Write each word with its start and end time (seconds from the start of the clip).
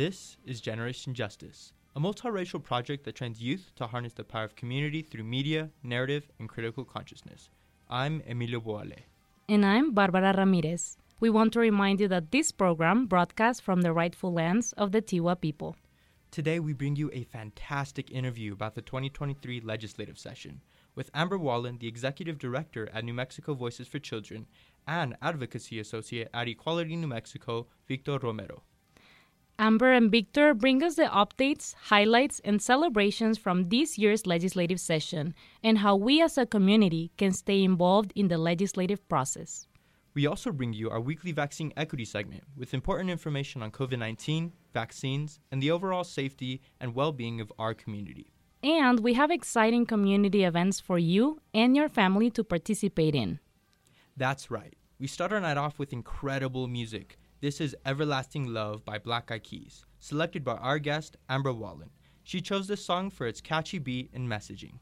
This 0.00 0.38
is 0.46 0.62
Generation 0.62 1.12
Justice, 1.12 1.74
a 1.94 2.00
multiracial 2.00 2.62
project 2.64 3.04
that 3.04 3.16
trains 3.16 3.42
youth 3.42 3.70
to 3.76 3.86
harness 3.86 4.14
the 4.14 4.24
power 4.24 4.44
of 4.44 4.56
community 4.56 5.02
through 5.02 5.24
media, 5.24 5.68
narrative, 5.82 6.30
and 6.38 6.48
critical 6.48 6.86
consciousness. 6.86 7.50
I'm 7.90 8.22
Emilio 8.26 8.60
Boale. 8.60 9.00
And 9.46 9.62
I'm 9.62 9.92
Barbara 9.92 10.32
Ramirez. 10.34 10.96
We 11.20 11.28
want 11.28 11.52
to 11.52 11.60
remind 11.60 12.00
you 12.00 12.08
that 12.08 12.30
this 12.30 12.50
program 12.50 13.08
broadcasts 13.08 13.60
from 13.60 13.82
the 13.82 13.92
rightful 13.92 14.32
lands 14.32 14.72
of 14.78 14.92
the 14.92 15.02
Tiwa 15.02 15.38
people. 15.38 15.76
Today, 16.30 16.60
we 16.60 16.72
bring 16.72 16.96
you 16.96 17.10
a 17.12 17.24
fantastic 17.24 18.10
interview 18.10 18.54
about 18.54 18.76
the 18.76 18.80
2023 18.80 19.60
legislative 19.60 20.18
session 20.18 20.62
with 20.94 21.10
Amber 21.12 21.36
Wallin, 21.36 21.76
the 21.76 21.88
executive 21.88 22.38
director 22.38 22.88
at 22.94 23.04
New 23.04 23.12
Mexico 23.12 23.52
Voices 23.52 23.86
for 23.86 23.98
Children, 23.98 24.46
and 24.88 25.14
advocacy 25.20 25.78
associate 25.78 26.28
at 26.32 26.48
Equality 26.48 26.96
New 26.96 27.06
Mexico, 27.06 27.66
Victor 27.86 28.18
Romero. 28.18 28.62
Amber 29.60 29.92
and 29.92 30.10
Victor 30.10 30.54
bring 30.54 30.82
us 30.82 30.94
the 30.94 31.04
updates, 31.04 31.74
highlights, 31.74 32.40
and 32.46 32.62
celebrations 32.62 33.36
from 33.36 33.64
this 33.64 33.98
year's 33.98 34.26
legislative 34.26 34.80
session 34.80 35.34
and 35.62 35.76
how 35.76 35.96
we 35.96 36.22
as 36.22 36.38
a 36.38 36.46
community 36.46 37.12
can 37.18 37.32
stay 37.32 37.62
involved 37.62 38.10
in 38.16 38.28
the 38.28 38.38
legislative 38.38 39.06
process. 39.06 39.68
We 40.14 40.26
also 40.26 40.50
bring 40.50 40.72
you 40.72 40.88
our 40.88 40.98
weekly 40.98 41.32
vaccine 41.32 41.74
equity 41.76 42.06
segment 42.06 42.44
with 42.56 42.72
important 42.72 43.10
information 43.10 43.62
on 43.62 43.70
COVID 43.70 43.98
19, 43.98 44.50
vaccines, 44.72 45.40
and 45.52 45.62
the 45.62 45.70
overall 45.70 46.04
safety 46.04 46.62
and 46.80 46.94
well 46.94 47.12
being 47.12 47.38
of 47.38 47.52
our 47.58 47.74
community. 47.74 48.32
And 48.62 49.00
we 49.00 49.12
have 49.12 49.30
exciting 49.30 49.84
community 49.84 50.42
events 50.42 50.80
for 50.80 50.98
you 50.98 51.42
and 51.52 51.76
your 51.76 51.90
family 51.90 52.30
to 52.30 52.42
participate 52.42 53.14
in. 53.14 53.40
That's 54.16 54.50
right. 54.50 54.74
We 54.98 55.06
start 55.06 55.34
our 55.34 55.40
night 55.40 55.58
off 55.58 55.78
with 55.78 55.92
incredible 55.92 56.66
music 56.66 57.18
this 57.40 57.58
is 57.58 57.74
Everlasting 57.86 58.52
Love 58.52 58.84
by 58.84 58.98
Black 58.98 59.30
Eyed 59.30 59.44
Keys, 59.44 59.86
selected 59.98 60.44
by 60.44 60.56
our 60.56 60.78
guest, 60.78 61.16
Amber 61.26 61.54
Wallin. 61.54 61.88
She 62.22 62.42
chose 62.42 62.68
this 62.68 62.84
song 62.84 63.08
for 63.08 63.26
its 63.26 63.40
catchy 63.40 63.78
beat 63.78 64.10
and 64.12 64.28
messaging. 64.28 64.74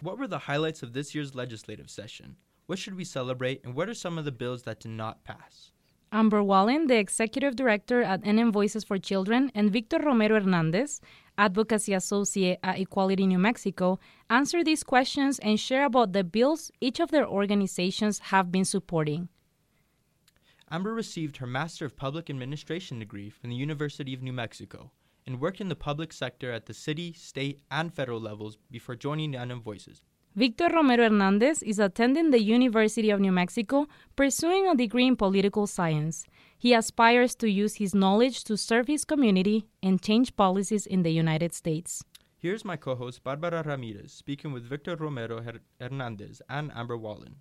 What 0.00 0.18
were 0.18 0.28
the 0.28 0.38
highlights 0.38 0.84
of 0.84 0.92
this 0.92 1.16
year's 1.16 1.34
legislative 1.34 1.90
session? 1.90 2.36
What 2.66 2.78
should 2.78 2.94
we 2.94 3.02
celebrate, 3.02 3.64
and 3.64 3.74
what 3.74 3.88
are 3.88 3.94
some 3.94 4.18
of 4.18 4.24
the 4.24 4.30
bills 4.30 4.62
that 4.62 4.78
did 4.78 4.92
not 4.92 5.24
pass? 5.24 5.72
Amber 6.10 6.42
Wallin, 6.42 6.86
the 6.86 6.96
executive 6.96 7.54
director 7.54 8.02
at 8.02 8.22
NM 8.22 8.50
Voices 8.50 8.82
for 8.82 8.98
Children, 8.98 9.52
and 9.54 9.70
Victor 9.70 9.98
Romero 9.98 10.40
Hernandez, 10.40 11.00
advocacy 11.36 11.92
associate 11.92 12.58
at 12.62 12.78
Equality 12.78 13.26
New 13.26 13.38
Mexico, 13.38 13.98
answer 14.30 14.64
these 14.64 14.82
questions 14.82 15.38
and 15.40 15.60
share 15.60 15.84
about 15.84 16.14
the 16.14 16.24
bills 16.24 16.70
each 16.80 16.98
of 16.98 17.10
their 17.10 17.26
organizations 17.26 18.18
have 18.30 18.50
been 18.50 18.64
supporting. 18.64 19.28
Amber 20.70 20.94
received 20.94 21.38
her 21.38 21.46
Master 21.46 21.84
of 21.84 21.96
Public 21.96 22.30
Administration 22.30 22.98
degree 22.98 23.28
from 23.28 23.50
the 23.50 23.56
University 23.56 24.14
of 24.14 24.22
New 24.22 24.32
Mexico 24.32 24.90
and 25.26 25.40
worked 25.40 25.60
in 25.60 25.68
the 25.68 25.76
public 25.76 26.12
sector 26.12 26.50
at 26.50 26.64
the 26.64 26.74
city, 26.74 27.12
state, 27.12 27.60
and 27.70 27.92
federal 27.92 28.20
levels 28.20 28.56
before 28.70 28.96
joining 28.96 29.32
NM 29.32 29.62
Voices. 29.62 30.02
Victor 30.38 30.68
Romero 30.72 31.02
Hernandez 31.02 31.64
is 31.64 31.80
attending 31.80 32.30
the 32.30 32.40
University 32.40 33.10
of 33.10 33.18
New 33.18 33.32
Mexico, 33.32 33.88
pursuing 34.14 34.68
a 34.68 34.76
degree 34.76 35.08
in 35.08 35.16
political 35.16 35.66
science. 35.66 36.24
He 36.56 36.74
aspires 36.74 37.34
to 37.42 37.50
use 37.50 37.74
his 37.74 37.92
knowledge 37.92 38.44
to 38.44 38.56
serve 38.56 38.86
his 38.86 39.04
community 39.04 39.66
and 39.82 40.00
change 40.00 40.36
policies 40.36 40.86
in 40.86 41.02
the 41.02 41.10
United 41.10 41.54
States. 41.54 42.04
Here's 42.36 42.64
my 42.64 42.76
co 42.76 42.94
host, 42.94 43.24
Barbara 43.24 43.64
Ramirez, 43.66 44.12
speaking 44.12 44.52
with 44.52 44.62
Victor 44.62 44.94
Romero 44.94 45.42
Hernandez 45.80 46.40
and 46.48 46.70
Amber 46.72 46.96
Wallin. 46.96 47.34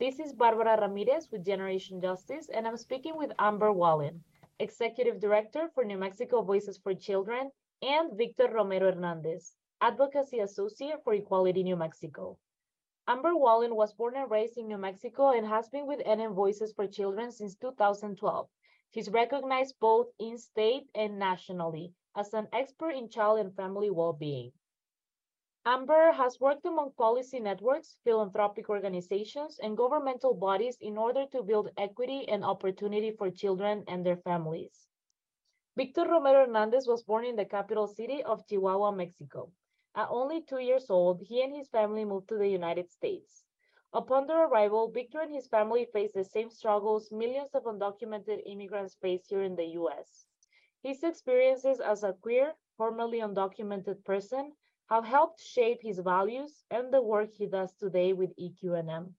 This 0.00 0.18
is 0.18 0.32
Barbara 0.32 0.80
Ramirez 0.80 1.28
with 1.30 1.46
Generation 1.46 2.00
Justice, 2.00 2.48
and 2.52 2.66
I'm 2.66 2.76
speaking 2.76 3.16
with 3.16 3.30
Amber 3.38 3.70
Wallin, 3.70 4.20
Executive 4.58 5.20
Director 5.20 5.70
for 5.76 5.84
New 5.84 5.96
Mexico 5.96 6.42
Voices 6.42 6.76
for 6.76 6.92
Children 6.92 7.52
and 7.82 8.16
Victor 8.16 8.48
Romero 8.48 8.92
Hernandez, 8.92 9.52
Advocacy 9.80 10.38
Associate 10.38 11.02
for 11.02 11.14
Equality 11.14 11.64
New 11.64 11.76
Mexico. 11.76 12.38
Amber 13.08 13.34
Wallin 13.34 13.74
was 13.74 13.92
born 13.92 14.16
and 14.16 14.30
raised 14.30 14.56
in 14.56 14.68
New 14.68 14.78
Mexico 14.78 15.30
and 15.30 15.44
has 15.44 15.68
been 15.68 15.86
with 15.86 15.98
NM 16.06 16.34
Voices 16.34 16.72
for 16.72 16.86
Children 16.86 17.32
since 17.32 17.56
2012. 17.56 18.48
She's 18.94 19.08
recognized 19.08 19.74
both 19.80 20.06
in 20.20 20.38
state 20.38 20.88
and 20.94 21.18
nationally 21.18 21.92
as 22.14 22.32
an 22.32 22.46
expert 22.52 22.90
in 22.90 23.08
child 23.08 23.40
and 23.40 23.56
family 23.56 23.90
well-being. 23.90 24.52
Amber 25.64 26.12
has 26.12 26.38
worked 26.40 26.64
among 26.64 26.92
policy 26.92 27.40
networks, 27.40 27.96
philanthropic 28.04 28.68
organizations, 28.68 29.58
and 29.60 29.76
governmental 29.76 30.34
bodies 30.34 30.76
in 30.80 30.96
order 30.96 31.26
to 31.32 31.42
build 31.42 31.70
equity 31.76 32.28
and 32.28 32.44
opportunity 32.44 33.10
for 33.10 33.30
children 33.30 33.82
and 33.88 34.06
their 34.06 34.18
families. 34.18 34.86
Victor 35.74 36.06
Romero 36.06 36.44
Hernandez 36.44 36.86
was 36.86 37.02
born 37.02 37.24
in 37.24 37.34
the 37.34 37.46
capital 37.46 37.86
city 37.86 38.22
of 38.24 38.46
Chihuahua, 38.46 38.90
Mexico. 38.90 39.50
At 39.94 40.10
only 40.10 40.42
two 40.42 40.58
years 40.58 40.90
old, 40.90 41.22
he 41.22 41.42
and 41.42 41.56
his 41.56 41.68
family 41.68 42.04
moved 42.04 42.28
to 42.28 42.36
the 42.36 42.46
United 42.46 42.90
States. 42.90 43.44
Upon 43.94 44.26
their 44.26 44.48
arrival, 44.48 44.90
Victor 44.90 45.20
and 45.20 45.32
his 45.32 45.46
family 45.46 45.86
faced 45.90 46.12
the 46.12 46.24
same 46.24 46.50
struggles 46.50 47.10
millions 47.10 47.54
of 47.54 47.64
undocumented 47.64 48.42
immigrants 48.44 48.96
face 48.96 49.24
here 49.26 49.44
in 49.44 49.56
the 49.56 49.64
U.S. 49.80 50.26
His 50.82 51.02
experiences 51.02 51.80
as 51.80 52.04
a 52.04 52.12
queer, 52.20 52.52
formerly 52.76 53.20
undocumented 53.20 54.04
person 54.04 54.52
have 54.90 55.06
helped 55.06 55.40
shape 55.40 55.78
his 55.80 56.00
values 56.00 56.64
and 56.70 56.92
the 56.92 57.00
work 57.00 57.32
he 57.32 57.46
does 57.46 57.72
today 57.80 58.12
with 58.12 58.36
EQNM. 58.36 59.14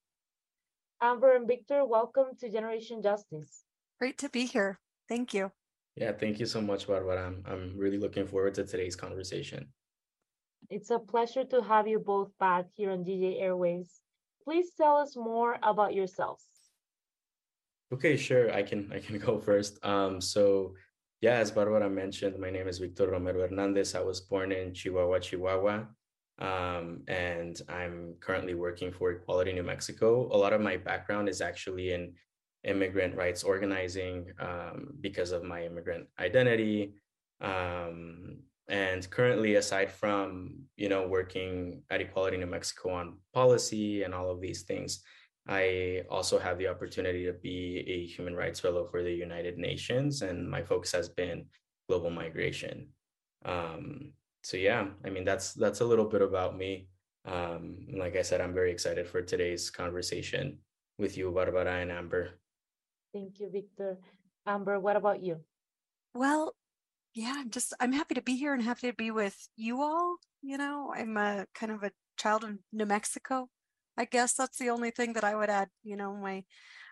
Amber 1.02 1.36
and 1.36 1.48
Victor, 1.48 1.84
welcome 1.84 2.36
to 2.40 2.52
Generation 2.52 3.02
Justice. 3.02 3.64
Great 4.00 4.20
to 4.20 4.30
be 4.30 4.46
here. 4.46 4.80
Thank 5.10 5.34
you. 5.34 5.52
Yeah, 5.96 6.12
thank 6.12 6.40
you 6.40 6.46
so 6.46 6.62
much, 6.62 6.88
Barbara. 6.88 7.28
I'm, 7.28 7.44
I'm 7.46 7.78
really 7.78 8.00
looking 8.00 8.28
forward 8.28 8.56
to 8.56 8.66
today's 8.66 8.96
conversation. 8.96 9.68
It's 10.70 10.90
a 10.90 10.98
pleasure 10.98 11.44
to 11.46 11.62
have 11.62 11.88
you 11.88 12.00
both 12.00 12.32
back 12.40 12.66
here 12.74 12.92
on 12.92 13.04
GJ 13.04 13.42
Airways. 13.42 14.02
Please 14.44 14.72
tell 14.76 14.98
us 14.98 15.16
more 15.16 15.58
about 15.62 15.94
yourselves. 15.94 16.44
Okay, 17.94 18.18
sure. 18.18 18.52
I 18.52 18.64
can 18.64 18.92
I 18.92 19.00
can 19.00 19.20
go 19.28 19.40
first. 19.40 19.84
Um, 19.86 20.20
so 20.20 20.74
yeah, 21.22 21.36
as 21.36 21.52
Barbara 21.52 21.90
mentioned, 21.90 22.40
my 22.40 22.50
name 22.50 22.68
is 22.68 22.80
Victor 22.80 23.12
Romero 23.12 23.48
Hernandez. 23.48 23.94
I 23.94 24.02
was 24.02 24.20
born 24.20 24.52
in 24.52 24.74
Chihuahua, 24.74 25.20
Chihuahua. 25.20 25.86
Um, 26.40 27.04
and 27.08 27.62
I'm 27.70 28.16
currently 28.20 28.56
working 28.56 28.92
for 28.92 29.12
Equality 29.12 29.54
New 29.54 29.64
Mexico. 29.64 30.28
A 30.32 30.38
lot 30.38 30.54
of 30.54 30.62
my 30.62 30.78
background 30.78 31.30
is 31.30 31.40
actually 31.40 31.94
in 31.94 32.16
immigrant 32.64 33.16
rights 33.16 33.44
organizing 33.44 34.32
um, 34.40 34.94
because 35.02 35.32
of 35.32 35.44
my 35.44 35.66
immigrant 35.66 36.08
identity. 36.20 36.94
Um, 37.42 38.38
and 38.70 39.10
currently, 39.10 39.56
aside 39.56 39.92
from 39.92 40.64
you 40.78 40.88
know 40.88 41.08
working 41.08 41.82
at 41.90 42.02
Equality 42.02 42.38
New 42.38 42.46
Mexico 42.46 42.92
on 42.92 43.18
policy 43.34 44.04
and 44.04 44.14
all 44.14 44.32
of 44.32 44.40
these 44.40 44.62
things, 44.64 45.04
I 45.48 46.04
also 46.10 46.40
have 46.40 46.58
the 46.58 46.70
opportunity 46.70 47.26
to 47.26 47.34
be 47.34 47.84
a 47.86 48.06
human 48.06 48.36
rights 48.36 48.62
fellow 48.62 48.88
for 48.90 49.04
the 49.04 49.12
United 49.12 49.58
Nations, 49.58 50.22
and 50.22 50.50
my 50.50 50.64
focus 50.64 50.94
has 50.94 51.10
been 51.10 51.46
global 51.90 52.10
migration. 52.10 52.88
Um, 53.44 54.14
so 54.42 54.56
yeah, 54.56 54.88
I 55.06 55.10
mean 55.10 55.26
that's 55.26 55.54
that's 55.54 55.82
a 55.82 55.86
little 55.86 56.06
bit 56.06 56.22
about 56.22 56.58
me. 56.58 56.88
Um, 57.26 57.88
like 57.98 58.16
I 58.16 58.22
said, 58.22 58.40
I'm 58.40 58.54
very 58.54 58.72
excited 58.72 59.08
for 59.08 59.22
today's 59.22 59.70
conversation 59.70 60.60
with 60.98 61.18
you, 61.18 61.32
Barbara 61.32 61.82
and 61.82 61.92
Amber. 61.92 62.40
Thank 63.14 63.40
you, 63.40 63.50
Victor. 63.50 63.98
Amber, 64.48 64.80
what 64.80 64.96
about 64.96 65.24
you? 65.24 65.40
Well, 66.16 66.56
yeah, 67.14 67.34
I'm 67.38 67.52
just 67.52 67.74
I'm 67.80 67.94
happy 67.94 68.16
to 68.16 68.22
be 68.22 68.36
here 68.36 68.54
and 68.54 68.64
happy 68.64 68.88
to 68.90 68.96
be 68.96 69.12
with 69.12 69.38
you 69.56 69.82
all. 69.82 70.18
You 70.42 70.58
know, 70.58 70.92
I'm 70.96 71.16
a 71.18 71.46
kind 71.54 71.72
of 71.72 71.84
a 71.84 71.92
child 72.18 72.44
of 72.44 72.58
New 72.72 72.86
Mexico. 72.86 73.50
I 73.98 74.06
guess 74.06 74.34
that's 74.34 74.58
the 74.58 74.72
only 74.72 74.90
thing 74.90 75.14
that 75.14 75.24
I 75.24 75.36
would 75.36 75.50
add. 75.50 75.70
You 75.84 75.96
know, 75.96 76.16
my 76.16 76.44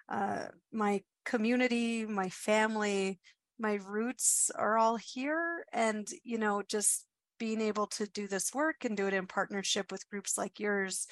uh, 0.09 0.45
my 0.71 1.01
community, 1.25 2.05
my 2.05 2.29
family, 2.29 3.19
my 3.59 3.79
roots 3.83 4.51
are 4.55 4.77
all 4.77 4.97
here, 4.97 5.65
and 5.73 6.07
you 6.23 6.37
know, 6.37 6.61
just 6.67 7.05
being 7.39 7.61
able 7.61 7.87
to 7.87 8.05
do 8.05 8.27
this 8.27 8.53
work 8.53 8.85
and 8.85 8.95
do 8.95 9.07
it 9.07 9.15
in 9.15 9.25
partnership 9.25 9.91
with 9.91 10.07
groups 10.11 10.37
like 10.37 10.59
yours 10.59 11.07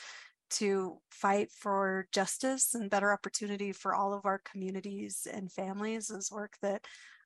to 0.51 0.99
fight 1.11 1.51
for 1.51 2.07
justice 2.11 2.75
and 2.75 2.89
better 2.89 3.11
opportunity 3.11 3.71
for 3.71 3.93
all 3.93 4.13
of 4.13 4.25
our 4.25 4.39
communities 4.39 5.27
and 5.31 5.51
families 5.51 6.09
is 6.09 6.31
work 6.31 6.53
that 6.61 6.85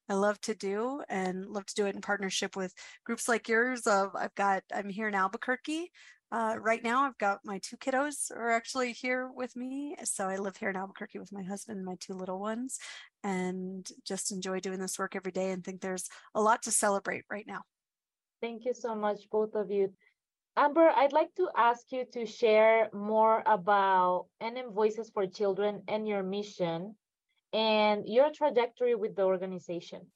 I 0.09 0.15
love 0.15 0.39
to 0.41 0.55
do 0.55 1.01
and 1.09 1.45
love 1.45 1.65
to 1.65 1.75
do 1.75 1.85
it 1.85 1.95
in 1.95 2.01
partnership 2.01 2.55
with 2.55 2.73
groups 3.05 3.27
like 3.27 3.47
yours. 3.47 3.87
Of 3.87 4.11
I've 4.15 4.35
got 4.35 4.63
I'm 4.73 4.89
here 4.89 5.07
in 5.07 5.15
Albuquerque 5.15 5.91
Uh, 6.33 6.55
right 6.59 6.83
now, 6.83 7.03
I've 7.03 7.17
got 7.19 7.45
my 7.45 7.59
two 7.59 7.77
kiddos 7.77 8.31
are 8.31 8.49
actually 8.49 8.91
here 8.91 9.29
with 9.35 9.55
me. 9.55 9.95
So 10.03 10.27
I 10.27 10.37
live 10.37 10.57
here 10.57 10.71
in 10.71 10.75
Albuquerque 10.75 11.19
with 11.19 11.31
my 11.31 11.43
husband 11.43 11.77
and 11.77 11.85
my 11.85 11.95
two 11.99 12.15
little 12.15 12.39
ones, 12.39 12.79
and 13.23 13.87
just 14.03 14.31
enjoy 14.31 14.59
doing 14.59 14.79
this 14.79 14.97
work 14.97 15.15
every 15.15 15.31
day 15.31 15.51
and 15.51 15.63
think 15.63 15.81
there's 15.81 16.09
a 16.33 16.41
lot 16.41 16.63
to 16.63 16.71
celebrate 16.71 17.23
right 17.29 17.45
now. 17.45 17.61
Thank 18.41 18.65
you 18.65 18.73
so 18.73 18.95
much, 18.95 19.29
both 19.31 19.53
of 19.53 19.69
you. 19.69 19.93
Amber, 20.55 20.89
I'd 20.95 21.13
like 21.13 21.33
to 21.35 21.49
ask 21.55 21.91
you 21.91 22.05
to 22.13 22.25
share 22.25 22.89
more 22.93 23.41
about 23.45 24.27
NM 24.41 24.73
Voices 24.73 25.09
for 25.09 25.25
Children 25.25 25.83
and 25.87 26.07
your 26.07 26.21
mission 26.21 26.95
and 27.53 28.07
your 28.07 28.31
trajectory 28.31 28.93
with 28.95 29.15
the 29.15 29.23
organization. 29.23 30.11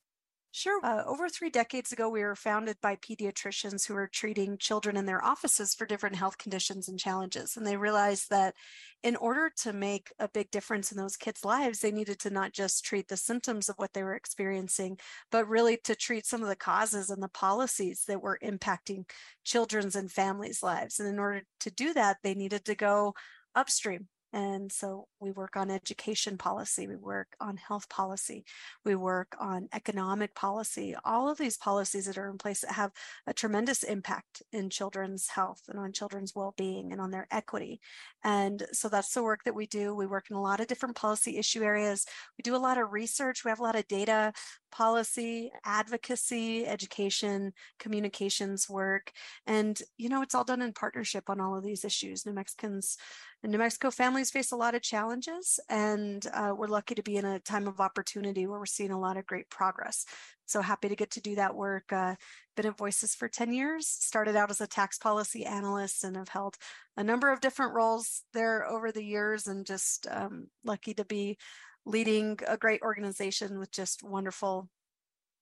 Sure. 0.52 0.80
Uh, 0.84 1.04
over 1.06 1.30
three 1.30 1.50
decades 1.52 1.92
ago, 1.92 2.10
we 2.10 2.22
were 2.24 2.36
founded 2.36 2.78
by 2.82 2.96
pediatricians 2.96 3.86
who 3.86 3.94
were 3.94 4.08
treating 4.08 4.58
children 4.58 4.98
in 4.98 5.06
their 5.06 5.24
offices 5.24 5.76
for 5.76 5.86
different 5.86 6.16
health 6.16 6.38
conditions 6.40 6.88
and 6.88 6.98
challenges. 7.00 7.56
And 7.56 7.68
they 7.68 7.78
realized 7.78 8.30
that 8.32 8.56
in 9.04 9.16
order 9.18 9.52
to 9.58 9.72
make 9.74 10.12
a 10.18 10.28
big 10.28 10.50
difference 10.50 10.92
in 10.92 10.98
those 10.98 11.16
kids' 11.16 11.46
lives, 11.46 11.80
they 11.82 11.92
needed 11.92 12.20
to 12.22 12.32
not 12.32 12.54
just 12.54 12.84
treat 12.84 13.08
the 13.08 13.18
symptoms 13.18 13.70
of 13.70 13.76
what 13.78 13.94
they 13.94 14.02
were 14.04 14.16
experiencing, 14.16 14.98
but 15.30 15.48
really 15.48 15.78
to 15.84 15.96
treat 15.96 16.26
some 16.26 16.42
of 16.42 16.48
the 16.50 16.56
causes 16.56 17.12
and 17.12 17.22
the 17.22 17.30
policies 17.30 18.06
that 18.08 18.22
were 18.22 18.40
impacting 18.42 19.08
children's 19.44 19.96
and 19.96 20.12
families' 20.12 20.64
lives. 20.64 21.00
And 21.00 21.08
in 21.08 21.20
order 21.20 21.44
to 21.60 21.70
do 21.72 21.94
that, 21.94 22.18
they 22.24 22.34
needed 22.34 22.66
to 22.66 22.74
go 22.76 23.14
upstream 23.54 24.08
and 24.38 24.72
so 24.72 25.08
we 25.20 25.32
work 25.32 25.58
on 25.58 25.72
education 25.72 26.38
policy, 26.38 26.88
we 26.88 26.96
work 26.96 27.30
on 27.42 27.58
health 27.58 27.90
policy, 27.90 28.46
we 28.86 28.94
work 28.94 29.36
on 29.40 29.68
economic 29.74 30.36
policy, 30.36 30.94
all 31.04 31.28
of 31.28 31.40
these 31.40 31.58
policies 31.58 32.06
that 32.06 32.20
are 32.20 32.30
in 32.30 32.38
place 32.38 32.62
that 32.62 32.74
have 32.74 32.92
a 33.26 33.34
tremendous 33.34 33.82
impact 33.82 34.44
in 34.54 34.70
children's 34.70 35.28
health 35.28 35.62
and 35.70 35.80
on 35.80 35.92
children's 35.92 36.36
well 36.36 36.54
being 36.56 36.92
and 36.92 37.02
on 37.02 37.10
their 37.10 37.28
equity. 37.32 37.82
And 38.24 38.62
so 38.74 38.90
that's 38.90 39.12
the 39.12 39.24
work 39.24 39.44
that 39.46 39.56
we 39.56 39.66
do. 39.66 39.96
We 39.96 40.06
work 40.06 40.26
in 40.30 40.36
a 40.36 40.42
lot 40.42 40.60
of 40.60 40.68
different 40.68 40.96
policy 40.96 41.38
issue 41.40 41.64
areas. 41.64 42.06
We 42.38 42.44
do 42.44 42.56
a 42.56 42.58
lot 42.58 42.78
of 42.78 42.94
research, 42.94 43.44
we 43.44 43.50
have 43.50 43.60
a 43.60 43.64
lot 43.64 43.76
of 43.76 43.88
data, 43.88 44.34
policy, 44.72 45.52
advocacy, 45.66 46.68
education, 46.68 47.54
communications 47.80 48.70
work. 48.70 49.12
And, 49.48 49.82
you 49.98 50.10
know, 50.10 50.22
it's 50.22 50.36
all 50.36 50.44
done 50.44 50.62
in 50.62 50.74
partnership 50.74 51.28
on 51.28 51.42
all 51.42 51.58
of 51.58 51.64
these 51.64 51.84
issues. 51.84 52.24
New 52.24 52.34
Mexicans 52.34 52.98
New 53.44 53.60
Mexico 53.60 53.92
families 53.92 54.32
face 54.32 54.52
a 54.52 54.56
lot 54.56 54.74
of 54.74 54.82
challenges, 54.82 55.60
and 55.70 56.26
uh, 56.34 56.54
we're 56.58 56.68
lucky 56.68 56.96
to 56.96 57.04
be 57.04 57.18
in 57.18 57.26
a 57.26 57.40
time 57.40 57.68
of 57.68 57.80
opportunity 57.80 58.48
where 58.48 58.58
we're 58.58 58.66
seeing 58.66 58.92
a 58.92 59.00
lot 59.00 59.16
of 59.16 59.28
great 59.28 59.48
progress. 59.50 60.06
So 60.48 60.62
happy 60.62 60.90
to 60.90 60.96
get 60.96 61.12
to 61.12 61.22
do 61.22 61.36
that 61.36 61.56
work. 61.56 61.94
Uh, 61.94 62.16
been 62.56 62.66
at 62.66 62.78
Voices 62.78 63.14
for 63.14 63.28
10 63.28 63.54
years, 63.54 63.88
started 63.88 64.36
out 64.36 64.50
as 64.50 64.60
a 64.60 64.68
tax 64.68 64.98
policy 64.98 65.46
analyst 65.46 66.04
and 66.04 66.18
have 66.18 66.30
held 66.30 66.58
a 66.98 67.04
number 67.04 67.32
of 67.32 67.40
different 67.40 67.76
roles 67.76 68.24
there 68.34 68.66
over 68.68 68.92
the 68.92 69.04
years, 69.04 69.46
and 69.46 69.68
just 69.68 70.08
um, 70.10 70.48
lucky 70.66 70.96
to 70.96 71.06
be 71.06 71.38
leading 71.86 72.40
a 72.48 72.58
great 72.58 72.82
organization 72.82 73.60
with 73.60 73.72
just 73.72 74.04
wonderful 74.04 74.68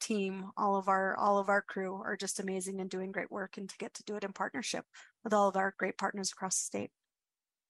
team 0.02 0.52
all 0.58 0.76
of 0.76 0.90
our 0.90 1.16
all 1.18 1.38
of 1.40 1.48
our 1.48 1.62
crew 1.62 1.96
are 2.04 2.18
just 2.18 2.42
amazing 2.42 2.82
and 2.82 2.90
doing 2.90 3.14
great 3.14 3.32
work 3.32 3.58
and 3.58 3.70
to 3.70 3.78
get 3.78 3.94
to 3.94 4.04
do 4.04 4.18
it 4.18 4.26
in 4.26 4.34
partnership 4.34 4.86
with 5.24 5.34
all 5.34 5.48
of 5.48 5.56
our 5.56 5.74
great 5.80 5.98
partners 5.98 6.32
across 6.32 6.58
the 6.60 6.66
state 6.66 6.92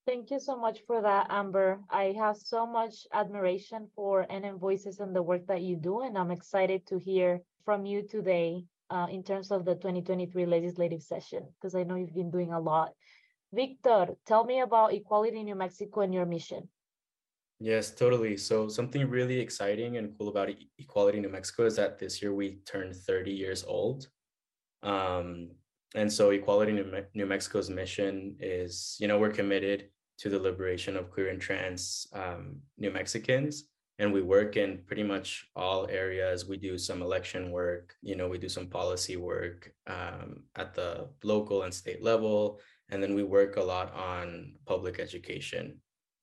Thank 0.06 0.30
you 0.30 0.40
so 0.40 0.56
much 0.56 0.82
for 0.86 1.02
that, 1.02 1.26
Amber. 1.32 1.80
I 1.90 2.14
have 2.16 2.38
so 2.38 2.68
much 2.68 3.08
admiration 3.12 3.90
for 3.96 4.28
NM 4.30 4.60
Voices 4.60 5.00
and 5.00 5.16
the 5.16 5.24
work 5.24 5.48
that 5.48 5.64
you 5.64 5.76
do, 5.76 6.02
and 6.02 6.16
I'm 6.16 6.30
excited 6.30 6.86
to 6.88 7.00
hear 7.00 7.42
from 7.64 7.88
you 7.88 8.04
today 8.08 8.66
uh, 8.92 9.08
in 9.10 9.24
terms 9.24 9.50
of 9.50 9.66
the 9.66 9.74
2023 9.74 10.46
legislative 10.46 11.02
session, 11.02 11.48
because 11.56 11.74
I 11.74 11.82
know 11.82 11.96
you've 11.96 12.14
been 12.14 12.30
doing 12.30 12.54
a 12.54 12.60
lot. 12.60 12.92
Victor, 13.52 14.10
tell 14.28 14.46
me 14.46 14.60
about 14.60 14.94
Equality 14.94 15.40
in 15.40 15.46
New 15.46 15.56
Mexico 15.56 16.02
and 16.02 16.14
your 16.14 16.28
mission. 16.28 16.70
Yes, 17.60 17.90
totally. 17.90 18.38
So 18.38 18.68
something 18.68 19.10
really 19.10 19.40
exciting 19.40 19.98
and 19.98 20.16
cool 20.20 20.28
about 20.28 20.52
Equality 20.78 21.20
New 21.20 21.30
Mexico 21.30 21.66
is 21.66 21.78
that 21.78 21.98
this 21.98 22.22
year 22.22 22.32
we 22.32 22.60
turned 22.68 22.96
30 22.96 23.32
years 23.32 23.64
old. 23.68 24.08
Um, 24.84 25.50
and 25.96 26.12
so 26.12 26.30
Equality 26.30 26.74
New, 26.74 26.84
Me- 26.84 27.10
New 27.16 27.26
Mexico's 27.26 27.72
mission 27.72 28.36
is, 28.40 28.98
you 29.00 29.08
know, 29.08 29.18
we're 29.18 29.32
committed 29.32 29.90
to 30.20 30.30
the 30.30 30.40
liberation 30.40 30.96
of 30.96 31.12
queer 31.12 31.30
and 31.30 31.42
trans 31.42 32.08
um, 32.14 32.58
New 32.78 32.92
Mexicans. 32.92 33.66
And 33.98 34.12
we 34.12 34.22
work 34.22 34.58
in 34.58 34.84
pretty 34.86 35.04
much 35.04 35.48
all 35.56 35.88
areas. 35.90 36.46
We 36.46 36.58
do 36.58 36.78
some 36.78 37.02
election 37.02 37.52
work, 37.52 37.96
you 38.02 38.16
know, 38.16 38.28
we 38.28 38.38
do 38.38 38.50
some 38.50 38.68
policy 38.68 39.16
work 39.16 39.72
um, 39.88 40.44
at 40.56 40.74
the 40.74 41.08
local 41.24 41.64
and 41.64 41.74
state 41.74 42.04
level. 42.04 42.60
And 42.90 43.02
then 43.02 43.16
we 43.16 43.24
work 43.24 43.56
a 43.56 43.64
lot 43.64 43.94
on 43.94 44.56
public 44.66 45.00
education. 45.00 45.80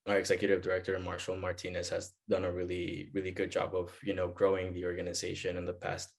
Our 0.06 0.18
executive 0.18 0.62
director, 0.62 0.98
Marshall 0.98 1.36
Martinez, 1.36 1.88
has 1.88 2.12
done 2.28 2.44
a 2.44 2.52
really, 2.52 3.08
really 3.14 3.30
good 3.30 3.50
job 3.50 3.74
of, 3.74 3.96
you 4.02 4.14
know, 4.14 4.28
growing 4.28 4.74
the 4.74 4.84
organization 4.84 5.56
in 5.56 5.64
the 5.64 5.72
past 5.72 6.10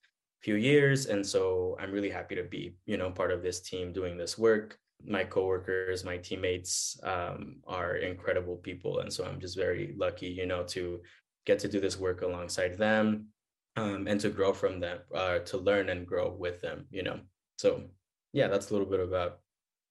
few 0.42 0.56
years. 0.56 1.06
And 1.06 1.26
so 1.26 1.78
I'm 1.80 1.92
really 1.92 2.10
happy 2.10 2.36
to 2.36 2.44
be, 2.44 2.76
you 2.86 2.98
know, 2.98 3.12
part 3.12 3.32
of 3.32 3.44
this 3.44 3.62
team 3.62 3.94
doing 3.94 4.18
this 4.18 4.38
work 4.38 4.78
my 5.06 5.24
coworkers, 5.24 6.04
my 6.04 6.18
teammates 6.18 7.00
um, 7.04 7.58
are 7.68 7.98
incredible 7.98 8.58
people, 8.58 9.00
and 9.00 9.12
so 9.12 9.26
I'm 9.26 9.40
just 9.40 9.58
very 9.58 9.94
lucky, 9.98 10.28
you 10.28 10.46
know, 10.46 10.64
to 10.64 11.02
get 11.46 11.60
to 11.60 11.68
do 11.68 11.80
this 11.80 12.00
work 12.00 12.22
alongside 12.22 12.78
them 12.78 13.28
um, 13.76 14.08
and 14.08 14.20
to 14.22 14.30
grow 14.30 14.54
from 14.54 14.80
them, 14.80 15.00
uh, 15.14 15.40
to 15.40 15.58
learn 15.58 15.90
and 15.90 16.08
grow 16.08 16.32
with 16.32 16.62
them, 16.62 16.86
you 16.90 17.04
know. 17.04 17.20
So 17.58 17.84
yeah, 18.32 18.48
that's 18.48 18.70
a 18.70 18.74
little 18.74 18.88
bit 18.88 19.00
about 19.00 19.40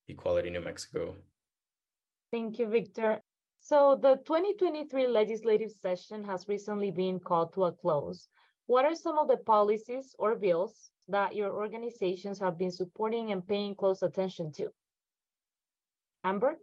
Equality 0.09 0.51
New 0.51 0.61
Mexico. 0.61 1.17
Thank 2.33 2.59
you, 2.59 2.67
Victor. 2.67 3.21
So 3.61 3.99
the 4.01 4.17
2023 4.27 5.07
legislative 5.07 5.71
session 5.71 6.25
has 6.25 6.49
recently 6.49 6.91
been 6.91 7.21
called 7.21 7.53
to 7.55 7.65
a 7.65 7.73
close. 7.73 8.29
What 8.67 8.85
are 8.85 8.95
some 8.95 9.19
of 9.19 9.29
the 9.29 9.37
policies 9.37 10.15
or 10.19 10.35
bills 10.35 10.91
that 11.09 11.37
your 11.37 11.53
organizations 11.53 12.41
have 12.41 12.59
been 12.59 12.73
supporting 12.73 13.31
and 13.31 13.47
paying 13.47 13.75
close 13.75 14.03
attention 14.03 14.51
to? 14.55 14.71
Amber? 16.25 16.59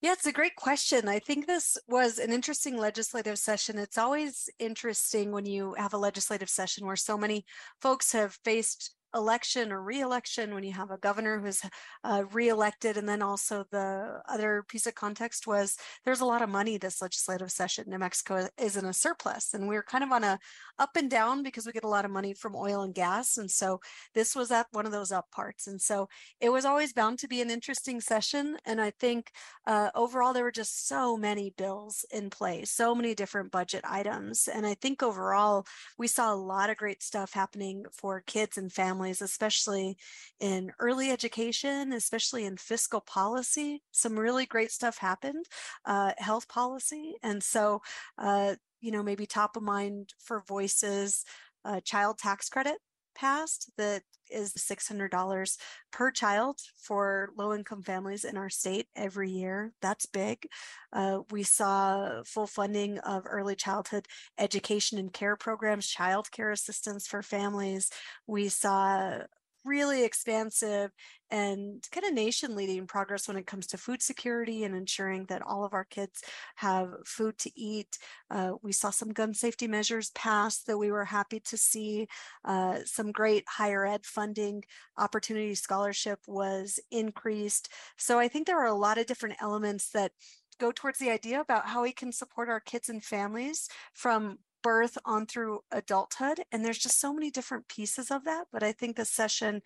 Yeah, 0.00 0.12
it's 0.12 0.26
a 0.26 0.32
great 0.32 0.56
question. 0.56 1.08
I 1.08 1.18
think 1.18 1.46
this 1.46 1.78
was 1.88 2.18
an 2.18 2.30
interesting 2.30 2.76
legislative 2.76 3.38
session. 3.38 3.78
It's 3.78 3.96
always 3.96 4.50
interesting 4.58 5.32
when 5.32 5.46
you 5.46 5.74
have 5.78 5.94
a 5.94 5.98
legislative 5.98 6.50
session 6.50 6.86
where 6.86 6.96
so 6.96 7.16
many 7.16 7.46
folks 7.80 8.12
have 8.12 8.38
faced 8.44 8.94
election 9.14 9.72
or 9.72 9.82
re-election 9.82 10.54
when 10.54 10.64
you 10.64 10.72
have 10.72 10.90
a 10.90 10.98
governor 10.98 11.38
who's 11.38 11.62
uh, 12.02 12.24
re-elected 12.32 12.96
and 12.96 13.08
then 13.08 13.22
also 13.22 13.64
the 13.70 14.20
other 14.28 14.64
piece 14.68 14.86
of 14.86 14.94
context 14.94 15.46
was 15.46 15.76
there's 16.04 16.20
a 16.20 16.24
lot 16.24 16.42
of 16.42 16.48
money 16.48 16.76
this 16.76 17.00
legislative 17.00 17.50
session. 17.50 17.84
New 17.88 17.98
mexico 17.98 18.48
is 18.58 18.76
in 18.76 18.84
a 18.84 18.92
surplus 18.92 19.54
and 19.54 19.68
we 19.68 19.76
are 19.76 19.82
kind 19.82 20.04
of 20.04 20.12
on 20.12 20.24
a 20.24 20.38
up 20.78 20.96
and 20.96 21.10
down 21.10 21.42
because 21.42 21.66
we 21.66 21.72
get 21.72 21.84
a 21.84 21.88
lot 21.88 22.04
of 22.04 22.10
money 22.10 22.34
from 22.34 22.56
oil 22.56 22.82
and 22.82 22.94
gas 22.94 23.36
and 23.36 23.50
so 23.50 23.80
this 24.14 24.34
was 24.34 24.50
at 24.50 24.66
one 24.72 24.86
of 24.86 24.92
those 24.92 25.12
up 25.12 25.30
parts. 25.30 25.66
And 25.66 25.80
so 25.80 26.08
it 26.40 26.50
was 26.50 26.64
always 26.64 26.92
bound 26.92 27.18
to 27.20 27.28
be 27.28 27.40
an 27.40 27.50
interesting 27.50 28.00
session 28.00 28.56
and 28.66 28.80
i 28.80 28.90
think 28.90 29.30
uh, 29.66 29.90
overall 29.94 30.32
there 30.32 30.44
were 30.44 30.50
just 30.50 30.88
so 30.88 31.16
many 31.16 31.54
bills 31.56 32.04
in 32.12 32.30
place 32.30 32.70
so 32.70 32.94
many 32.94 33.14
different 33.14 33.50
budget 33.52 33.84
items. 33.88 34.48
And 34.52 34.66
i 34.66 34.74
think 34.74 35.02
overall 35.02 35.66
we 35.98 36.08
saw 36.08 36.32
a 36.32 36.36
lot 36.36 36.70
of 36.70 36.76
great 36.76 37.02
stuff 37.02 37.32
happening 37.32 37.84
for 37.92 38.22
kids 38.26 38.58
and 38.58 38.72
families 38.72 39.03
families, 39.04 39.22
especially 39.22 39.96
in 40.40 40.72
early 40.78 41.10
education, 41.10 41.92
especially 41.92 42.44
in 42.44 42.56
fiscal 42.56 43.00
policy. 43.00 43.82
Some 43.92 44.18
really 44.18 44.46
great 44.46 44.72
stuff 44.72 44.98
happened, 44.98 45.44
uh, 45.84 46.12
health 46.18 46.48
policy. 46.48 47.16
And 47.22 47.42
so, 47.42 47.82
uh, 48.18 48.54
you 48.80 48.90
know, 48.90 49.02
maybe 49.02 49.26
top 49.26 49.56
of 49.56 49.62
mind 49.62 50.14
for 50.18 50.42
voices, 50.48 51.24
uh, 51.64 51.80
child 51.80 52.18
tax 52.18 52.48
credit 52.48 52.76
passed 53.14 53.70
that 53.76 54.02
is 54.30 54.52
$600 54.56 55.58
per 55.92 56.10
child 56.10 56.58
for 56.76 57.30
low 57.36 57.54
income 57.54 57.82
families 57.82 58.24
in 58.24 58.36
our 58.36 58.50
state 58.50 58.86
every 58.96 59.30
year. 59.30 59.72
That's 59.80 60.06
big. 60.06 60.46
Uh, 60.92 61.20
we 61.30 61.42
saw 61.42 62.22
full 62.24 62.46
funding 62.46 62.98
of 62.98 63.24
early 63.26 63.54
childhood 63.54 64.06
education 64.38 64.98
and 64.98 65.12
care 65.12 65.36
programs, 65.36 65.86
child 65.86 66.30
care 66.30 66.50
assistance 66.50 67.06
for 67.06 67.22
families. 67.22 67.90
We 68.26 68.48
saw 68.48 69.18
really 69.64 70.04
expansive 70.04 70.90
and 71.30 71.86
kind 71.90 72.06
of 72.06 72.12
nation 72.12 72.54
leading 72.54 72.86
progress 72.86 73.26
when 73.26 73.36
it 73.36 73.46
comes 73.46 73.66
to 73.66 73.78
food 73.78 74.02
security 74.02 74.64
and 74.64 74.74
ensuring 74.74 75.24
that 75.26 75.42
all 75.42 75.64
of 75.64 75.72
our 75.72 75.84
kids 75.84 76.22
have 76.56 76.90
food 77.04 77.36
to 77.38 77.50
eat. 77.58 77.98
Uh, 78.30 78.52
we 78.62 78.72
saw 78.72 78.90
some 78.90 79.12
gun 79.12 79.34
safety 79.34 79.66
measures 79.66 80.10
passed 80.10 80.66
that 80.66 80.78
we 80.78 80.90
were 80.90 81.04
happy 81.04 81.40
to 81.40 81.56
see. 81.56 82.06
Uh, 82.44 82.78
some 82.84 83.10
great 83.10 83.44
higher 83.48 83.86
ed 83.86 84.04
funding 84.04 84.62
opportunity 84.98 85.54
scholarship 85.54 86.20
was 86.26 86.78
increased. 86.90 87.68
So 87.96 88.18
I 88.18 88.28
think 88.28 88.46
there 88.46 88.60
are 88.60 88.66
a 88.66 88.74
lot 88.74 88.98
of 88.98 89.06
different 89.06 89.36
elements 89.40 89.90
that 89.90 90.12
go 90.58 90.70
towards 90.72 90.98
the 90.98 91.10
idea 91.10 91.40
about 91.40 91.66
how 91.66 91.82
we 91.82 91.92
can 91.92 92.12
support 92.12 92.48
our 92.48 92.60
kids 92.60 92.88
and 92.88 93.02
families 93.02 93.68
from 93.92 94.38
birth 94.64 94.98
on 95.04 95.26
through 95.26 95.60
adulthood. 95.70 96.40
And 96.50 96.64
there's 96.64 96.78
just 96.78 97.00
so 97.00 97.14
many 97.14 97.30
different 97.30 97.68
pieces 97.68 98.10
of 98.10 98.24
that. 98.24 98.46
But 98.52 98.64
I 98.64 98.72
think 98.72 98.96
this 98.96 99.10
session 99.10 99.62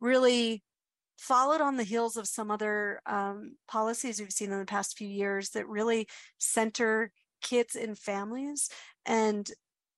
really 0.00 0.62
followed 1.16 1.60
on 1.60 1.76
the 1.76 1.84
heels 1.84 2.16
of 2.16 2.28
some 2.28 2.50
other 2.50 3.00
um, 3.06 3.56
policies 3.68 4.20
we've 4.20 4.32
seen 4.32 4.52
in 4.52 4.58
the 4.58 4.66
past 4.66 4.98
few 4.98 5.08
years 5.08 5.50
that 5.50 5.68
really 5.68 6.08
center 6.38 7.12
kids 7.42 7.76
and 7.76 7.98
families. 7.98 8.68
And, 9.06 9.50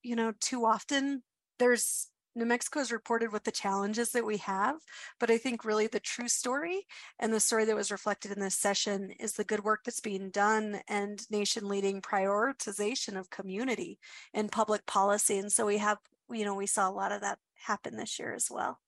you 0.03 0.15
know, 0.15 0.33
too 0.39 0.65
often 0.65 1.23
there's 1.59 2.09
New 2.35 2.45
Mexico 2.45 2.79
is 2.79 2.91
reported 2.91 3.31
with 3.31 3.43
the 3.43 3.51
challenges 3.51 4.11
that 4.11 4.25
we 4.25 4.37
have, 4.37 4.77
but 5.19 5.29
I 5.29 5.37
think 5.37 5.63
really 5.63 5.87
the 5.87 5.99
true 5.99 6.27
story 6.27 6.87
and 7.19 7.31
the 7.31 7.39
story 7.39 7.65
that 7.65 7.75
was 7.75 7.91
reflected 7.91 8.31
in 8.31 8.39
this 8.39 8.55
session 8.55 9.11
is 9.19 9.33
the 9.33 9.43
good 9.43 9.63
work 9.63 9.81
that's 9.83 9.99
being 9.99 10.29
done 10.29 10.81
and 10.87 11.29
nation 11.29 11.67
leading 11.67 12.01
prioritization 12.01 13.19
of 13.19 13.29
community 13.29 13.99
and 14.33 14.51
public 14.51 14.85
policy. 14.85 15.37
And 15.37 15.51
so 15.51 15.65
we 15.67 15.77
have, 15.77 15.99
you 16.31 16.43
know, 16.43 16.55
we 16.55 16.65
saw 16.65 16.89
a 16.89 16.91
lot 16.91 17.11
of 17.11 17.21
that 17.21 17.37
happen 17.53 17.97
this 17.97 18.17
year 18.17 18.33
as 18.33 18.49
well. 18.49 18.79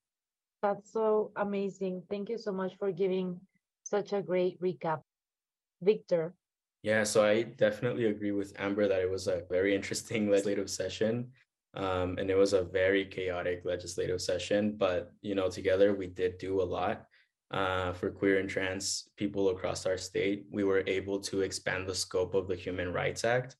That's 0.61 0.91
so 0.91 1.31
amazing. 1.35 2.03
Thank 2.09 2.29
you 2.29 2.39
so 2.39 2.51
much 2.51 2.73
for 2.79 2.91
giving 2.91 3.39
such 3.83 4.13
a 4.13 4.21
great 4.21 4.59
recap. 4.59 5.01
Victor. 5.81 6.33
Yeah, 6.81 7.03
so 7.03 7.25
I 7.25 7.43
definitely 7.43 8.05
agree 8.05 8.31
with 8.31 8.53
Amber 8.59 8.87
that 8.87 9.01
it 9.01 9.09
was 9.09 9.27
a 9.27 9.43
very 9.49 9.75
interesting 9.75 10.29
legislative 10.31 10.69
session. 10.69 11.31
Um, 11.75 12.17
and 12.17 12.29
it 12.29 12.37
was 12.37 12.53
a 12.53 12.63
very 12.63 13.05
chaotic 13.05 13.63
legislative 13.65 14.21
session, 14.21 14.75
but 14.77 15.11
you 15.21 15.35
know, 15.35 15.49
together 15.49 15.93
we 15.93 16.07
did 16.07 16.37
do 16.37 16.61
a 16.61 16.63
lot 16.63 17.05
uh, 17.51 17.91
for 17.93 18.09
queer 18.09 18.39
and 18.39 18.49
trans 18.49 19.09
people 19.17 19.49
across 19.49 19.85
our 19.85 19.97
state. 19.97 20.45
We 20.51 20.63
were 20.63 20.83
able 20.87 21.19
to 21.21 21.41
expand 21.41 21.87
the 21.87 21.95
scope 21.95 22.33
of 22.33 22.47
the 22.47 22.55
Human 22.55 22.93
Rights 22.93 23.25
Act 23.25 23.57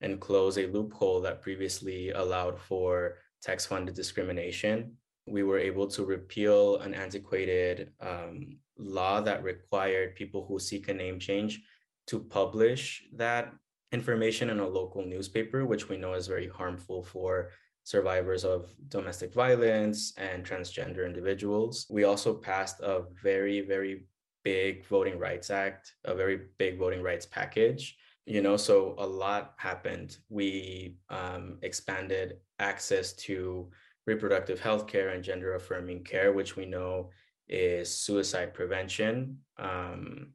and 0.00 0.20
close 0.20 0.58
a 0.58 0.66
loophole 0.66 1.20
that 1.22 1.42
previously 1.42 2.10
allowed 2.10 2.58
for 2.58 3.16
tax-funded 3.42 3.94
discrimination. 3.94 4.92
We 5.26 5.42
were 5.42 5.58
able 5.58 5.86
to 5.88 6.04
repeal 6.04 6.76
an 6.78 6.94
antiquated 6.94 7.92
um, 8.00 8.58
law 8.78 9.20
that 9.22 9.42
required 9.42 10.14
people 10.14 10.44
who 10.46 10.58
seek 10.58 10.88
a 10.88 10.94
name 10.94 11.18
change 11.18 11.62
to 12.08 12.20
publish 12.20 13.04
that 13.14 13.52
information 13.92 14.50
in 14.50 14.60
a 14.60 14.66
local 14.66 15.04
newspaper, 15.04 15.64
which 15.64 15.88
we 15.88 15.96
know 15.96 16.14
is 16.14 16.26
very 16.26 16.48
harmful 16.48 17.02
for 17.02 17.50
survivors 17.84 18.44
of 18.44 18.74
domestic 18.88 19.32
violence 19.32 20.12
and 20.16 20.44
transgender 20.44 21.06
individuals. 21.06 21.86
We 21.88 22.04
also 22.04 22.34
passed 22.34 22.80
a 22.80 23.04
very, 23.22 23.60
very 23.60 24.06
big 24.42 24.84
Voting 24.86 25.18
Rights 25.18 25.50
Act, 25.50 25.94
a 26.04 26.14
very 26.14 26.40
big 26.58 26.78
voting 26.78 27.02
rights 27.02 27.26
package. 27.26 27.96
You 28.26 28.42
know, 28.42 28.56
so 28.56 28.96
a 28.98 29.06
lot 29.06 29.54
happened. 29.56 30.18
We 30.28 30.96
um, 31.10 31.58
expanded 31.62 32.38
access 32.58 33.12
to 33.26 33.70
reproductive 34.04 34.58
health 34.58 34.88
care 34.88 35.10
and 35.10 35.22
gender 35.22 35.54
affirming 35.54 36.02
care, 36.02 36.32
which 36.32 36.56
we 36.56 36.66
know 36.66 37.10
is 37.48 37.88
suicide 37.96 38.52
prevention. 38.52 39.38
Um, 39.58 40.32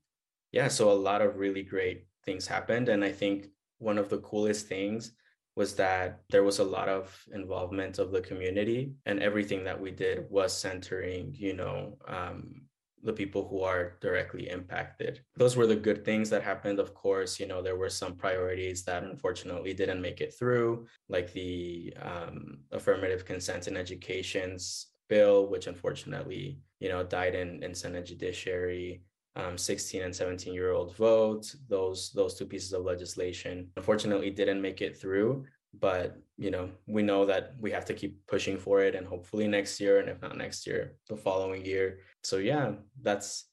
yeah, 0.54 0.70
so 0.70 0.92
a 0.92 0.94
lot 0.94 1.22
of 1.22 1.38
really 1.38 1.64
great 1.64 2.06
things 2.26 2.48
happened. 2.48 2.90
And 2.90 3.04
I 3.04 3.12
think 3.12 3.48
one 3.80 3.98
of 3.98 4.10
the 4.10 4.20
coolest 4.20 4.68
things 4.68 5.14
was 5.56 5.76
that 5.76 6.22
there 6.30 6.44
was 6.44 6.60
a 6.60 6.64
lot 6.64 6.88
of 6.88 7.24
involvement 7.34 8.00
of 8.00 8.12
the 8.12 8.22
community 8.22 8.94
and 9.06 9.22
everything 9.22 9.64
that 9.64 9.80
we 9.80 9.92
did 9.92 10.26
was 10.30 10.58
centering 10.58 11.36
you 11.38 11.54
know 11.54 11.98
um, 12.08 12.62
the 13.04 13.12
people 13.12 13.48
who 13.48 13.62
are 13.62 13.98
directly 14.00 14.48
impacted. 14.50 15.22
Those 15.36 15.58
were 15.58 15.66
the 15.66 15.76
good 15.76 16.06
things 16.06 16.30
that 16.30 16.44
happened 16.44 16.80
of 16.80 16.94
course. 16.94 17.40
You 17.40 17.48
know 17.48 17.62
there 17.62 17.76
were 17.76 17.90
some 17.90 18.16
priorities 18.16 18.84
that 18.84 19.04
unfortunately 19.04 19.74
didn't 19.74 20.02
make 20.02 20.22
it 20.22 20.34
through 20.38 20.88
like 21.10 21.34
the 21.34 21.94
um, 22.02 22.60
affirmative 22.72 23.26
consent 23.26 23.68
in 23.68 23.76
education's 23.76 24.88
bill 25.10 25.48
which 25.48 25.68
unfortunately 25.68 26.58
you 26.80 26.88
know 26.88 27.04
died 27.04 27.36
in, 27.36 27.62
in 27.62 27.76
senate 27.76 28.06
judiciary 28.06 29.02
um, 29.36 29.58
16 29.58 30.02
and 30.02 30.16
17 30.16 30.54
year 30.54 30.72
old 30.72 30.96
vote 30.98 31.56
those 31.70 32.12
those 32.12 32.34
two 32.34 32.46
pieces 32.46 32.74
of 32.74 32.84
legislation 32.84 33.70
unfortunately 33.78 34.30
didn't 34.30 34.62
make 34.62 34.82
it 34.82 35.00
through 35.00 35.46
but 35.80 36.18
you 36.38 36.52
know 36.52 36.70
we 36.88 37.02
know 37.02 37.26
that 37.26 37.54
we 37.60 37.72
have 37.72 37.86
to 37.86 37.94
keep 37.94 38.26
pushing 38.28 38.58
for 38.58 38.82
it 38.82 38.96
and 38.96 39.08
hopefully 39.08 39.48
next 39.48 39.80
year 39.80 40.00
and 40.00 40.10
if 40.10 40.22
not 40.22 40.38
next 40.38 40.68
year 40.68 40.96
the 41.08 41.16
following 41.16 41.66
year. 41.66 42.00
So 42.24 42.38
yeah 42.38 42.74
that's 43.02 43.46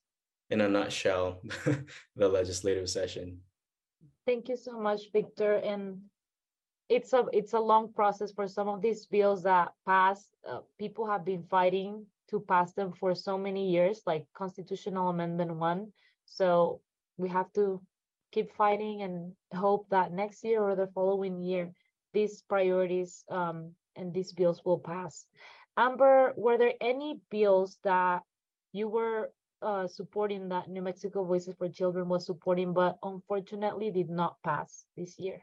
in 0.51 0.61
a 0.61 0.69
nutshell 0.69 1.41
the 2.17 2.29
legislative 2.29 2.89
session. 2.89 3.39
Thank 4.27 4.49
you 4.49 4.57
so 4.57 4.79
much 4.79 5.13
victor 5.13 5.55
and 5.57 5.99
it's 6.89 7.13
a 7.13 7.27
it's 7.33 7.53
a 7.53 7.61
long 7.61 7.93
process 7.93 8.33
for 8.33 8.49
some 8.49 8.69
of 8.69 8.83
these 8.83 9.07
bills 9.07 9.43
that 9.43 9.73
pass 9.87 10.27
uh, 10.49 10.61
people 10.79 11.07
have 11.07 11.25
been 11.25 11.45
fighting 11.45 12.05
to 12.31 12.41
pass 12.41 12.73
them 12.73 12.93
for 12.93 13.15
so 13.15 13.39
many 13.39 13.71
years, 13.71 14.03
like 14.07 14.27
Constitutional 14.35 15.09
Amendment 15.09 15.55
1. 15.55 15.93
So 16.27 16.81
we 17.17 17.29
have 17.29 17.53
to 17.55 17.81
keep 18.33 18.53
fighting 18.53 19.03
and 19.03 19.33
hope 19.55 19.87
that 19.91 20.13
next 20.13 20.45
year 20.45 20.61
or 20.63 20.77
the 20.77 20.89
following 20.95 21.43
year, 21.43 21.73
these 22.13 22.43
priorities 22.49 23.25
um, 23.31 23.73
and 23.97 24.13
these 24.13 24.33
bills 24.33 24.63
will 24.65 24.79
pass. 24.79 25.27
Amber, 25.77 26.35
were 26.37 26.59
there 26.59 26.75
any 26.81 27.21
bills 27.31 27.79
that 27.85 28.23
you 28.73 28.89
were 28.89 29.31
uh, 29.63 29.87
supporting 29.87 30.49
that 30.49 30.69
New 30.69 30.83
Mexico 30.83 31.25
Voices 31.25 31.55
for 31.57 31.69
Children 31.69 32.09
was 32.09 32.27
supporting, 32.27 32.73
but 32.73 32.99
unfortunately 33.03 33.91
did 33.91 34.11
not 34.11 34.37
pass 34.45 34.85
this 34.97 35.19
year? 35.19 35.41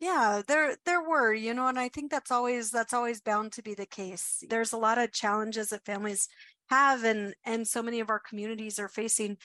Yeah, 0.00 0.42
there 0.46 0.76
there 0.84 1.00
were, 1.02 1.32
you 1.32 1.54
know, 1.54 1.68
and 1.68 1.78
I 1.78 1.88
think 1.88 2.10
that's 2.10 2.30
always 2.30 2.70
that's 2.70 2.92
always 2.92 3.20
bound 3.20 3.52
to 3.52 3.62
be 3.62 3.74
the 3.74 3.86
case. 3.86 4.44
There's 4.48 4.72
a 4.72 4.76
lot 4.76 4.98
of 4.98 5.12
challenges 5.12 5.70
that 5.70 5.84
families 5.86 6.28
have 6.68 7.04
and 7.04 7.34
and 7.44 7.66
so 7.66 7.82
many 7.82 8.00
of 8.00 8.10
our 8.10 8.18
communities 8.20 8.78
are 8.78 8.88
facing 8.88 9.38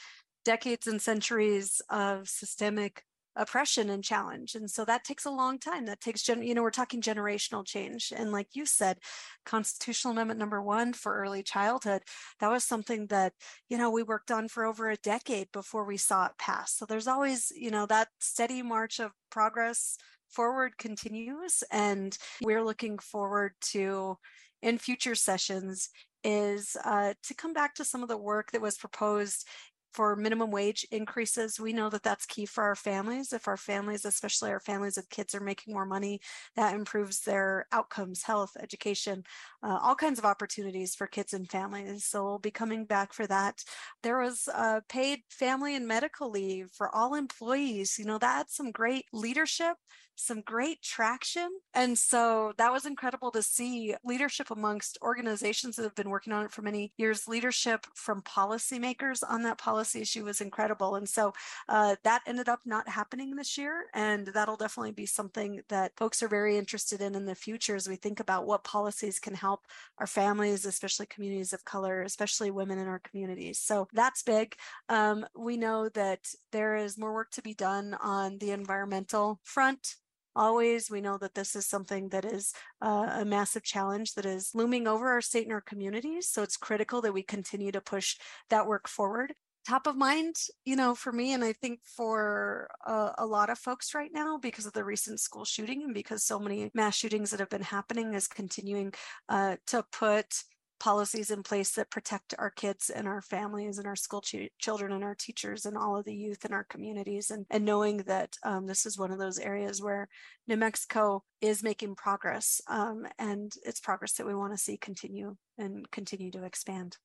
decades 0.46 0.88
and 0.88 1.02
centuries 1.02 1.82
of 1.90 2.28
systemic 2.30 3.04
oppression 3.38 3.90
and 3.90 4.04
challenge 4.04 4.56
and 4.56 4.70
so 4.70 4.84
that 4.84 5.06
takes 5.06 5.24
a 5.26 5.32
long 5.32 5.58
time 5.58 5.86
that 5.86 6.02
takes 6.02 6.22
gen 6.22 6.44
you 6.44 6.54
know 6.54 6.62
we're 6.62 6.70
talking 6.70 7.02
generational 7.02 7.66
change 7.66 8.12
and 8.16 8.32
like 8.34 8.50
you 8.54 8.66
said 8.66 8.98
constitutional 9.46 10.12
amendment 10.12 10.40
number 10.40 10.62
1 10.62 10.94
for 10.94 11.16
early 11.16 11.42
childhood 11.44 12.02
that 12.40 12.52
was 12.52 12.64
something 12.64 13.08
that 13.08 13.34
you 13.70 13.78
know 13.78 13.90
we 13.90 14.04
worked 14.04 14.32
on 14.32 14.48
for 14.48 14.66
over 14.66 14.90
a 14.90 14.98
decade 14.98 15.52
before 15.52 15.86
we 15.86 15.98
saw 15.98 16.26
it 16.26 16.34
pass 16.38 16.74
so 16.74 16.86
there's 16.86 17.08
always 17.08 17.52
you 17.56 17.72
know 17.72 17.86
that 17.86 18.10
steady 18.20 18.62
march 18.62 19.00
of 19.00 19.12
progress 19.30 19.98
forward 20.32 20.78
continues 20.78 21.64
and 21.72 22.18
we're 22.42 22.64
looking 22.64 22.98
forward 22.98 23.54
to 23.62 24.18
in 24.62 24.78
future 24.78 25.16
sessions 25.16 25.90
is 26.24 26.78
uh, 26.86 27.14
to 27.24 27.34
come 27.34 27.54
back 27.54 27.74
to 27.76 27.86
some 27.86 28.04
of 28.04 28.10
the 28.10 28.18
work 28.18 28.52
that 28.52 28.62
was 28.62 28.78
proposed 28.78 29.48
for 29.94 30.16
minimum 30.16 30.52
wage 30.52 30.88
increases. 30.92 31.60
We 31.60 31.74
know 31.74 31.90
that 31.90 32.04
that's 32.04 32.26
key 32.26 32.46
for 32.46 32.64
our 32.64 32.76
families. 32.76 33.34
If 33.34 33.48
our 33.48 33.58
families, 33.58 34.06
especially 34.06 34.52
our 34.52 34.60
families 34.60 34.98
of 34.98 35.10
kids, 35.10 35.36
are 35.36 35.42
making 35.42 35.74
more 35.74 35.86
money, 35.86 36.22
that 36.56 36.74
improves 36.74 37.22
their 37.22 37.66
outcomes, 37.72 38.24
health, 38.24 38.52
education, 38.62 39.24
uh, 39.64 39.80
all 39.82 39.96
kinds 39.96 40.18
of 40.18 40.26
opportunities 40.26 40.96
for 40.96 41.08
kids 41.08 41.34
and 41.34 41.50
families. 41.50 42.06
So 42.06 42.24
we'll 42.24 42.40
be 42.40 42.52
coming 42.52 42.86
back 42.86 43.12
for 43.12 43.28
that. 43.28 43.64
There 44.02 44.20
was 44.20 44.48
paid 44.88 45.24
family 45.30 45.76
and 45.76 45.88
medical 45.88 46.30
leave 46.30 46.70
for 46.72 46.94
all 46.96 47.16
employees. 47.16 47.98
You 48.00 48.06
know, 48.06 48.18
that's 48.18 48.56
some 48.56 48.72
great 48.72 49.06
leadership 49.12 49.76
some 50.22 50.42
great 50.42 50.82
traction. 50.82 51.50
And 51.74 51.98
so 51.98 52.54
that 52.58 52.72
was 52.72 52.86
incredible 52.86 53.32
to 53.32 53.42
see 53.42 53.96
leadership 54.04 54.52
amongst 54.52 54.98
organizations 55.02 55.76
that 55.76 55.84
have 55.84 55.96
been 55.96 56.10
working 56.10 56.34
on 56.34 56.46
it 56.46 56.52
for 56.52 56.62
many 56.62 56.94
years. 56.98 57.28
Leadership 57.28 57.86
from 57.96 58.22
policymakers 58.22 59.24
on 59.28 59.44
that 59.44 59.58
policy 59.58 60.02
issue 60.02 60.26
was 60.26 60.42
incredible. 60.42 60.96
And 60.96 61.08
so 61.08 61.34
uh, 61.68 61.96
that 62.04 62.22
ended 62.28 62.50
up 62.50 62.60
not 62.66 62.88
happening 62.88 63.36
this 63.36 63.58
year. 63.58 63.86
And 63.94 64.28
that'll 64.28 64.58
definitely 64.58 64.92
be 64.92 65.06
something 65.06 65.62
that 65.70 65.94
folks 65.98 66.22
are 66.22 66.28
very 66.28 66.58
interested 66.58 67.02
in 67.02 67.16
in 67.16 67.26
the 67.26 67.36
future 67.36 67.76
as 67.76 67.90
we 67.90 67.96
think 67.96 68.20
about 68.20 68.46
what 68.46 68.64
policies 68.64 69.20
can 69.20 69.34
help 69.34 69.66
our 69.98 70.08
families, 70.08 70.66
especially 70.66 71.06
communities 71.08 71.54
of 71.54 71.66
color, 71.66 72.02
especially 72.04 72.52
women 72.52 72.78
in 72.78 72.88
our 72.88 73.00
communities. 73.00 73.60
So 73.60 73.88
that's 73.94 74.24
big. 74.24 74.56
Um, 74.90 75.26
we 75.36 75.58
know 75.58 75.90
that 75.90 76.28
there 76.52 76.76
is 76.76 76.98
more 76.98 77.14
work 77.14 77.32
to 77.32 77.42
be 77.42 77.54
done 77.54 77.96
on 78.02 78.38
the 78.38 78.52
environmental 78.52 79.40
front 79.44 79.96
always. 80.36 80.90
We 80.90 81.02
know 81.02 81.18
that 81.18 81.36
this 81.36 81.56
is 81.56 81.66
something 81.66 82.10
that 82.10 82.26
is 82.26 82.54
uh, 82.82 83.10
a 83.20 83.26
massive 83.26 83.64
challenge 83.64 84.14
that 84.14 84.26
is 84.26 84.52
looming 84.54 84.88
over 84.88 85.10
our 85.10 85.22
state 85.22 85.44
and 85.44 85.54
our 85.54 85.62
communities. 85.62 86.30
So 86.30 86.44
it's 86.44 86.58
critical 86.58 87.02
that 87.02 87.14
we 87.14 87.24
continue 87.24 87.72
to 87.72 87.82
push 87.82 88.18
that 88.50 88.68
work 88.68 88.88
forward. 88.88 89.34
Top 89.68 89.86
of 89.86 89.96
mind, 89.96 90.36
you 90.66 90.76
know, 90.76 90.96
for 90.96 91.12
me, 91.12 91.34
and 91.34 91.44
I 91.44 91.54
think 91.54 91.82
for 91.84 92.68
uh, 92.88 93.12
a 93.20 93.26
lot 93.28 93.52
of 93.52 93.60
folks 93.60 93.94
right 93.94 94.10
now, 94.12 94.40
because 94.40 94.66
of 94.66 94.74
the 94.74 94.84
recent 94.84 95.20
school 95.20 95.46
shooting 95.46 95.84
and 95.84 95.94
because 95.94 96.24
so 96.24 96.40
many 96.40 96.72
mass 96.74 96.96
shootings 96.96 97.30
that 97.30 97.40
have 97.40 97.50
been 97.50 97.62
happening, 97.62 98.16
is 98.16 98.28
continuing 98.28 98.92
uh, 99.30 99.58
to 99.68 99.86
put 99.92 100.44
policies 100.82 101.30
in 101.30 101.44
place 101.44 101.72
that 101.74 101.92
protect 101.92 102.34
our 102.40 102.50
kids 102.50 102.90
and 102.90 103.08
our 103.08 103.22
families 103.22 103.78
and 103.78 103.86
our 103.86 103.96
school 103.96 104.20
ch- 104.20 104.50
children 104.58 104.92
and 104.92 105.04
our 105.04 105.14
teachers 105.14 105.68
and 105.68 105.78
all 105.78 105.96
of 105.96 106.06
the 106.06 106.16
youth 106.26 106.44
in 106.44 106.52
our 106.52 106.64
communities 106.64 107.30
and, 107.30 107.46
and 107.52 107.64
knowing 107.64 107.98
that 107.98 108.36
um, 108.44 108.66
this 108.66 108.88
is 108.88 108.98
one 108.98 109.12
of 109.12 109.20
those 109.20 109.38
areas 109.38 109.80
where 109.80 110.10
new 110.48 110.58
mexico 110.58 111.24
is 111.40 111.62
making 111.62 111.94
progress 111.96 112.60
um, 112.68 113.06
and 113.20 113.54
it's 113.64 113.80
progress 113.80 114.14
that 114.14 114.26
we 114.26 114.34
want 114.34 114.52
to 114.52 114.58
see 114.58 114.76
continue 114.76 115.36
and 115.60 115.90
continue 115.92 116.32
to 116.32 116.44
expand 116.44 116.98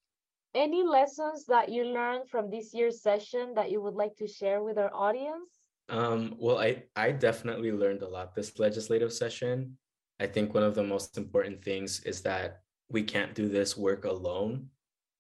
Any 0.55 0.83
lessons 0.99 1.45
that 1.55 1.69
you 1.69 1.85
learned 1.85 2.25
from 2.33 2.45
this 2.49 2.73
year's 2.73 3.03
session 3.03 3.53
that 3.57 3.71
you 3.71 3.79
would 3.85 3.93
like 4.03 4.17
to 4.17 4.27
share 4.27 4.63
with 4.67 4.79
our 4.79 4.93
audience? 5.07 5.51
Um, 5.91 6.21
well, 6.45 6.59
I, 6.59 6.71
I 6.97 7.13
definitely 7.13 7.73
learned 7.73 8.03
a 8.03 8.09
lot 8.09 8.35
this 8.35 8.59
legislative 8.59 9.13
session. 9.13 9.77
I 10.25 10.27
think 10.27 10.55
one 10.55 10.63
of 10.71 10.75
the 10.75 10.89
most 10.95 11.19
important 11.19 11.63
things 11.63 12.01
is 12.11 12.23
that 12.23 12.63
we 12.89 13.03
can't 13.03 13.35
do 13.35 13.49
this 13.49 13.77
work 13.77 14.05
alone. 14.05 14.69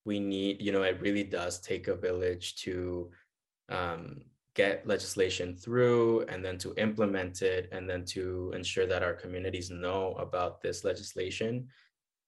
We 0.05 0.21
need, 0.21 0.63
you 0.63 0.73
know, 0.73 0.83
it 0.83 1.01
really 1.01 1.25
does 1.25 1.61
take 1.61 1.89
a 1.89 1.97
village 1.97 2.57
to 2.63 3.11
um, 3.69 4.23
get 4.55 4.87
legislation 4.87 5.57
through 5.57 6.23
and 6.29 6.45
then 6.45 6.59
to 6.59 6.75
implement 6.77 7.43
it 7.43 7.69
and 7.73 7.89
then 7.89 8.05
to 8.07 8.53
ensure 8.55 8.87
that 8.87 9.03
our 9.03 9.13
communities 9.13 9.71
know 9.71 10.15
about 10.15 10.63
this 10.63 10.85
legislation 10.85 11.69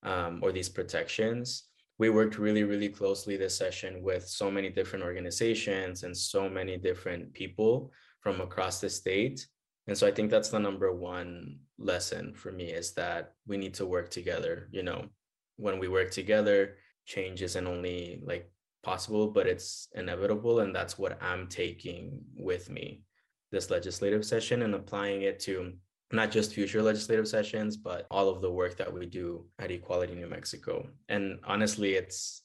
um, 0.03 0.41
or 0.43 0.53
these 0.53 0.69
protections. 0.69 1.65
We 1.99 2.11
worked 2.11 2.39
really, 2.39 2.65
really 2.65 2.89
closely 2.89 3.37
this 3.37 3.57
session 3.57 4.03
with 4.03 4.29
so 4.29 4.51
many 4.51 4.69
different 4.69 5.05
organizations 5.05 6.03
and 6.03 6.17
so 6.17 6.49
many 6.49 6.77
different 6.77 7.33
people 7.33 7.91
from 8.21 8.41
across 8.41 8.81
the 8.81 8.91
state. 8.91 9.47
And 9.87 9.97
so 9.97 10.07
I 10.07 10.11
think 10.11 10.31
that's 10.31 10.51
the 10.51 10.61
number 10.61 10.93
one 10.93 11.61
lesson 11.79 12.35
for 12.35 12.53
me 12.53 12.67
is 12.67 12.93
that 12.95 13.33
we 13.47 13.57
need 13.57 13.75
to 13.75 13.87
work 13.87 14.11
together. 14.11 14.69
You 14.71 14.83
know, 14.83 15.09
when 15.59 15.79
we 15.79 15.89
work 15.89 16.11
together, 16.11 16.77
change 17.05 17.43
isn't 17.43 17.67
only 17.67 18.23
like 18.25 18.51
possible, 18.83 19.29
but 19.29 19.47
it's 19.47 19.89
inevitable. 19.95 20.61
And 20.61 20.75
that's 20.75 20.99
what 20.99 21.23
I'm 21.23 21.49
taking 21.49 22.21
with 22.37 22.71
me 22.71 23.03
this 23.51 23.71
legislative 23.71 24.25
session 24.25 24.63
and 24.63 24.75
applying 24.75 25.23
it 25.23 25.41
to 25.41 25.73
not 26.13 26.31
just 26.31 26.55
future 26.55 26.83
legislative 26.83 27.29
sessions, 27.29 27.77
but 27.77 28.07
all 28.11 28.29
of 28.29 28.41
the 28.41 28.51
work 28.51 28.77
that 28.77 28.93
we 28.93 29.05
do 29.07 29.45
at 29.59 29.71
Equality 29.71 30.15
New 30.15 30.27
Mexico. 30.27 30.87
And 31.09 31.39
honestly, 31.45 31.95
it's 31.95 32.43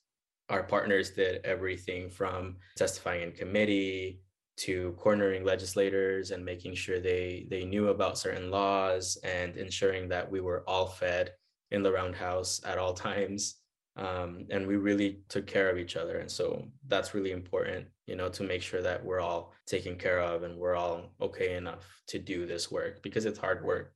our 0.50 0.64
partners 0.64 1.12
did 1.12 1.46
everything 1.46 2.10
from 2.10 2.58
testifying 2.78 3.22
in 3.22 3.32
committee 3.32 4.20
to 4.56 4.96
cornering 5.00 5.44
legislators 5.44 6.32
and 6.32 6.44
making 6.44 6.76
sure 6.76 7.00
they 7.00 7.48
they 7.50 7.66
knew 7.66 7.88
about 7.88 8.20
certain 8.20 8.52
laws 8.52 9.18
and 9.24 9.58
ensuring 9.58 10.10
that 10.10 10.30
we 10.30 10.42
were 10.42 10.64
all 10.68 10.88
fed 10.88 11.32
in 11.74 11.84
the 11.84 11.92
roundhouse 11.92 12.62
at 12.66 12.78
all 12.78 12.94
times 12.94 13.58
um, 13.96 14.46
and 14.50 14.66
we 14.66 14.78
really 14.78 15.20
took 15.30 15.46
care 15.46 15.70
of 15.70 15.78
each 15.78 15.96
other. 15.96 16.18
And 16.18 16.32
so 16.32 16.68
that's 16.88 17.14
really 17.14 17.32
important 17.32 17.88
you 18.08 18.16
know 18.16 18.30
to 18.30 18.44
make 18.44 18.62
sure 18.62 18.82
that 18.82 19.04
we're 19.04 19.20
all 19.20 19.54
taken 19.66 19.96
care 19.96 20.20
of 20.20 20.44
and 20.44 20.58
we're 20.58 20.76
all 20.76 21.12
okay 21.22 21.56
enough 21.56 21.88
to 22.08 22.20
do 22.20 22.46
this 22.46 22.72
work 22.72 23.02
because 23.02 23.26
it's 23.26 23.40
hard 23.40 23.64
work. 23.64 23.94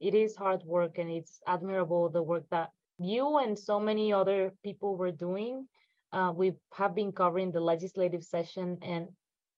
It 0.00 0.14
is 0.14 0.36
hard 0.36 0.62
work 0.64 0.98
and 0.98 1.10
it's 1.10 1.40
admirable 1.46 2.08
the 2.08 2.22
work 2.22 2.44
that 2.50 2.70
you 2.98 3.38
and 3.38 3.58
so 3.58 3.78
many 3.80 4.12
other 4.12 4.52
people 4.62 4.96
were 4.96 5.12
doing. 5.12 5.66
Uh, 6.12 6.32
we 6.34 6.52
have 6.74 6.94
been 6.94 7.12
covering 7.12 7.52
the 7.52 7.60
legislative 7.60 8.22
session 8.22 8.78
and 8.82 9.08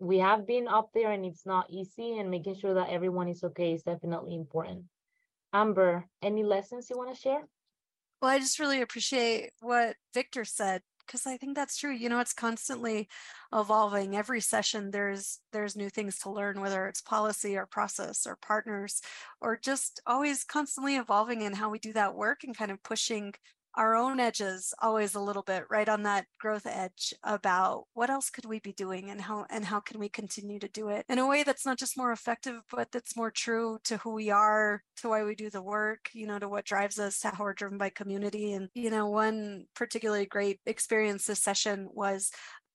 we 0.00 0.18
have 0.18 0.46
been 0.46 0.66
up 0.66 0.90
there 0.94 1.12
and 1.12 1.24
it's 1.24 1.44
not 1.44 1.66
easy 1.70 2.18
and 2.18 2.30
making 2.30 2.56
sure 2.56 2.74
that 2.74 2.88
everyone 2.88 3.28
is 3.28 3.44
okay 3.44 3.74
is 3.74 3.82
definitely 3.82 4.34
important 4.34 4.84
amber 5.60 6.04
any 6.22 6.42
lessons 6.42 6.88
you 6.90 6.96
want 6.96 7.14
to 7.14 7.20
share 7.20 7.42
well, 8.20 8.32
I 8.32 8.38
just 8.38 8.58
really 8.58 8.82
appreciate 8.82 9.50
what 9.60 9.94
Victor 10.12 10.44
said 10.44 10.82
because 11.06 11.26
I 11.26 11.36
think 11.36 11.54
that's 11.54 11.76
true. 11.76 11.92
You 11.92 12.08
know, 12.08 12.20
it's 12.20 12.32
constantly 12.32 13.08
evolving. 13.52 14.16
Every 14.16 14.40
session 14.40 14.90
there's 14.90 15.38
there's 15.52 15.76
new 15.76 15.88
things 15.88 16.18
to 16.20 16.30
learn, 16.30 16.60
whether 16.60 16.86
it's 16.86 17.00
policy 17.00 17.56
or 17.56 17.66
process 17.66 18.26
or 18.26 18.36
partners, 18.36 19.00
or 19.40 19.56
just 19.56 20.00
always 20.06 20.44
constantly 20.44 20.96
evolving 20.96 21.42
in 21.42 21.54
how 21.54 21.70
we 21.70 21.78
do 21.78 21.92
that 21.92 22.14
work 22.14 22.42
and 22.42 22.56
kind 22.56 22.70
of 22.70 22.82
pushing 22.82 23.34
our 23.78 23.94
own 23.94 24.18
edges 24.18 24.74
always 24.82 25.14
a 25.14 25.20
little 25.20 25.44
bit 25.44 25.62
right 25.70 25.88
on 25.88 26.02
that 26.02 26.26
growth 26.40 26.66
edge 26.66 27.14
about 27.22 27.84
what 27.94 28.10
else 28.10 28.28
could 28.28 28.44
we 28.44 28.58
be 28.58 28.72
doing 28.72 29.08
and 29.08 29.20
how 29.20 29.46
and 29.50 29.64
how 29.64 29.78
can 29.78 30.00
we 30.00 30.08
continue 30.08 30.58
to 30.58 30.68
do 30.68 30.88
it 30.88 31.06
in 31.08 31.18
a 31.18 31.26
way 31.26 31.44
that's 31.44 31.64
not 31.64 31.78
just 31.78 31.96
more 31.96 32.10
effective 32.10 32.60
but 32.72 32.88
that's 32.90 33.16
more 33.16 33.30
true 33.30 33.78
to 33.84 33.96
who 33.98 34.12
we 34.12 34.30
are 34.30 34.82
to 34.96 35.08
why 35.08 35.22
we 35.22 35.34
do 35.34 35.48
the 35.48 35.62
work 35.62 36.10
you 36.12 36.26
know 36.26 36.40
to 36.40 36.48
what 36.48 36.64
drives 36.64 36.98
us 36.98 37.20
to 37.20 37.28
how 37.28 37.44
we're 37.44 37.54
driven 37.54 37.78
by 37.78 37.88
community. 37.88 38.52
And 38.52 38.68
you 38.74 38.90
know 38.90 39.08
one 39.08 39.66
particularly 39.74 40.26
great 40.26 40.58
experience 40.66 41.26
this 41.26 41.40
session 41.40 41.88
was 41.92 42.30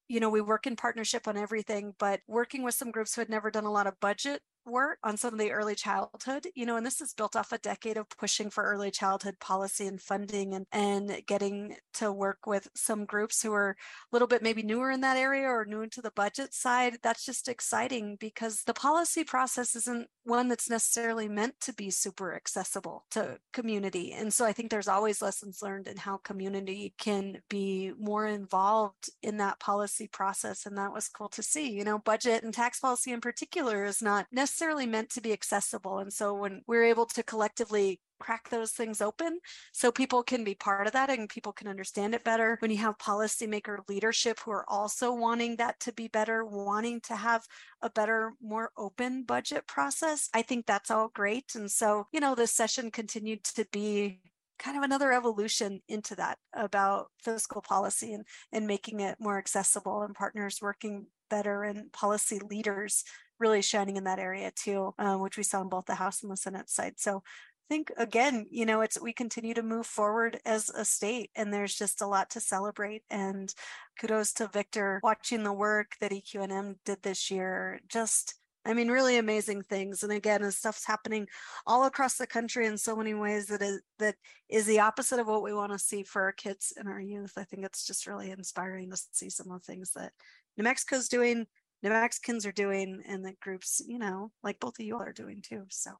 you 0.09 0.19
know, 0.19 0.29
we 0.29 0.41
work 0.41 0.67
in 0.67 0.75
partnership 0.75 1.27
on 1.27 1.37
everything, 1.37 1.93
but 1.97 2.19
working 2.27 2.61
with 2.61 2.75
some 2.75 2.91
groups 2.91 3.15
who 3.15 3.21
had 3.21 3.29
never 3.29 3.49
done 3.49 3.65
a 3.65 3.71
lot 3.71 3.87
of 3.87 3.99
budget 3.99 4.41
work 4.65 4.99
on 5.03 5.17
some 5.17 5.33
of 5.33 5.39
the 5.39 5.51
early 5.51 5.75
childhood, 5.75 6.47
you 6.55 6.65
know, 6.65 6.77
and 6.77 6.85
this 6.85 7.01
is 7.01 7.13
built 7.13 7.35
off 7.35 7.51
a 7.51 7.57
decade 7.57 7.97
of 7.97 8.09
pushing 8.09 8.49
for 8.49 8.63
early 8.63 8.91
childhood 8.91 9.39
policy 9.39 9.87
and 9.87 10.01
funding 10.01 10.53
and, 10.53 10.65
and 10.71 11.21
getting 11.27 11.75
to 11.95 12.11
work 12.11 12.45
with 12.45 12.67
some 12.75 13.05
groups 13.05 13.41
who 13.41 13.53
are 13.53 13.71
a 13.71 13.75
little 14.11 14.27
bit 14.27 14.41
maybe 14.41 14.63
newer 14.63 14.91
in 14.91 15.01
that 15.01 15.17
area 15.17 15.47
or 15.47 15.65
new 15.65 15.81
into 15.81 16.01
the 16.01 16.11
budget 16.11 16.53
side. 16.53 16.97
That's 17.03 17.25
just 17.25 17.47
exciting 17.47 18.17
because 18.19 18.63
the 18.63 18.73
policy 18.73 19.23
process 19.23 19.75
isn't 19.75 20.07
one 20.23 20.47
that's 20.47 20.69
necessarily 20.69 21.27
meant 21.27 21.59
to 21.61 21.73
be 21.73 21.89
super 21.89 22.33
accessible 22.33 23.05
to 23.11 23.37
community. 23.51 24.13
And 24.13 24.33
so 24.33 24.45
I 24.45 24.53
think 24.53 24.69
there's 24.69 24.87
always 24.87 25.21
lessons 25.21 25.61
learned 25.61 25.87
in 25.87 25.97
how 25.97 26.17
community 26.17 26.93
can 26.97 27.41
be 27.49 27.91
more 27.99 28.25
involved 28.25 29.09
in 29.21 29.37
that 29.37 29.59
policy 29.59 30.07
process. 30.07 30.65
And 30.65 30.77
that 30.77 30.93
was 30.93 31.09
cool 31.09 31.29
to 31.29 31.43
see. 31.43 31.71
You 31.71 31.83
know, 31.83 31.99
budget 31.99 32.43
and 32.43 32.53
tax 32.53 32.79
policy 32.79 33.11
in 33.11 33.21
particular 33.21 33.83
is 33.83 34.01
not 34.01 34.27
necessarily 34.31 34.52
necessarily 34.53 34.85
meant 34.85 35.09
to 35.09 35.21
be 35.21 35.33
accessible. 35.33 35.97
And 35.97 36.13
so 36.13 36.35
when 36.35 36.61
we're 36.67 36.83
able 36.83 37.07
to 37.07 37.23
collectively 37.23 37.99
crack 38.19 38.49
those 38.49 38.71
things 38.71 39.01
open 39.01 39.39
so 39.71 39.91
people 39.91 40.21
can 40.21 40.43
be 40.43 40.53
part 40.53 40.85
of 40.85 40.93
that 40.93 41.09
and 41.09 41.27
people 41.27 41.51
can 41.51 41.67
understand 41.67 42.13
it 42.13 42.23
better. 42.23 42.57
When 42.61 42.69
you 42.69 42.77
have 42.77 42.99
policymaker 42.99 43.79
leadership 43.89 44.39
who 44.39 44.51
are 44.51 44.63
also 44.69 45.11
wanting 45.11 45.55
that 45.55 45.79
to 45.81 45.91
be 45.91 46.07
better, 46.07 46.45
wanting 46.45 47.01
to 47.01 47.15
have 47.15 47.41
a 47.81 47.89
better, 47.89 48.33
more 48.41 48.69
open 48.77 49.23
budget 49.23 49.65
process, 49.65 50.29
I 50.35 50.43
think 50.43 50.67
that's 50.67 50.91
all 50.91 51.09
great. 51.15 51.55
And 51.55 51.69
so, 51.71 52.05
you 52.13 52.19
know, 52.19 52.35
this 52.35 52.53
session 52.53 52.91
continued 52.91 53.43
to 53.45 53.65
be 53.71 54.21
kind 54.59 54.77
of 54.77 54.83
another 54.83 55.11
evolution 55.11 55.81
into 55.89 56.15
that 56.15 56.37
about 56.53 57.07
fiscal 57.23 57.61
policy 57.61 58.13
and, 58.13 58.23
and 58.51 58.67
making 58.67 58.99
it 58.99 59.17
more 59.19 59.39
accessible 59.39 60.03
and 60.03 60.13
partners 60.13 60.59
working 60.61 61.07
better 61.29 61.63
and 61.63 61.91
policy 61.91 62.39
leaders 62.39 63.03
really 63.43 63.61
shining 63.61 63.97
in 63.97 64.05
that 64.05 64.19
area 64.19 64.51
too, 64.55 64.95
uh, 64.97 65.17
which 65.17 65.37
we 65.37 65.43
saw 65.43 65.61
in 65.61 65.69
both 65.69 65.85
the 65.85 65.95
House 65.95 66.23
and 66.23 66.31
the 66.31 66.37
Senate 66.37 66.69
side. 66.69 66.93
So 66.97 67.17
I 67.17 67.67
think 67.69 67.91
again, 67.97 68.47
you 68.49 68.65
know, 68.65 68.81
it's 68.81 68.99
we 68.99 69.11
continue 69.11 69.53
to 69.53 69.61
move 69.63 69.85
forward 69.85 70.39
as 70.45 70.69
a 70.69 70.85
state, 70.85 71.29
and 71.35 71.53
there's 71.53 71.75
just 71.75 72.01
a 72.01 72.07
lot 72.07 72.29
to 72.31 72.39
celebrate. 72.39 73.03
And 73.09 73.53
kudos 73.99 74.31
to 74.33 74.47
Victor 74.47 75.01
watching 75.03 75.43
the 75.43 75.53
work 75.53 75.95
that 75.99 76.11
EQNM 76.11 76.75
did 76.85 77.03
this 77.03 77.29
year. 77.29 77.81
Just 77.89 78.35
I 78.65 78.73
mean, 78.73 78.89
really 78.89 79.17
amazing 79.17 79.63
things. 79.63 80.03
And 80.03 80.11
again, 80.13 80.41
as 80.41 80.55
stuff's 80.55 80.85
happening 80.85 81.27
all 81.67 81.83
across 81.85 82.15
the 82.15 82.25
country 82.25 82.65
in 82.65 82.77
so 82.77 82.95
many 82.95 83.13
ways 83.13 83.47
that 83.47 83.61
is 83.61 83.81
that 83.99 84.15
is 84.49 84.65
the 84.65 84.79
opposite 84.79 85.19
of 85.19 85.27
what 85.27 85.43
we 85.43 85.53
want 85.53 85.73
to 85.73 85.79
see 85.79 86.03
for 86.03 86.21
our 86.21 86.31
kids 86.31 86.73
and 86.77 86.87
our 86.87 87.01
youth. 87.01 87.33
I 87.37 87.43
think 87.43 87.65
it's 87.65 87.85
just 87.85 88.07
really 88.07 88.31
inspiring 88.31 88.89
to 88.91 88.97
see 89.11 89.29
some 89.29 89.51
of 89.51 89.61
the 89.61 89.65
things 89.65 89.91
that 89.93 90.13
New 90.57 90.63
Mexico's 90.63 91.09
doing, 91.09 91.45
New 91.83 91.89
Mexicans 91.89 92.45
are 92.45 92.53
doing 92.53 93.03
and 93.07 93.25
the 93.25 93.33
groups, 93.41 93.81
you 93.85 93.99
know, 93.99 94.31
like 94.41 94.59
both 94.59 94.79
of 94.79 94.85
you 94.85 94.95
all 94.95 95.03
are 95.03 95.11
doing 95.11 95.41
too. 95.41 95.65
So 95.69 95.91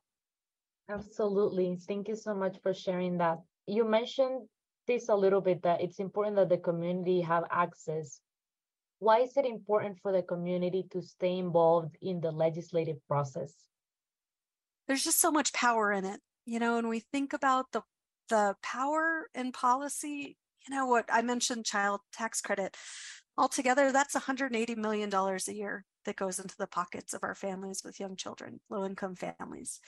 absolutely. 0.90 1.78
Thank 1.88 2.08
you 2.08 2.16
so 2.16 2.34
much 2.34 2.58
for 2.64 2.74
sharing 2.74 3.18
that. 3.18 3.40
You 3.68 3.84
mentioned 3.84 4.48
this 4.88 5.10
a 5.10 5.16
little 5.16 5.42
bit 5.42 5.62
that 5.64 5.82
it's 5.82 6.00
important 6.00 6.38
that 6.38 6.50
the 6.50 6.58
community 6.58 7.22
have 7.22 7.44
access. 7.52 8.22
Why 9.00 9.20
is 9.20 9.36
it 9.36 9.46
important 9.46 10.00
for 10.02 10.14
the 10.14 10.22
community 10.22 10.86
to 10.92 11.02
stay 11.02 11.38
involved 11.38 11.98
in 12.02 12.22
the 12.22 12.32
legislative 12.32 12.98
process? 13.08 13.54
There's 14.88 15.04
just 15.04 15.20
so 15.20 15.32
much 15.32 15.52
power 15.52 15.92
in 15.92 16.06
it. 16.06 16.22
You 16.46 16.60
know, 16.60 16.78
and 16.78 16.90
we 16.90 17.00
think 17.00 17.34
about 17.34 17.72
the 17.72 17.82
the 18.30 18.56
power 18.62 19.28
in 19.36 19.52
policy, 19.52 20.38
you 20.68 20.76
know 20.76 20.86
what 20.86 21.06
I 21.12 21.22
mentioned 21.22 21.66
child 21.66 22.02
tax 22.14 22.42
credit 22.42 22.76
Altogether, 23.38 23.92
that's 23.92 24.14
$180 24.16 24.76
million 24.76 25.12
a 25.48 25.52
year 25.54 25.86
that 26.06 26.16
goes 26.16 26.40
into 26.40 26.56
the 26.58 26.68
pockets 26.68 27.14
of 27.14 27.24
our 27.24 27.36
families 27.36 27.82
with 27.84 28.00
young 28.00 28.16
children, 28.16 28.60
low 28.70 28.86
income 28.86 29.16
families. 29.16 29.80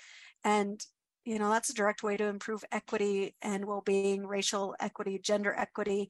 And, 0.44 0.84
you 1.26 1.38
know, 1.38 1.50
that's 1.52 1.70
a 1.70 1.74
direct 1.74 2.04
way 2.04 2.18
to 2.18 2.26
improve 2.26 2.64
equity 2.72 3.36
and 3.42 3.66
well 3.66 3.82
being, 3.82 4.26
racial 4.26 4.76
equity, 4.80 5.20
gender 5.20 5.54
equity. 5.56 6.10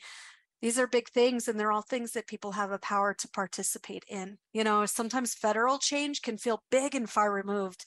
These 0.61 0.79
are 0.79 0.87
big 0.87 1.09
things, 1.09 1.47
and 1.47 1.59
they're 1.59 1.71
all 1.71 1.81
things 1.83 2.13
that 2.13 2.27
people 2.27 2.53
have 2.53 2.71
a 2.71 2.79
power 2.79 3.13
to 3.13 3.29
participate 3.29 4.05
in. 4.07 4.37
You 4.53 4.63
know, 4.63 4.85
sometimes 4.85 5.35
federal 5.35 5.79
change 5.79 6.21
can 6.21 6.37
feel 6.37 6.63
big 6.71 6.95
and 6.95 7.09
far 7.09 7.31
removed, 7.33 7.85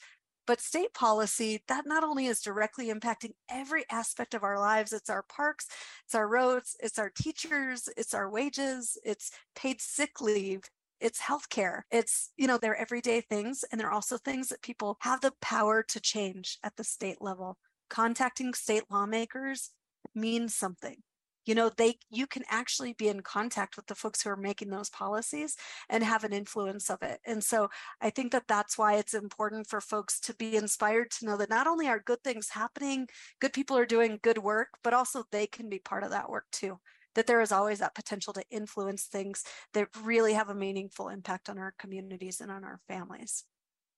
but 0.49 0.59
state 0.59 0.95
policy, 0.95 1.61
that 1.67 1.85
not 1.85 2.03
only 2.03 2.25
is 2.25 2.41
directly 2.41 2.87
impacting 2.87 3.33
every 3.51 3.85
aspect 3.91 4.33
of 4.33 4.43
our 4.43 4.57
lives, 4.57 4.91
it's 4.91 5.07
our 5.07 5.21
parks, 5.21 5.67
it's 6.03 6.15
our 6.15 6.27
roads, 6.27 6.75
it's 6.79 6.97
our 6.97 7.11
teachers, 7.11 7.87
it's 7.95 8.15
our 8.15 8.27
wages, 8.27 8.97
it's 9.05 9.29
paid 9.55 9.79
sick 9.79 10.19
leave, 10.19 10.61
it's 10.99 11.21
healthcare. 11.21 11.81
It's, 11.91 12.31
you 12.35 12.47
know, 12.47 12.57
they're 12.57 12.75
everyday 12.75 13.21
things. 13.21 13.63
And 13.71 13.79
they're 13.79 13.91
also 13.91 14.17
things 14.17 14.47
that 14.47 14.63
people 14.63 14.97
have 15.01 15.21
the 15.21 15.33
power 15.39 15.83
to 15.83 15.99
change 15.99 16.57
at 16.63 16.75
the 16.77 16.83
state 16.83 17.21
level. 17.21 17.59
Contacting 17.91 18.55
state 18.55 18.85
lawmakers 18.89 19.69
means 20.15 20.55
something. 20.55 21.03
You 21.45 21.55
know 21.55 21.69
they 21.77 21.95
you 22.09 22.27
can 22.27 22.43
actually 22.49 22.93
be 22.93 23.07
in 23.07 23.21
contact 23.21 23.75
with 23.75 23.87
the 23.87 23.95
folks 23.95 24.21
who 24.21 24.29
are 24.29 24.35
making 24.35 24.69
those 24.69 24.89
policies 24.89 25.55
and 25.89 26.03
have 26.03 26.23
an 26.23 26.33
influence 26.33 26.89
of 26.89 27.01
it. 27.01 27.19
And 27.25 27.43
so 27.43 27.69
i 28.01 28.09
think 28.09 28.31
that 28.31 28.47
that's 28.47 28.77
why 28.77 28.95
it's 28.95 29.13
important 29.13 29.67
for 29.67 29.81
folks 29.81 30.19
to 30.21 30.33
be 30.35 30.55
inspired 30.55 31.11
to 31.11 31.25
know 31.25 31.37
that 31.37 31.49
not 31.49 31.67
only 31.67 31.87
are 31.87 31.99
good 31.99 32.23
things 32.23 32.49
happening 32.49 33.07
good 33.39 33.53
people 33.53 33.77
are 33.77 33.85
doing 33.85 34.19
good 34.21 34.37
work 34.37 34.69
but 34.83 34.93
also 34.93 35.23
they 35.31 35.47
can 35.47 35.69
be 35.69 35.79
part 35.79 36.03
of 36.03 36.11
that 36.11 36.29
work 36.29 36.45
too 36.51 36.79
that 37.15 37.27
there 37.27 37.41
is 37.41 37.51
always 37.51 37.79
that 37.79 37.95
potential 37.95 38.33
to 38.33 38.43
influence 38.49 39.03
things 39.03 39.43
that 39.73 39.87
really 40.03 40.33
have 40.33 40.49
a 40.49 40.55
meaningful 40.55 41.09
impact 41.09 41.49
on 41.49 41.57
our 41.57 41.73
communities 41.77 42.39
and 42.39 42.51
on 42.51 42.63
our 42.63 42.79
families. 42.87 43.43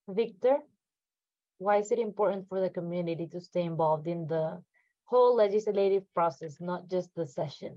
Victor? 0.07 0.57
Why 1.57 1.77
is 1.77 1.91
it 1.91 1.99
important 1.99 2.47
for 2.47 2.59
the 2.59 2.69
community 2.69 3.27
to 3.27 3.39
stay 3.39 3.61
involved 3.61 4.07
in 4.07 4.27
the 4.27 4.63
whole 5.11 5.35
legislative 5.35 6.03
process, 6.13 6.61
not 6.61 6.89
just 6.89 7.13
the 7.15 7.27
session? 7.27 7.75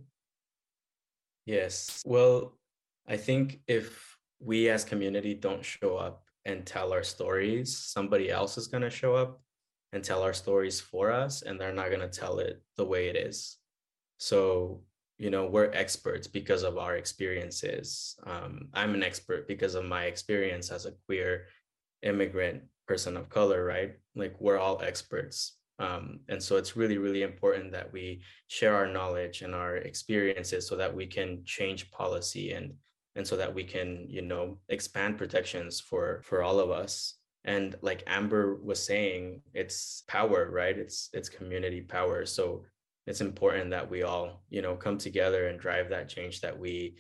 Yes. 1.45 2.01
Well, 2.07 2.57
I 3.09 3.17
think 3.17 3.61
if 3.67 4.17
we 4.39 4.71
as 4.71 4.85
community 4.85 5.35
don't 5.35 5.65
show 5.65 5.97
up 5.97 6.23
and 6.45 6.65
tell 6.65 6.93
our 6.93 7.03
stories, 7.03 7.77
somebody 7.77 8.31
else 8.31 8.57
is 8.57 8.69
going 8.69 8.85
to 8.85 8.91
show 9.01 9.17
up 9.17 9.43
and 9.93 10.05
tell 10.05 10.23
our 10.23 10.33
stories 10.33 10.81
for 10.81 11.11
us, 11.11 11.43
and 11.43 11.59
they're 11.59 11.75
not 11.75 11.89
going 11.89 12.09
to 12.09 12.21
tell 12.21 12.39
it 12.39 12.63
the 12.77 12.85
way 12.85 13.09
it 13.09 13.17
is. 13.17 13.59
So, 14.19 14.83
you 15.19 15.31
know, 15.31 15.47
we're 15.47 15.73
experts 15.73 16.29
because 16.29 16.63
of 16.63 16.79
our 16.79 16.97
experiences. 16.97 18.15
Um, 18.25 18.69
I'm 18.75 18.95
an 18.95 19.03
expert 19.03 19.49
because 19.49 19.75
of 19.75 19.85
my 19.85 20.05
experience 20.05 20.71
as 20.71 20.87
a 20.87 20.95
queer 21.07 21.47
immigrant 22.03 22.63
person 22.87 23.17
of 23.17 23.29
color, 23.29 23.65
right? 23.65 23.93
Like, 24.15 24.35
we're 24.41 24.59
all 24.59 24.81
experts 24.83 25.59
um, 25.79 26.21
and 26.29 26.43
so 26.43 26.57
it's 26.57 26.77
really, 26.77 26.99
really 26.99 27.23
important 27.23 27.73
that 27.73 27.93
we 27.93 28.23
share 28.47 28.75
our 28.77 28.87
knowledge 28.87 29.43
and 29.43 29.55
our 29.55 29.77
experiences 29.77 30.69
so 30.69 30.77
that 30.77 30.95
we 30.95 31.07
can 31.07 31.43
change 31.45 31.91
policy 31.91 32.53
and 32.53 32.75
and 33.17 33.27
so 33.27 33.37
that 33.37 33.55
we 33.55 33.63
can, 33.63 34.07
you 34.09 34.23
know, 34.23 34.59
expand 34.69 35.19
protections 35.19 35.81
for 35.81 36.23
for 36.25 36.43
all 36.43 36.61
of 36.61 36.71
us. 36.71 37.15
And 37.45 37.77
like 37.83 38.03
Amber 38.07 38.57
was 38.57 38.83
saying, 38.83 39.43
it's 39.53 40.03
power, 40.07 40.49
right? 40.51 40.77
It's 40.79 41.11
it's 41.13 41.29
community 41.29 41.81
power. 41.81 42.25
So 42.25 42.65
it's 43.07 43.21
important 43.21 43.71
that 43.71 43.91
we 43.91 44.03
all, 44.03 44.43
you 44.51 44.63
know, 44.63 44.77
come 44.77 44.99
together 44.99 45.49
and 45.49 45.61
drive 45.61 45.91
that 45.91 46.09
change 46.09 46.41
that 46.41 46.59
we 46.59 46.97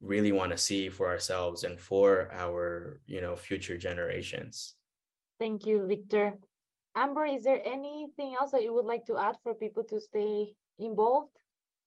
really 0.00 0.32
want 0.32 0.52
to 0.52 0.58
see 0.58 0.88
for 0.88 1.08
ourselves 1.08 1.64
and 1.64 1.80
for 1.80 2.30
our, 2.32 3.00
you 3.06 3.20
know, 3.20 3.36
future 3.36 3.76
generations. 3.76 4.74
Thank 5.38 5.66
you, 5.66 5.86
Victor. 5.86 6.34
Amber, 6.96 7.26
is 7.26 7.42
there 7.44 7.60
anything 7.64 8.34
else 8.38 8.52
that 8.52 8.62
you 8.62 8.72
would 8.74 8.84
like 8.84 9.04
to 9.06 9.18
add 9.18 9.36
for 9.42 9.54
people 9.54 9.84
to 9.84 10.00
stay 10.00 10.54
involved? 10.78 11.30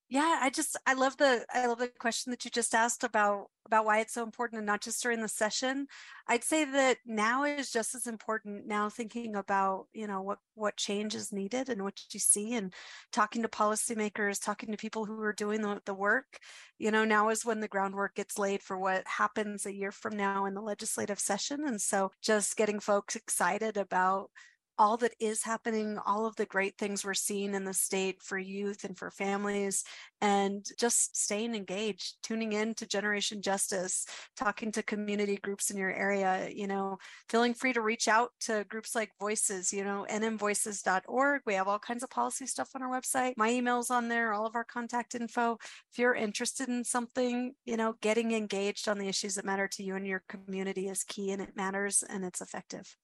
Yeah, 0.10 0.40
I 0.42 0.50
just 0.50 0.78
I 0.86 0.94
love 0.94 1.18
the 1.18 1.46
I 1.54 1.68
love 1.68 1.80
the 1.80 1.90
question 1.90 2.30
that 2.32 2.46
you 2.46 2.52
just 2.52 2.74
asked 2.74 3.04
about 3.04 3.48
about 3.66 3.84
why 3.84 4.00
it's 4.00 4.14
so 4.14 4.24
important 4.24 4.58
and 4.58 4.66
not 4.66 4.82
just 4.82 5.04
during 5.04 5.22
the 5.22 5.28
session. 5.28 5.88
I'd 6.30 6.46
say 6.46 6.64
that 6.64 7.00
now 7.06 7.44
is 7.44 7.72
just 7.72 7.94
as 7.94 8.08
important 8.08 8.66
now 8.68 8.88
thinking 8.90 9.36
about, 9.36 9.88
you 9.94 10.08
know, 10.08 10.22
what 10.22 10.40
what 10.56 10.78
change 10.78 11.14
is 11.14 11.34
needed 11.34 11.68
and 11.68 11.84
what 11.84 12.00
you 12.14 12.22
see 12.22 12.54
and 12.54 12.74
talking 13.12 13.42
to 13.42 13.50
policymakers, 13.50 14.42
talking 14.42 14.72
to 14.72 14.78
people 14.78 15.04
who 15.04 15.20
are 15.22 15.34
doing 15.34 15.62
the, 15.62 15.82
the 15.86 15.94
work. 15.94 16.40
You 16.78 16.92
know, 16.92 17.04
now 17.04 17.28
is 17.28 17.44
when 17.46 17.60
the 17.60 17.68
groundwork 17.68 18.16
gets 18.16 18.40
laid 18.40 18.62
for 18.64 18.78
what 18.78 19.06
happens 19.06 19.66
a 19.66 19.76
year 19.76 19.92
from 19.92 20.16
now 20.16 20.46
in 20.46 20.54
the 20.54 20.62
legislative 20.62 21.20
session. 21.20 21.66
And 21.68 21.82
so 21.82 22.12
just 22.22 22.56
getting 22.56 22.80
folks 22.80 23.18
excited 23.18 23.76
about 23.76 24.30
all 24.78 24.98
that 24.98 25.14
is 25.20 25.44
happening, 25.44 25.98
all 26.06 26.26
of 26.26 26.36
the 26.36 26.46
great 26.46 26.78
things 26.78 27.04
we're 27.04 27.14
seeing 27.14 27.54
in 27.54 27.64
the 27.64 27.74
state 27.74 28.22
for 28.22 28.38
youth 28.38 28.84
and 28.84 28.98
for 28.98 29.10
families, 29.10 29.84
and 30.22 30.66
just 30.80 31.18
staying 31.18 31.56
engaged, 31.56 32.16
tuning 32.24 32.54
in 32.54 32.74
to 32.76 32.88
Generation 32.88 33.42
Justice, 33.42 34.06
talking 34.36 34.72
to 34.72 34.84
community 34.84 35.38
groups 35.38 35.72
in 35.72 35.78
your 35.78 35.92
area, 35.92 36.50
you 36.54 36.68
know, 36.68 36.98
feeling 37.30 37.54
free 37.54 37.74
to 37.74 37.82
reach 37.82 38.08
out 38.08 38.32
to 38.42 38.66
groups 38.70 38.96
like 38.96 39.12
Voices, 39.20 39.74
you 39.74 39.84
know, 39.84 40.06
nmvoices.org. 40.10 41.42
We 41.46 41.54
have 41.56 41.68
all 41.68 41.80
kinds 41.80 42.04
of 42.04 42.10
policy 42.10 42.46
stuff 42.46 42.70
on 42.76 42.84
our 42.84 42.90
website. 42.90 43.34
My 43.38 43.50
email's 43.50 43.90
on 43.90 44.08
there, 44.08 44.34
all 44.34 44.46
of 44.46 44.56
our 44.56 44.64
contact 44.64 45.16
info. 45.16 45.58
If 45.92 45.98
you're 45.98 46.16
interested 46.16 46.70
in 46.70 46.84
something, 46.84 47.54
you 47.66 47.78
know, 47.78 47.96
getting 48.02 48.32
engaged 48.34 48.88
on 48.88 48.98
the 48.98 49.08
issues 49.08 49.36
that 49.36 49.46
matter 49.46 49.68
to 49.70 49.84
you 49.84 49.96
and 49.96 50.06
your 50.06 50.24
community 50.30 50.88
is 50.88 51.04
key 51.04 51.32
and 51.32 51.42
it 51.42 51.56
matters 51.56 52.04
and 52.08 52.24
it's 52.24 52.42
effective 52.42 52.96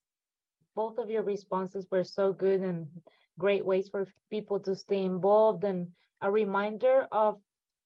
both 0.76 0.98
of 0.98 1.10
your 1.10 1.24
responses 1.24 1.88
were 1.92 2.04
so 2.04 2.34
good 2.34 2.62
and 2.62 2.88
great 3.40 3.66
ways 3.66 3.90
for 3.90 4.08
people 4.30 4.60
to 4.62 4.76
stay 4.76 5.04
involved. 5.04 5.64
And 5.64 5.88
a 6.22 6.32
reminder 6.32 7.08
of 7.12 7.40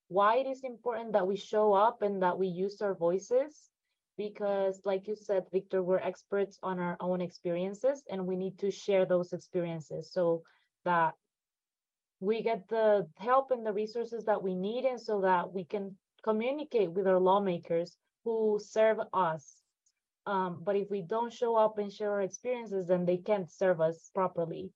why 0.09 0.37
it 0.37 0.47
is 0.47 0.63
important 0.63 1.13
that 1.13 1.27
we 1.27 1.35
show 1.35 1.73
up 1.73 2.01
and 2.01 2.21
that 2.21 2.37
we 2.37 2.47
use 2.47 2.81
our 2.81 2.93
voices 2.95 3.69
because 4.17 4.81
like 4.85 5.07
you 5.07 5.15
said 5.15 5.43
victor 5.51 5.83
we're 5.83 5.99
experts 5.99 6.57
on 6.63 6.79
our 6.79 6.97
own 6.99 7.21
experiences 7.21 8.03
and 8.09 8.25
we 8.25 8.35
need 8.35 8.57
to 8.57 8.71
share 8.71 9.05
those 9.05 9.33
experiences 9.33 10.09
so 10.11 10.41
that 10.85 11.13
we 12.19 12.41
get 12.41 12.67
the 12.69 13.05
help 13.17 13.51
and 13.51 13.65
the 13.65 13.71
resources 13.71 14.23
that 14.23 14.41
we 14.41 14.55
need 14.55 14.85
and 14.85 14.99
so 14.99 15.21
that 15.21 15.53
we 15.53 15.63
can 15.65 15.95
communicate 16.23 16.91
with 16.91 17.05
our 17.05 17.19
lawmakers 17.19 17.95
who 18.23 18.59
serve 18.61 18.97
us 19.13 19.57
um, 20.27 20.59
but 20.61 20.75
if 20.75 20.91
we 20.91 21.01
don't 21.01 21.31
show 21.31 21.55
up 21.55 21.77
and 21.77 21.91
share 21.91 22.11
our 22.11 22.21
experiences, 22.21 22.87
then 22.87 23.05
they 23.05 23.15
can't 23.15 23.49
serve 23.49 23.79
us 23.79 24.11
properly. 24.13 24.71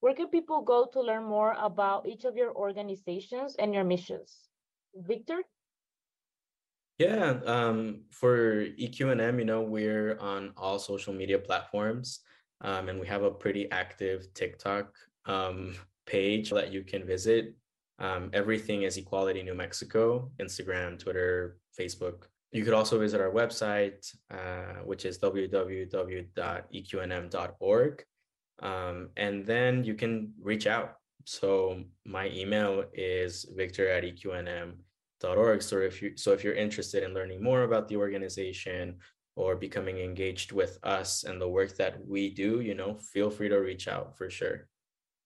Where 0.00 0.14
can 0.14 0.28
people 0.28 0.60
go 0.60 0.86
to 0.92 1.00
learn 1.00 1.24
more 1.24 1.56
about 1.58 2.06
each 2.06 2.24
of 2.24 2.36
your 2.36 2.54
organizations 2.54 3.56
and 3.58 3.72
your 3.72 3.84
missions? 3.84 4.36
Victor? 4.94 5.40
Yeah, 6.98 7.40
um, 7.46 8.02
for 8.10 8.66
EQNM, 8.66 9.38
you 9.38 9.46
know, 9.46 9.62
we're 9.62 10.18
on 10.18 10.52
all 10.58 10.78
social 10.78 11.14
media 11.14 11.38
platforms, 11.38 12.20
um, 12.60 12.90
and 12.90 13.00
we 13.00 13.06
have 13.06 13.22
a 13.22 13.30
pretty 13.30 13.70
active 13.70 14.32
TikTok 14.34 14.94
um, 15.24 15.74
page 16.04 16.50
that 16.50 16.70
you 16.70 16.84
can 16.84 17.06
visit. 17.06 17.54
Um, 17.98 18.28
everything 18.34 18.82
is 18.82 18.98
Equality 18.98 19.42
New 19.42 19.54
Mexico, 19.54 20.30
Instagram, 20.38 20.98
Twitter, 20.98 21.58
Facebook, 21.78 22.24
you 22.52 22.64
could 22.64 22.74
also 22.74 22.98
visit 22.98 23.20
our 23.20 23.30
website, 23.30 24.10
uh, 24.30 24.80
which 24.84 25.04
is 25.04 25.18
www.eqnm.org. 25.18 28.04
Um, 28.62 29.10
and 29.16 29.44
then 29.44 29.84
you 29.84 29.94
can 29.94 30.32
reach 30.40 30.66
out. 30.66 30.94
So 31.24 31.82
my 32.04 32.30
email 32.30 32.84
is 32.94 33.44
victor 33.54 33.88
at 33.88 34.04
eqnm.org. 34.04 35.62
So 35.62 35.78
if 35.78 36.00
you 36.00 36.16
so 36.16 36.32
if 36.32 36.44
you're 36.44 36.54
interested 36.54 37.02
in 37.02 37.14
learning 37.14 37.42
more 37.42 37.64
about 37.64 37.88
the 37.88 37.96
organization 37.96 38.98
or 39.34 39.56
becoming 39.56 39.98
engaged 39.98 40.52
with 40.52 40.78
us 40.82 41.24
and 41.24 41.40
the 41.40 41.48
work 41.48 41.76
that 41.76 41.98
we 42.06 42.30
do, 42.30 42.60
you 42.60 42.74
know, 42.74 42.96
feel 43.12 43.28
free 43.28 43.48
to 43.48 43.56
reach 43.56 43.88
out 43.88 44.16
for 44.16 44.30
sure. 44.30 44.68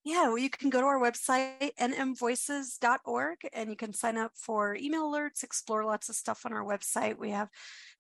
Yeah, 0.03 0.29
well, 0.29 0.39
you 0.39 0.49
can 0.49 0.71
go 0.71 0.81
to 0.81 0.87
our 0.87 0.99
website, 0.99 1.73
nmvoices.org, 1.79 3.47
and 3.53 3.69
you 3.69 3.77
can 3.77 3.93
sign 3.93 4.17
up 4.17 4.33
for 4.35 4.75
email 4.75 5.11
alerts, 5.13 5.43
explore 5.45 5.85
lots 5.85 6.09
of 6.09 6.15
stuff 6.17 6.47
on 6.47 6.55
our 6.55 6.65
website. 6.65 7.19
We 7.19 7.31
have 7.33 7.51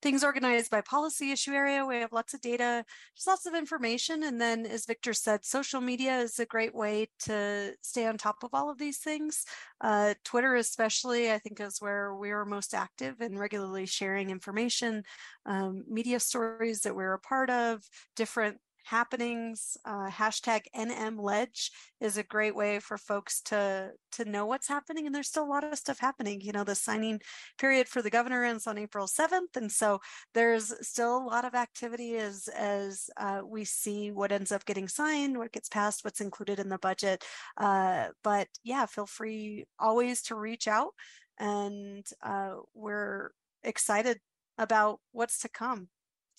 things 0.00 0.24
organized 0.24 0.70
by 0.70 0.80
policy 0.80 1.30
issue 1.30 1.52
area. 1.52 1.84
We 1.84 1.96
have 1.98 2.10
lots 2.10 2.32
of 2.32 2.40
data, 2.40 2.86
just 3.14 3.26
lots 3.26 3.44
of 3.44 3.54
information. 3.54 4.22
And 4.22 4.40
then, 4.40 4.64
as 4.64 4.86
Victor 4.86 5.12
said, 5.12 5.44
social 5.44 5.82
media 5.82 6.16
is 6.20 6.38
a 6.38 6.46
great 6.46 6.74
way 6.74 7.08
to 7.20 7.74
stay 7.82 8.06
on 8.06 8.16
top 8.16 8.42
of 8.44 8.54
all 8.54 8.70
of 8.70 8.78
these 8.78 8.96
things. 8.98 9.44
Uh, 9.82 10.14
Twitter, 10.24 10.54
especially, 10.54 11.30
I 11.30 11.38
think, 11.38 11.60
is 11.60 11.82
where 11.82 12.14
we 12.14 12.30
are 12.30 12.46
most 12.46 12.72
active 12.72 13.20
and 13.20 13.38
regularly 13.38 13.84
sharing 13.84 14.30
information, 14.30 15.02
um, 15.44 15.84
media 15.86 16.18
stories 16.18 16.80
that 16.80 16.94
we're 16.96 17.12
a 17.12 17.18
part 17.18 17.50
of, 17.50 17.82
different 18.16 18.58
happenings. 18.84 19.76
Uh, 19.84 20.08
hashtag 20.08 20.62
NMLedge 20.76 21.70
is 22.00 22.16
a 22.16 22.22
great 22.22 22.54
way 22.54 22.78
for 22.80 22.96
folks 22.96 23.40
to 23.42 23.90
to 24.12 24.24
know 24.24 24.46
what's 24.46 24.68
happening, 24.68 25.06
and 25.06 25.14
there's 25.14 25.28
still 25.28 25.44
a 25.44 25.54
lot 25.54 25.64
of 25.64 25.78
stuff 25.78 25.98
happening. 25.98 26.40
You 26.40 26.52
know, 26.52 26.64
the 26.64 26.74
signing 26.74 27.20
period 27.58 27.88
for 27.88 28.02
the 28.02 28.10
governor 28.10 28.44
ends 28.44 28.66
on 28.66 28.78
April 28.78 29.06
7th, 29.06 29.56
and 29.56 29.70
so 29.70 30.00
there's 30.34 30.72
still 30.86 31.16
a 31.18 31.26
lot 31.26 31.44
of 31.44 31.54
activity 31.54 32.16
as 32.16 32.48
as 32.48 33.08
uh, 33.16 33.42
we 33.44 33.64
see 33.64 34.10
what 34.10 34.32
ends 34.32 34.52
up 34.52 34.64
getting 34.64 34.88
signed, 34.88 35.38
what 35.38 35.52
gets 35.52 35.68
passed, 35.68 36.04
what's 36.04 36.20
included 36.20 36.58
in 36.58 36.68
the 36.68 36.78
budget. 36.78 37.24
Uh, 37.56 38.08
but 38.22 38.48
yeah, 38.64 38.86
feel 38.86 39.06
free 39.06 39.66
always 39.78 40.22
to 40.22 40.34
reach 40.34 40.68
out, 40.68 40.90
and 41.38 42.06
uh, 42.22 42.56
we're 42.74 43.30
excited 43.62 44.18
about 44.58 45.00
what's 45.12 45.40
to 45.40 45.48
come. 45.48 45.88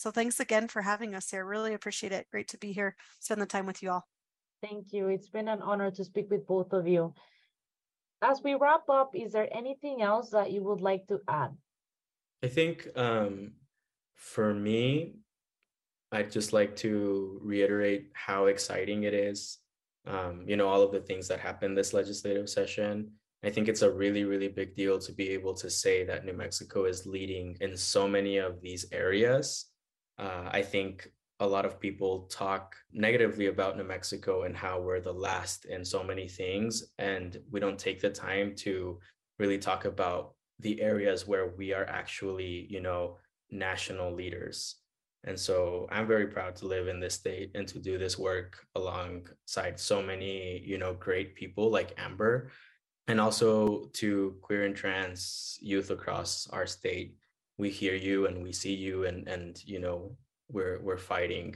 So 0.02 0.10
thanks 0.10 0.40
again 0.40 0.68
for 0.68 0.82
having 0.82 1.14
us 1.14 1.30
here. 1.30 1.46
Really 1.46 1.76
appreciate 1.76 2.12
it. 2.12 2.26
Great 2.32 2.48
to 2.48 2.58
be 2.58 2.72
here, 2.72 2.96
spend 3.20 3.40
the 3.40 3.46
time 3.46 3.68
with 3.68 3.84
you 3.84 3.92
all. 3.92 4.08
Thank 4.64 4.94
you. 4.94 5.10
It's 5.10 5.30
been 5.30 5.48
an 5.48 5.62
honor 5.62 5.92
to 5.92 6.04
speak 6.04 6.32
with 6.32 6.48
both 6.48 6.74
of 6.74 6.88
you. 6.88 7.14
As 8.20 8.42
we 8.44 8.56
wrap 8.56 8.90
up, 8.90 9.12
is 9.14 9.32
there 9.32 9.48
anything 9.56 10.02
else 10.02 10.32
that 10.32 10.52
you 10.52 10.64
would 10.64 10.82
like 10.82 11.06
to 11.10 11.20
add? 11.28 11.52
I 12.42 12.48
think 12.48 12.88
um, 12.96 13.52
for 14.16 14.56
me, 14.56 15.18
I'd 16.12 16.32
just 16.32 16.52
like 16.52 16.76
to 16.78 17.40
reiterate 17.44 18.10
how 18.14 18.48
exciting 18.48 19.04
it 19.04 19.14
is. 19.14 19.60
Um, 20.08 20.46
you 20.48 20.58
know, 20.58 20.68
all 20.68 20.82
of 20.82 20.92
the 20.92 21.02
things 21.02 21.28
that 21.28 21.40
happened 21.40 21.78
this 21.78 21.94
legislative 21.94 22.50
session. 22.50 23.12
I 23.44 23.52
think 23.52 23.68
it's 23.68 23.84
a 23.84 23.92
really, 23.92 24.24
really 24.24 24.48
big 24.48 24.76
deal 24.76 24.98
to 24.98 25.12
be 25.12 25.30
able 25.30 25.54
to 25.54 25.70
say 25.70 26.04
that 26.06 26.26
New 26.26 26.34
Mexico 26.34 26.86
is 26.86 27.06
leading 27.06 27.56
in 27.62 27.78
so 27.78 28.08
many 28.08 28.38
of 28.38 28.62
these 28.62 28.88
areas. 28.92 29.68
Uh, 30.22 30.50
I 30.52 30.62
think 30.62 31.10
a 31.40 31.48
lot 31.48 31.66
of 31.66 31.80
people 31.80 32.28
talk 32.30 32.76
negatively 32.94 33.48
about 33.48 33.76
New 33.76 33.84
Mexico 33.84 34.44
and 34.44 34.56
how 34.56 34.80
we're 34.80 35.02
the 35.02 35.12
last 35.12 35.66
in 35.66 35.84
so 35.84 36.04
many 36.04 36.28
things. 36.28 36.84
And 37.00 37.40
we 37.50 37.60
don't 37.60 37.80
take 37.80 38.00
the 38.00 38.12
time 38.12 38.56
to 38.58 39.00
really 39.40 39.58
talk 39.58 39.86
about 39.86 40.36
the 40.60 40.80
areas 40.80 41.28
where 41.28 41.48
we 41.58 41.74
are 41.74 41.86
actually, 41.86 42.68
you 42.70 42.80
know, 42.80 43.18
national 43.50 44.14
leaders. 44.14 44.76
And 45.24 45.40
so 45.40 45.88
I'm 45.92 46.08
very 46.08 46.28
proud 46.28 46.56
to 46.58 46.68
live 46.68 46.88
in 46.88 47.00
this 47.00 47.16
state 47.16 47.52
and 47.56 47.68
to 47.70 47.80
do 47.80 47.98
this 47.98 48.20
work 48.20 48.64
alongside 48.76 49.80
so 49.80 50.02
many, 50.02 50.62
you 50.64 50.78
know, 50.78 50.94
great 50.94 51.34
people 51.34 51.72
like 51.72 51.96
Amber 51.98 52.52
and 53.08 53.20
also 53.20 53.90
to 53.94 54.36
queer 54.42 54.66
and 54.66 54.76
trans 54.76 55.58
youth 55.60 55.90
across 55.90 56.48
our 56.52 56.68
state. 56.68 57.18
We 57.62 57.70
hear 57.70 57.94
you 57.94 58.26
and 58.26 58.42
we 58.42 58.54
see 58.54 58.74
you 58.74 59.06
and 59.06 59.28
and 59.28 59.52
you 59.68 59.80
know, 59.80 60.18
we're 60.50 60.80
we're 60.82 60.98
fighting 61.14 61.56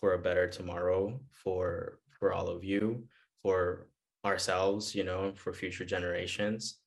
for 0.00 0.14
a 0.14 0.18
better 0.26 0.48
tomorrow 0.48 1.20
for 1.30 2.00
for 2.18 2.32
all 2.32 2.48
of 2.48 2.64
you 2.64 3.04
for 3.42 3.88
ourselves 4.24 4.94
you 4.94 5.04
know 5.04 5.34
for 5.36 5.52
future 5.52 5.84
generations. 5.84 6.78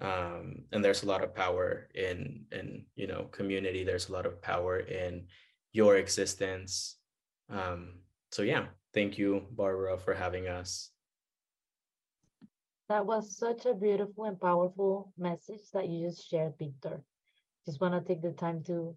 Um, 0.00 0.64
and 0.72 0.82
there's 0.82 1.02
a 1.02 1.10
lot 1.12 1.22
of 1.22 1.34
power 1.34 1.90
in 1.94 2.46
in 2.50 2.86
you 2.96 3.06
know 3.06 3.24
community. 3.30 3.84
There's 3.84 4.08
a 4.08 4.14
lot 4.16 4.24
of 4.24 4.40
power 4.40 4.78
in 4.78 5.26
your 5.72 5.98
existence. 5.98 6.96
Um, 7.50 7.80
so 8.32 8.40
yeah 8.40 8.64
thank 8.94 9.18
you 9.18 9.42
barbara 9.50 9.98
for 9.98 10.14
having 10.14 10.48
us. 10.48 10.92
That 12.88 13.04
was 13.04 13.36
such 13.36 13.66
a 13.66 13.74
beautiful 13.74 14.24
and 14.24 14.40
powerful 14.40 15.12
message 15.18 15.64
that 15.74 15.90
you 15.90 16.08
just 16.08 16.26
shared 16.30 16.54
victor 16.58 17.04
just 17.66 17.80
want 17.80 17.94
to 17.94 18.00
take 18.00 18.22
the 18.22 18.32
time 18.32 18.62
to 18.64 18.96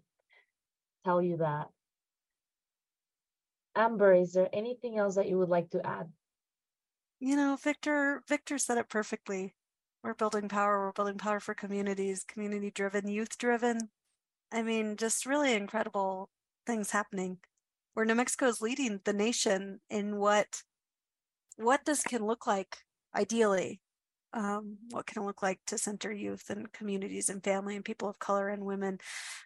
tell 1.04 1.22
you 1.22 1.38
that 1.38 1.68
Amber, 3.78 4.12
is 4.12 4.32
there 4.32 4.48
anything 4.52 4.98
else 4.98 5.14
that 5.14 5.28
you 5.28 5.38
would 5.38 5.48
like 5.48 5.70
to 5.70 5.86
add? 5.86 6.08
You 7.20 7.36
know, 7.36 7.56
Victor, 7.56 8.22
Victor 8.28 8.58
said 8.58 8.76
it 8.76 8.88
perfectly. 8.88 9.54
We're 10.02 10.14
building 10.14 10.48
power. 10.48 10.86
We're 10.86 10.92
building 10.92 11.18
power 11.18 11.38
for 11.38 11.54
communities, 11.54 12.24
community 12.24 12.70
driven, 12.70 13.08
youth 13.08 13.38
driven. 13.38 13.90
I 14.52 14.62
mean, 14.62 14.96
just 14.96 15.26
really 15.26 15.52
incredible 15.54 16.28
things 16.66 16.90
happening 16.90 17.38
where 17.94 18.04
New 18.04 18.14
Mexico 18.14 18.46
is 18.46 18.60
leading 18.60 19.00
the 19.04 19.12
nation 19.12 19.80
in 19.90 20.16
what 20.16 20.62
what 21.56 21.84
this 21.84 22.02
can 22.02 22.24
look 22.24 22.46
like 22.46 22.78
ideally. 23.14 23.80
Um, 24.34 24.76
what 24.90 25.06
can 25.06 25.22
it 25.22 25.26
look 25.26 25.42
like 25.42 25.60
to 25.66 25.78
center 25.78 26.12
youth 26.12 26.50
and 26.50 26.70
communities 26.72 27.28
and 27.30 27.42
family 27.42 27.76
and 27.76 27.84
people 27.84 28.08
of 28.08 28.18
color 28.18 28.48
and 28.48 28.64
women 28.64 28.98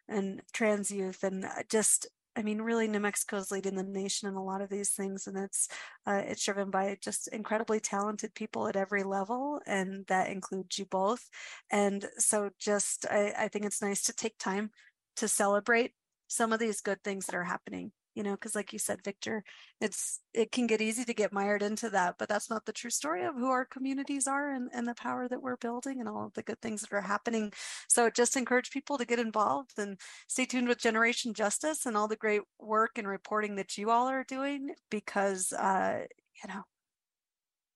and 0.09 0.43
trans 0.53 0.91
youth 0.91 1.23
and 1.23 1.45
uh, 1.45 1.63
just 1.71 2.09
I 2.35 2.43
mean, 2.43 2.63
really, 2.63 2.89
New 2.89 3.01
Mexico 3.01 3.37
is 3.37 3.51
leading 3.51 3.75
the 3.75 3.83
nation 3.83 4.27
in 4.29 4.35
a 4.35 4.43
lot 4.43 4.63
of 4.63 4.71
these 4.71 4.91
things, 4.91 5.27
and 5.27 5.37
it's 5.37 5.69
uh, 6.07 6.23
it's 6.25 6.45
driven 6.45 6.71
by 6.71 6.97
just 7.03 7.29
incredibly 7.29 7.79
talented 7.79 8.35
people 8.35 8.69
at 8.69 8.77
every 8.77 9.03
level, 9.03 9.61
and 9.67 10.07
that 10.07 10.31
includes 10.31 10.79
you 10.79 10.87
both. 10.87 11.29
And 11.71 12.07
so, 12.17 12.51
just 12.59 13.05
I, 13.11 13.35
I 13.39 13.49
think 13.49 13.67
it's 13.67 13.83
nice 13.83 14.03
to 14.05 14.15
take 14.15 14.39
time 14.39 14.71
to 15.17 15.29
celebrate 15.29 15.93
some 16.29 16.53
of 16.55 16.59
these 16.59 16.81
good 16.81 17.03
things 17.05 17.27
that 17.27 17.35
are 17.35 17.45
happening 17.45 17.93
you 18.15 18.23
know 18.23 18.33
because 18.33 18.55
like 18.55 18.73
you 18.73 18.79
said 18.79 19.03
victor 19.05 19.43
it's 19.81 20.21
it 20.35 20.53
can 20.53 20.67
get 20.67 20.81
easy 20.81 21.05
to 21.05 21.15
get 21.15 21.33
mired 21.33 21.63
into 21.63 21.89
that 21.91 22.17
but 22.19 22.29
that's 22.29 22.51
not 22.51 22.65
the 22.67 22.73
true 22.73 22.91
story 22.91 23.25
of 23.25 23.35
who 23.35 23.49
our 23.49 23.65
communities 23.65 24.27
are 24.27 24.53
and, 24.53 24.71
and 24.73 24.87
the 24.87 24.95
power 24.95 25.29
that 25.29 25.43
we're 25.43 25.57
building 25.57 26.01
and 26.01 26.09
all 26.09 26.27
of 26.27 26.35
the 26.35 26.43
good 26.43 26.61
things 26.61 26.83
that 26.83 26.93
are 26.93 27.01
happening. 27.01 27.53
So 27.89 28.11
just 28.11 28.37
encourage 28.37 28.71
people 28.71 28.99
to 28.99 29.05
get 29.05 29.19
involved 29.19 29.79
and 29.79 29.99
stay 30.29 30.45
tuned 30.45 30.69
with 30.69 30.79
generation 30.79 31.35
justice 31.35 31.87
and 31.87 31.97
all 31.97 32.09
the 32.09 32.17
great 32.17 32.43
work 32.59 32.99
and 32.99 33.09
reporting 33.09 33.57
that 33.57 33.77
you 33.77 33.91
all 33.91 34.09
are 34.09 34.25
doing 34.25 34.75
because 34.91 35.53
uh 35.53 36.01
you 36.43 36.53
know 36.53 36.63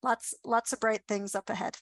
lots 0.03 0.35
lots 0.45 0.73
of 0.73 0.81
bright 0.81 1.03
things 1.09 1.35
up 1.35 1.51
ahead. 1.51 1.77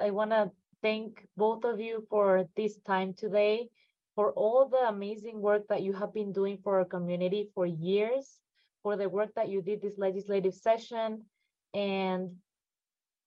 I 0.00 0.10
want 0.10 0.30
to 0.30 0.50
thank 0.82 1.26
both 1.36 1.64
of 1.64 1.80
you 1.80 2.06
for 2.10 2.46
this 2.56 2.76
time 2.86 3.14
today 3.14 3.68
for 4.16 4.32
all 4.32 4.66
the 4.66 4.88
amazing 4.88 5.40
work 5.40 5.68
that 5.68 5.82
you 5.82 5.92
have 5.92 6.12
been 6.12 6.32
doing 6.32 6.58
for 6.64 6.78
our 6.78 6.84
community 6.84 7.50
for 7.54 7.66
years, 7.66 8.40
for 8.82 8.96
the 8.96 9.08
work 9.08 9.28
that 9.36 9.48
you 9.48 9.62
did 9.62 9.82
this 9.82 9.98
legislative 9.98 10.54
session, 10.54 11.22
and 11.74 12.30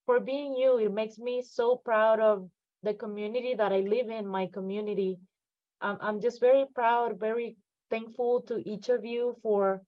for 0.05 0.19
being 0.19 0.55
you. 0.55 0.79
It 0.79 0.91
makes 0.91 1.19
me 1.19 1.43
so 1.43 1.75
proud 1.77 2.19
of 2.19 2.49
the 2.81 2.95
community 2.95 3.53
that 3.55 3.71
I 3.71 3.81
live 3.81 4.09
in, 4.09 4.25
my 4.25 4.47
community. 4.47 5.19
I'm 5.79 6.19
just 6.19 6.41
very 6.41 6.65
proud, 6.73 7.19
very 7.19 7.55
thankful 7.89 8.41
to 8.47 8.57
each 8.67 8.89
of 8.89 9.05
you 9.05 9.35
for, 9.43 9.81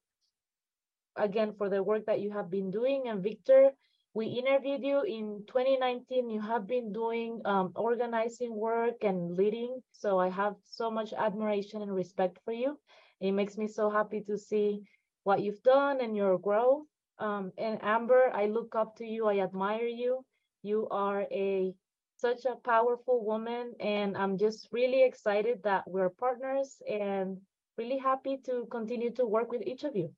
again, 1.18 1.54
for 1.58 1.68
the 1.68 1.82
work 1.84 2.06
that 2.06 2.22
you 2.22 2.32
have 2.32 2.50
been 2.50 2.72
doing. 2.72 3.08
And 3.08 3.24
Victor, 3.24 3.72
we 4.14 4.28
interviewed 4.28 4.84
you 4.84 5.02
in 5.04 5.44
2019. 5.48 6.30
You 6.30 6.42
have 6.42 6.68
been 6.68 6.92
doing 6.94 7.42
um, 7.46 7.72
organizing 7.76 8.56
work 8.56 9.04
and 9.04 9.36
leading. 9.36 9.82
So 9.94 10.20
I 10.20 10.30
have 10.30 10.56
so 10.66 10.90
much 10.92 11.14
admiration 11.14 11.82
and 11.82 11.94
respect 11.94 12.40
for 12.46 12.54
you. 12.54 12.80
It 13.22 13.32
makes 13.32 13.58
me 13.58 13.68
so 13.68 13.90
happy 13.90 14.22
to 14.28 14.38
see 14.38 14.82
what 15.24 15.42
you've 15.42 15.64
done 15.64 16.02
and 16.02 16.16
your 16.16 16.38
growth. 16.40 16.86
Um, 17.20 17.52
and 17.58 17.80
Amber, 17.84 18.32
I 18.34 18.48
look 18.48 18.76
up 18.76 18.96
to 18.98 19.06
you. 19.06 19.28
I 19.28 19.40
admire 19.40 19.88
you. 19.88 20.26
You 20.64 20.88
are 20.90 21.22
a 21.32 21.74
such 22.18 22.46
a 22.46 22.56
powerful 22.56 23.26
woman, 23.26 23.74
and 23.80 24.16
I'm 24.16 24.38
just 24.38 24.68
really 24.72 25.04
excited 25.04 25.64
that 25.64 25.84
we're 25.88 26.10
partners 26.10 26.82
and 26.88 27.38
really 27.78 27.98
happy 27.98 28.38
to 28.46 28.68
continue 28.70 29.12
to 29.14 29.26
work 29.26 29.52
with 29.52 29.64
each 29.66 29.84
of 29.84 29.96
you 29.96 30.14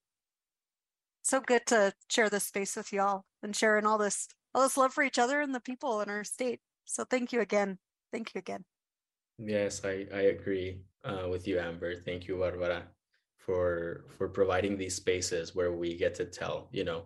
so 1.23 1.39
good 1.39 1.65
to 1.67 1.93
share 2.09 2.29
this 2.29 2.43
space 2.43 2.75
with 2.75 2.93
y'all 2.93 3.23
and 3.41 3.55
sharing 3.55 3.85
all 3.85 3.97
this 3.97 4.27
all 4.53 4.61
this 4.61 4.77
love 4.77 4.93
for 4.93 5.03
each 5.03 5.17
other 5.17 5.41
and 5.41 5.55
the 5.55 5.59
people 5.59 6.01
in 6.01 6.09
our 6.09 6.23
state. 6.23 6.59
So 6.85 7.03
thank 7.05 7.33
you 7.33 7.41
again. 7.41 7.79
Thank 8.11 8.35
you 8.35 8.39
again. 8.39 8.63
Yes, 9.39 9.81
I, 9.83 10.05
I 10.13 10.21
agree 10.35 10.81
uh, 11.03 11.27
with 11.29 11.47
you, 11.47 11.57
Amber. 11.57 11.95
Thank 11.95 12.27
you, 12.27 12.37
Barbara, 12.37 12.83
for 13.37 14.05
for 14.17 14.27
providing 14.29 14.77
these 14.77 14.95
spaces 14.95 15.55
where 15.55 15.71
we 15.71 15.97
get 15.97 16.13
to 16.15 16.25
tell, 16.25 16.69
you 16.71 16.83
know, 16.83 17.05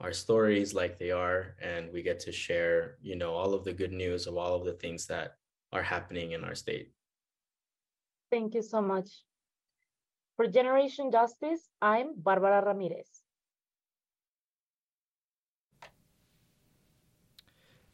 our 0.00 0.12
stories 0.12 0.72
like 0.72 0.98
they 0.98 1.10
are, 1.10 1.56
and 1.60 1.92
we 1.92 2.02
get 2.02 2.20
to 2.20 2.32
share, 2.32 2.96
you 3.02 3.16
know, 3.16 3.34
all 3.34 3.52
of 3.52 3.64
the 3.64 3.72
good 3.72 3.92
news 3.92 4.26
of 4.26 4.36
all 4.36 4.54
of 4.54 4.64
the 4.64 4.72
things 4.74 5.06
that 5.06 5.36
are 5.72 5.82
happening 5.82 6.32
in 6.32 6.44
our 6.44 6.54
state. 6.54 6.92
Thank 8.30 8.54
you 8.54 8.62
so 8.62 8.80
much. 8.80 9.08
For 10.36 10.46
Generation 10.46 11.10
Justice, 11.10 11.68
I'm 11.82 12.14
Barbara 12.16 12.64
Ramirez. 12.64 13.10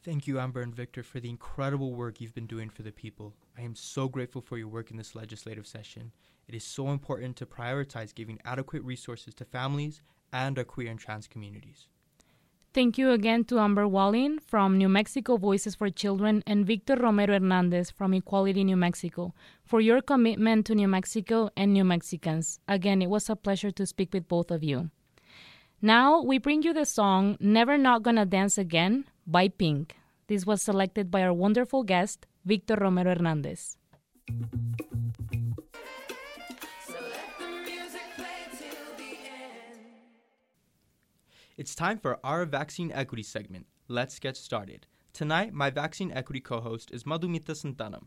Thank 0.05 0.27
you, 0.27 0.39
Amber 0.39 0.61
and 0.61 0.75
Victor, 0.75 1.03
for 1.03 1.19
the 1.19 1.31
incredible 1.31 1.95
work 1.95 2.21
you've 2.21 2.35
been 2.35 2.47
doing 2.47 2.69
for 2.69 2.83
the 2.83 2.93
people. 2.93 3.33
I 3.57 3.63
am 3.63 3.75
so 3.75 4.07
grateful 4.07 4.43
for 4.43 4.59
your 4.59 4.69
work 4.69 4.91
in 4.91 4.99
this 4.99 5.15
legislative 5.15 5.67
session. 5.67 6.13
It 6.47 6.55
is 6.55 6.63
so 6.63 6.91
important 6.91 7.37
to 7.37 7.47
prioritize 7.47 8.15
giving 8.15 8.39
adequate 8.45 8.83
resources 8.83 9.33
to 9.37 9.47
families 9.47 10.03
and 10.31 10.59
our 10.59 10.65
queer 10.65 10.91
and 10.91 11.01
trans 11.01 11.27
communities. 11.27 11.89
Thank 12.75 12.99
you 12.99 13.13
again 13.13 13.45
to 13.45 13.59
Amber 13.59 13.89
Wallin 13.89 14.41
from 14.41 14.77
New 14.77 14.91
Mexico 14.91 15.39
Voices 15.39 15.75
for 15.75 15.89
Children 15.89 16.43
and 16.47 16.67
Victor 16.67 16.97
Romero 16.97 17.33
Hernandez 17.33 17.91
from 17.91 18.13
Equality 18.13 18.63
New 18.63 18.77
Mexico 18.77 19.33
for 19.65 19.81
your 19.81 20.03
commitment 20.03 20.67
to 20.67 20.75
New 20.75 20.89
Mexico 20.89 21.49
and 21.57 21.73
New 21.73 21.85
Mexicans. 21.85 22.61
Again, 22.69 23.01
it 23.01 23.09
was 23.09 23.31
a 23.31 23.37
pleasure 23.37 23.71
to 23.71 23.87
speak 23.87 24.13
with 24.13 24.29
both 24.29 24.51
of 24.51 24.63
you. 24.63 24.91
Now 25.81 26.21
we 26.21 26.37
bring 26.37 26.63
you 26.63 26.75
the 26.75 26.85
song 26.85 27.39
Never 27.41 27.79
Not 27.79 28.03
Gonna 28.03 28.27
Dance 28.27 28.59
Again 28.59 29.07
by 29.27 29.49
Pink. 29.49 29.97
This 30.27 30.47
was 30.47 30.63
selected 30.63 31.11
by 31.11 31.23
our 31.23 31.33
wonderful 31.33 31.83
guest, 31.83 32.27
Victor 32.45 32.77
Romero 32.77 33.15
Hernandez. 33.15 33.77
It's 41.57 41.75
time 41.75 41.99
for 41.99 42.19
our 42.25 42.45
vaccine 42.47 42.91
equity 42.93 43.23
segment. 43.23 43.67
Let's 43.87 44.19
get 44.19 44.37
started. 44.37 44.87
Tonight, 45.13 45.55
my 45.55 45.71
vaccine 45.71 46.11
equity 46.11 46.41
co 46.41 46.61
host 46.61 46.91
is 46.91 47.05
Madhumita 47.05 47.55
Santanam. 47.55 48.07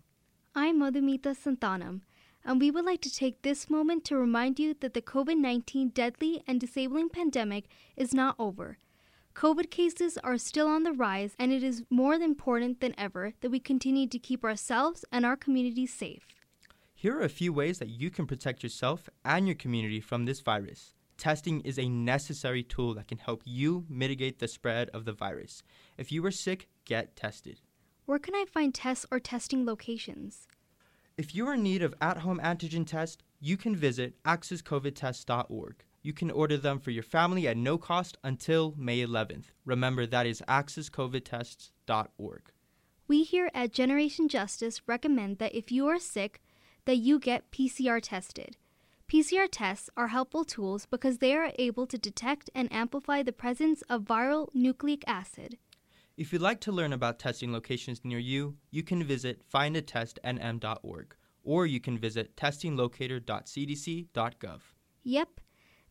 I'm 0.53 0.81
Madhumita 0.81 1.33
Santanam, 1.33 2.01
and 2.43 2.59
we 2.59 2.71
would 2.71 2.83
like 2.83 3.01
to 3.01 3.13
take 3.13 3.41
this 3.43 3.69
moment 3.69 4.03
to 4.05 4.17
remind 4.17 4.59
you 4.59 4.75
that 4.81 4.93
the 4.93 5.01
COVID 5.01 5.37
19 5.37 5.89
deadly 5.89 6.43
and 6.45 6.59
disabling 6.59 7.09
pandemic 7.09 7.65
is 7.95 8.13
not 8.13 8.35
over. 8.37 8.79
COVID 9.37 9.69
cases 9.69 10.17
are 10.23 10.39
still 10.39 10.67
on 10.67 10.81
the 10.81 10.91
rise, 10.91 11.35
and 11.37 11.53
it 11.53 11.61
is 11.61 11.83
more 11.91 12.15
important 12.15 12.81
than 12.81 12.95
ever 12.97 13.33
that 13.41 13.51
we 13.51 13.59
continue 13.59 14.07
to 14.07 14.17
keep 14.17 14.43
ourselves 14.43 15.05
and 15.11 15.23
our 15.23 15.35
communities 15.35 15.93
safe. 15.93 16.25
Here 16.95 17.15
are 17.15 17.21
a 17.21 17.29
few 17.29 17.53
ways 17.53 17.77
that 17.77 17.89
you 17.89 18.09
can 18.09 18.25
protect 18.25 18.63
yourself 18.63 19.07
and 19.23 19.45
your 19.45 19.55
community 19.55 19.99
from 19.99 20.25
this 20.25 20.39
virus. 20.39 20.95
Testing 21.19 21.61
is 21.61 21.77
a 21.77 21.87
necessary 21.87 22.63
tool 22.63 22.95
that 22.95 23.07
can 23.07 23.19
help 23.19 23.43
you 23.45 23.85
mitigate 23.87 24.39
the 24.39 24.47
spread 24.47 24.89
of 24.89 25.05
the 25.05 25.13
virus. 25.13 25.61
If 25.99 26.11
you 26.11 26.25
are 26.25 26.31
sick, 26.31 26.67
get 26.85 27.15
tested. 27.15 27.61
Where 28.07 28.17
can 28.17 28.33
I 28.33 28.45
find 28.51 28.73
tests 28.73 29.05
or 29.11 29.19
testing 29.19 29.67
locations? 29.67 30.47
If 31.15 31.35
you're 31.35 31.53
in 31.53 31.61
need 31.61 31.83
of 31.83 31.93
at 32.01 32.17
home 32.17 32.39
antigen 32.43 32.87
tests, 32.87 33.21
you 33.39 33.55
can 33.55 33.75
visit 33.75 34.15
accesscovidtest.org. 34.23 35.83
You 36.07 36.13
can 36.13 36.31
order 36.31 36.55
them 36.55 36.79
for 36.79 36.91
your 36.91 37.03
family 37.03 37.49
at 37.49 37.57
no 37.57 37.77
cost 37.77 38.17
until 38.23 38.73
May 38.77 39.05
11th. 39.05 39.47
Remember, 39.65 40.05
that 40.05 40.25
is 40.25 40.41
accesscovidtests.org. 40.47 42.41
We 43.09 43.23
here 43.23 43.51
at 43.53 43.73
Generation 43.73 44.29
Justice 44.29 44.87
recommend 44.87 45.37
that 45.39 45.53
if 45.53 45.69
you 45.69 45.85
are 45.87 45.99
sick, 45.99 46.41
that 46.85 46.95
you 46.95 47.19
get 47.19 47.51
PCR 47.51 47.99
tested. 48.01 48.55
PCR 49.11 49.49
tests 49.51 49.89
are 49.97 50.07
helpful 50.07 50.45
tools 50.45 50.85
because 50.85 51.17
they 51.17 51.35
are 51.35 51.51
able 51.59 51.85
to 51.87 51.97
detect 51.97 52.49
and 52.55 52.71
amplify 52.71 53.21
the 53.21 53.33
presence 53.33 53.81
of 53.89 54.03
viral 54.03 54.47
nucleic 54.53 55.03
acid. 55.07 55.57
If 56.15 56.31
you'd 56.31 56.41
like 56.41 56.61
to 56.61 56.71
learn 56.71 56.93
about 56.93 57.19
testing 57.19 57.51
locations 57.51 58.05
near 58.05 58.19
you, 58.19 58.55
you 58.71 58.81
can 58.81 59.03
visit 59.03 59.41
findatestnm.org 59.53 61.15
or 61.43 61.65
you 61.65 61.81
can 61.81 61.97
visit 61.97 62.37
testinglocator.cdc.gov. 62.37 64.61
Yep, 65.03 65.41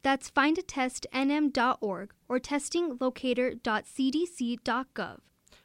that's 0.07 0.31
findatestnm.org 0.31 2.15
or 2.29 2.39
testinglocator.cdc.gov. 2.39 5.19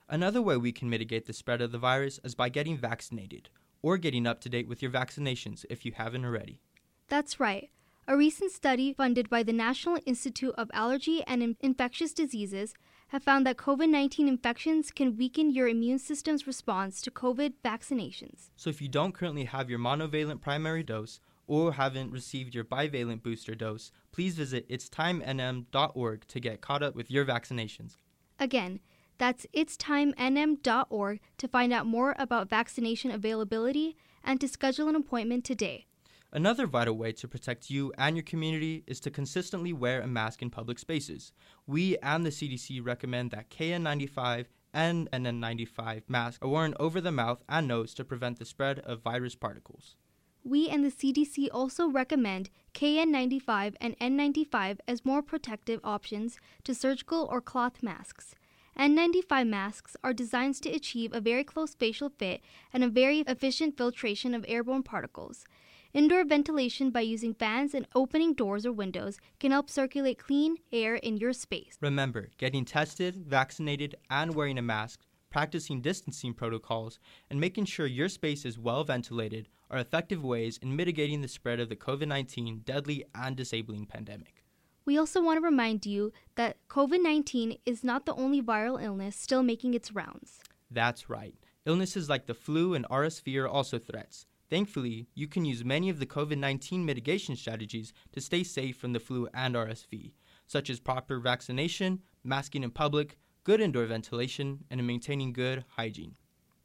Another 0.10 0.42
way 0.42 0.58
we 0.58 0.72
can 0.72 0.90
mitigate 0.90 1.28
the 1.28 1.34
spread 1.34 1.62
of 1.62 1.72
the 1.72 1.78
virus 1.78 2.20
is 2.24 2.34
by 2.34 2.50
getting 2.50 2.76
vaccinated 2.76 3.50
or 3.84 4.00
getting 4.00 4.26
up 4.26 4.42
to 4.42 4.50
date 4.50 4.68
with 4.68 4.82
your 4.82 4.90
vaccinations 4.90 5.64
if 5.70 5.86
you 5.86 5.92
haven't 5.92 6.26
already. 6.26 6.60
That's 7.08 7.40
right. 7.40 7.70
A 8.08 8.18
recent 8.18 8.52
study 8.52 8.94
funded 8.94 9.30
by 9.30 9.44
the 9.44 9.54
National 9.54 10.00
Institute 10.08 10.56
of 10.58 10.72
Allergy 10.74 11.24
and 11.28 11.56
Infectious 11.60 12.12
Diseases 12.12 12.74
have 13.10 13.22
found 13.22 13.46
that 13.46 13.58
COVID 13.58 13.90
19 13.90 14.28
infections 14.28 14.90
can 14.90 15.18
weaken 15.18 15.52
your 15.52 15.68
immune 15.68 16.00
system's 16.00 16.48
response 16.48 17.00
to 17.04 17.12
COVID 17.12 17.54
vaccinations. 17.64 18.50
So 18.56 18.72
if 18.72 18.82
you 18.82 18.88
don't 18.88 19.14
currently 19.14 19.44
have 19.44 19.70
your 19.70 19.78
monovalent 19.78 20.42
primary 20.42 20.82
dose 20.82 21.20
or 21.52 21.74
haven't 21.74 22.14
received 22.14 22.56
your 22.56 22.64
bivalent 22.64 23.22
booster 23.22 23.54
dose, 23.54 23.92
please 24.14 24.36
visit 24.36 24.70
itstimnm.org 24.70 26.26
to 26.26 26.40
get 26.40 26.62
caught 26.62 26.82
up 26.82 26.96
with 26.96 27.12
your 27.12 27.26
vaccinations. 27.26 27.98
Again, 28.40 28.80
that's 29.18 29.46
itstimnm.org 29.54 31.20
to 31.38 31.48
find 31.50 31.74
out 31.74 31.86
more 31.86 32.16
about 32.18 32.50
vaccination 32.50 33.12
availability 33.12 33.98
and 34.24 34.40
to 34.40 34.48
schedule 34.48 34.88
an 34.88 34.96
appointment 34.96 35.44
today. 35.44 35.88
Another 36.32 36.68
vital 36.68 36.96
way 36.96 37.12
to 37.12 37.28
protect 37.28 37.70
you 37.70 37.92
and 37.98 38.16
your 38.16 38.24
community 38.24 38.86
is 38.88 39.02
to 39.02 39.12
consistently 39.12 39.74
wear 39.74 40.00
a 40.00 40.08
mask 40.08 40.42
in 40.42 40.50
public 40.50 40.80
spaces. 40.80 41.34
We 41.68 41.98
and 41.98 42.26
the 42.26 42.30
CDC 42.30 42.80
recommend 42.82 43.32
that 43.32 43.50
KN95 43.50 44.46
and 44.74 45.12
NN95 45.12 46.04
masks 46.08 46.40
are 46.42 46.48
worn 46.48 46.76
over 46.80 47.02
the 47.02 47.12
mouth 47.12 47.44
and 47.50 47.68
nose 47.68 47.94
to 47.96 48.06
prevent 48.06 48.40
the 48.40 48.46
spread 48.46 48.80
of 48.80 49.02
virus 49.02 49.36
particles. 49.36 49.98
We 50.44 50.70
and 50.70 50.84
the 50.84 50.92
CDC 50.92 51.50
also 51.52 51.88
recommend 51.88 52.50
KN95 52.74 53.76
and 53.80 53.98
N95 54.00 54.80
as 54.88 55.06
more 55.06 55.22
protective 55.22 55.80
options 55.84 56.40
to 56.64 56.74
surgical 56.74 57.28
or 57.30 57.42
cloth 57.42 57.84
masks. 57.84 58.34
N95 58.78 59.48
masks 59.48 59.98
are 60.04 60.14
designed 60.14 60.56
to 60.56 60.70
achieve 60.70 61.14
a 61.14 61.22
very 61.22 61.44
close 61.44 61.76
facial 61.76 62.10
fit 62.10 62.42
and 62.74 62.84
a 62.84 62.90
very 62.90 63.20
efficient 63.20 63.78
filtration 63.78 64.34
of 64.34 64.46
airborne 64.48 64.84
particles. 64.84 65.46
Indoor 65.94 66.24
ventilation 66.24 66.90
by 66.90 67.02
using 67.02 67.34
fans 67.34 67.74
and 67.74 67.86
opening 67.94 68.34
doors 68.34 68.66
or 68.66 68.72
windows 68.72 69.20
can 69.40 69.52
help 69.52 69.70
circulate 69.70 70.18
clean 70.18 70.56
air 70.72 70.96
in 70.96 71.18
your 71.18 71.34
space. 71.34 71.78
Remember, 71.82 72.30
getting 72.38 72.64
tested, 72.64 73.18
vaccinated, 73.28 73.96
and 74.10 74.34
wearing 74.34 74.58
a 74.58 74.62
mask, 74.62 75.02
practicing 75.32 75.82
distancing 75.82 76.34
protocols, 76.36 77.00
and 77.30 77.40
making 77.40 77.66
sure 77.66 77.88
your 77.88 78.10
space 78.10 78.46
is 78.46 78.60
well 78.60 78.84
ventilated 78.84 79.48
are 79.72 79.80
effective 79.80 80.24
ways 80.24 80.60
in 80.62 80.76
mitigating 80.76 81.22
the 81.22 81.28
spread 81.28 81.60
of 81.60 81.70
the 81.70 81.76
COVID 81.76 82.08
19 82.08 82.60
deadly 82.60 83.04
and 83.16 83.36
disabling 83.36 83.88
pandemic. 83.88 84.44
We 84.86 84.98
also 84.98 85.24
want 85.24 85.38
to 85.38 85.46
remind 85.46 85.86
you 85.86 86.12
that 86.36 86.58
COVID 86.70 87.02
19 87.02 87.58
is 87.66 87.84
not 87.84 88.06
the 88.06 88.16
only 88.16 88.42
viral 88.42 88.84
illness 88.84 89.16
still 89.16 89.42
making 89.42 89.74
its 89.74 89.94
rounds. 89.94 90.40
That's 90.70 91.10
right. 91.10 91.34
Illnesses 91.66 92.10
like 92.10 92.26
the 92.26 92.34
flu 92.34 92.74
and 92.74 92.86
RSV 92.90 93.42
are 93.42 93.48
also 93.48 93.80
threats. 93.80 94.26
Thankfully, 94.50 95.08
you 95.16 95.28
can 95.28 95.46
use 95.46 95.64
many 95.64 95.90
of 95.90 96.00
the 96.00 96.06
COVID 96.06 96.38
19 96.38 96.86
mitigation 96.86 97.38
strategies 97.38 97.94
to 98.12 98.20
stay 98.20 98.44
safe 98.44 98.76
from 98.76 98.92
the 98.92 99.00
flu 99.00 99.30
and 99.34 99.56
RSV, 99.56 100.12
such 100.46 100.70
as 100.70 100.82
proper 100.82 101.20
vaccination, 101.20 102.02
masking 102.24 102.64
in 102.64 102.72
public, 102.72 103.18
good 103.44 103.62
indoor 103.62 103.86
ventilation, 103.86 104.66
and 104.70 104.86
maintaining 104.86 105.34
good 105.34 105.66
hygiene. 105.78 106.16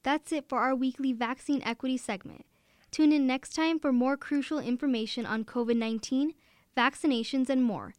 That's 0.02 0.32
it 0.32 0.48
for 0.48 0.58
our 0.60 0.74
weekly 0.74 1.12
vaccine 1.12 1.62
equity 1.64 1.96
segment. 1.96 2.44
Tune 2.90 3.12
in 3.12 3.26
next 3.26 3.54
time 3.54 3.78
for 3.78 3.92
more 3.92 4.16
crucial 4.16 4.58
information 4.58 5.26
on 5.26 5.44
COVID 5.44 5.76
19, 5.76 6.32
vaccinations, 6.76 7.48
and 7.48 7.64
more. 7.64 7.94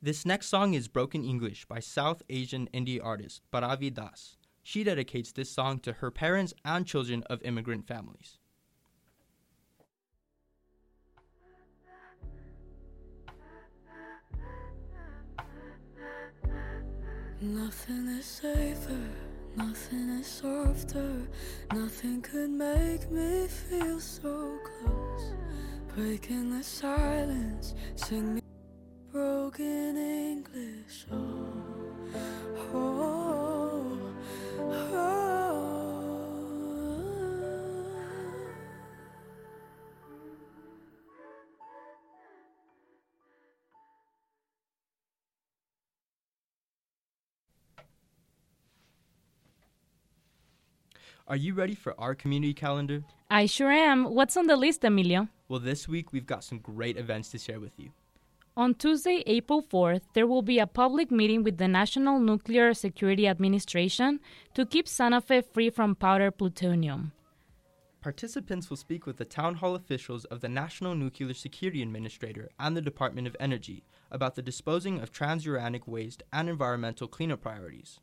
This 0.00 0.24
next 0.24 0.46
song 0.46 0.74
is 0.74 0.86
Broken 0.86 1.24
English 1.24 1.64
by 1.64 1.80
South 1.80 2.22
Asian 2.28 2.68
indie 2.72 3.02
artist 3.02 3.42
Baravi 3.52 3.92
Das. 3.92 4.36
She 4.62 4.84
dedicates 4.84 5.32
this 5.32 5.50
song 5.50 5.78
to 5.80 5.94
her 5.94 6.10
parents 6.10 6.54
and 6.64 6.86
children 6.86 7.24
of 7.24 7.42
immigrant 7.42 7.86
families. 7.86 8.38
Nothing 17.40 18.08
is 18.18 18.24
safer, 18.24 19.08
nothing 19.54 20.08
is 20.18 20.26
softer, 20.26 21.28
nothing 21.72 22.20
could 22.20 22.50
make 22.50 23.08
me 23.12 23.46
feel 23.46 24.00
so 24.00 24.58
close. 24.64 25.34
Breaking 25.94 26.50
the 26.50 26.64
silence, 26.64 27.74
sing 27.94 28.34
me 28.34 28.40
broken 29.12 29.96
English. 29.96 31.06
Oh, 31.12 31.52
oh, 32.74 34.00
oh. 34.58 35.27
Are 51.28 51.36
you 51.36 51.52
ready 51.52 51.74
for 51.74 51.94
our 52.00 52.14
community 52.14 52.54
calendar? 52.54 53.04
I 53.30 53.44
sure 53.44 53.70
am. 53.70 54.14
What's 54.14 54.34
on 54.38 54.46
the 54.46 54.56
list, 54.56 54.82
Emilio? 54.82 55.28
Well, 55.46 55.60
this 55.60 55.86
week 55.86 56.10
we've 56.10 56.24
got 56.24 56.42
some 56.42 56.58
great 56.58 56.96
events 56.96 57.28
to 57.32 57.38
share 57.38 57.60
with 57.60 57.78
you. 57.78 57.90
On 58.56 58.74
Tuesday, 58.74 59.22
April 59.26 59.62
4th, 59.62 60.00
there 60.14 60.26
will 60.26 60.40
be 60.40 60.58
a 60.58 60.66
public 60.66 61.10
meeting 61.10 61.44
with 61.44 61.58
the 61.58 61.68
National 61.68 62.18
Nuclear 62.18 62.72
Security 62.72 63.28
Administration 63.28 64.20
to 64.54 64.64
keep 64.64 64.88
Santa 64.88 65.20
Fe 65.20 65.42
free 65.42 65.68
from 65.68 65.94
powder 65.94 66.30
plutonium. 66.30 67.12
Participants 68.00 68.70
will 68.70 68.78
speak 68.78 69.04
with 69.04 69.18
the 69.18 69.26
town 69.26 69.56
hall 69.56 69.74
officials 69.74 70.24
of 70.26 70.40
the 70.40 70.48
National 70.48 70.94
Nuclear 70.94 71.34
Security 71.34 71.82
Administrator 71.82 72.48
and 72.58 72.74
the 72.74 72.80
Department 72.80 73.26
of 73.26 73.36
Energy 73.38 73.84
about 74.10 74.34
the 74.34 74.40
disposing 74.40 74.98
of 74.98 75.12
transuranic 75.12 75.86
waste 75.86 76.22
and 76.32 76.48
environmental 76.48 77.06
cleanup 77.06 77.42
priorities. 77.42 78.00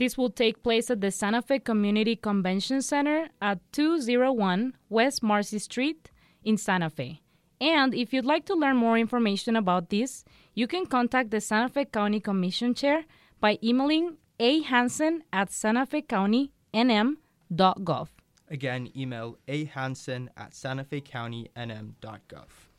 This 0.00 0.16
will 0.16 0.30
take 0.30 0.62
place 0.62 0.90
at 0.90 1.02
the 1.02 1.10
Santa 1.10 1.42
Fe 1.42 1.58
Community 1.58 2.16
Convention 2.16 2.80
Center 2.80 3.28
at 3.42 3.58
201 3.72 4.72
West 4.88 5.22
Marcy 5.22 5.58
Street 5.58 6.10
in 6.42 6.56
Santa 6.56 6.88
Fe. 6.88 7.20
And 7.60 7.94
if 7.94 8.14
you'd 8.14 8.24
like 8.24 8.46
to 8.46 8.54
learn 8.54 8.76
more 8.76 8.96
information 8.96 9.56
about 9.56 9.90
this, 9.90 10.24
you 10.54 10.66
can 10.66 10.86
contact 10.86 11.30
the 11.30 11.42
Santa 11.42 11.68
Fe 11.68 11.84
County 11.84 12.18
Commission 12.18 12.72
Chair 12.72 13.04
by 13.40 13.58
emailing 13.62 14.16
a 14.38 14.62
hansen 14.62 15.22
at 15.34 15.50
santafecountynm.gov. 15.50 18.08
Again, 18.48 18.90
email 18.96 19.36
ahansen 19.46 20.30
at 20.34 20.52
santafecountynm.gov. 20.52 22.69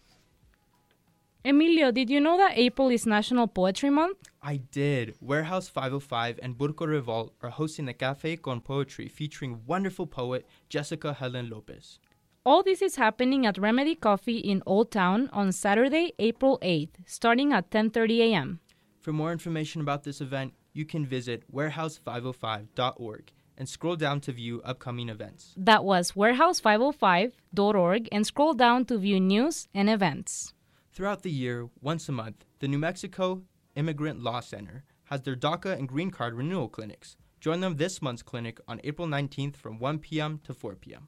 Emilio, 1.43 1.89
did 1.91 2.07
you 2.11 2.19
know 2.19 2.37
that 2.37 2.55
April 2.55 2.89
is 2.89 3.07
National 3.07 3.47
Poetry 3.47 3.89
Month? 3.89 4.17
I 4.43 4.57
did. 4.57 5.15
Warehouse 5.19 5.67
505 5.67 6.39
and 6.43 6.55
Burque 6.55 6.81
Revolt 6.81 7.33
are 7.41 7.49
hosting 7.49 7.85
the 7.85 7.93
Cafe 7.93 8.35
con 8.37 8.61
Poetry 8.61 9.07
featuring 9.07 9.61
wonderful 9.65 10.05
poet 10.05 10.45
Jessica 10.69 11.13
Helen 11.13 11.49
Lopez. 11.49 11.97
All 12.45 12.61
this 12.61 12.83
is 12.83 12.97
happening 12.97 13.47
at 13.47 13.57
Remedy 13.57 13.95
Coffee 13.95 14.37
in 14.37 14.61
Old 14.67 14.91
Town 14.91 15.31
on 15.33 15.51
Saturday, 15.51 16.13
April 16.19 16.59
8th, 16.61 16.93
starting 17.07 17.53
at 17.53 17.71
10:30 17.71 18.19
a.m. 18.19 18.59
For 18.99 19.11
more 19.11 19.31
information 19.31 19.81
about 19.81 20.03
this 20.03 20.21
event, 20.21 20.53
you 20.73 20.85
can 20.85 21.07
visit 21.07 21.43
warehouse505.org 21.51 23.31
and 23.57 23.67
scroll 23.67 23.95
down 23.95 24.21
to 24.21 24.31
view 24.31 24.61
upcoming 24.63 25.09
events. 25.09 25.55
That 25.57 25.83
was 25.83 26.11
warehouse505.org 26.11 28.09
and 28.11 28.27
scroll 28.27 28.53
down 28.53 28.85
to 28.85 28.97
view 28.99 29.19
news 29.19 29.67
and 29.73 29.89
events. 29.89 30.53
Throughout 30.93 31.23
the 31.23 31.31
year, 31.31 31.69
once 31.81 32.09
a 32.09 32.11
month, 32.11 32.43
the 32.59 32.67
New 32.67 32.77
Mexico 32.77 33.43
Immigrant 33.75 34.21
Law 34.21 34.41
Center 34.41 34.83
has 35.05 35.21
their 35.21 35.37
DACA 35.37 35.77
and 35.77 35.87
green 35.87 36.11
card 36.11 36.33
renewal 36.33 36.67
clinics. 36.67 37.15
Join 37.39 37.61
them 37.61 37.77
this 37.77 38.01
month's 38.01 38.21
clinic 38.21 38.59
on 38.67 38.81
April 38.83 39.07
19th 39.07 39.55
from 39.55 39.79
1 39.79 39.99
p.m. 39.99 40.41
to 40.43 40.53
4 40.53 40.75
p.m. 40.75 41.07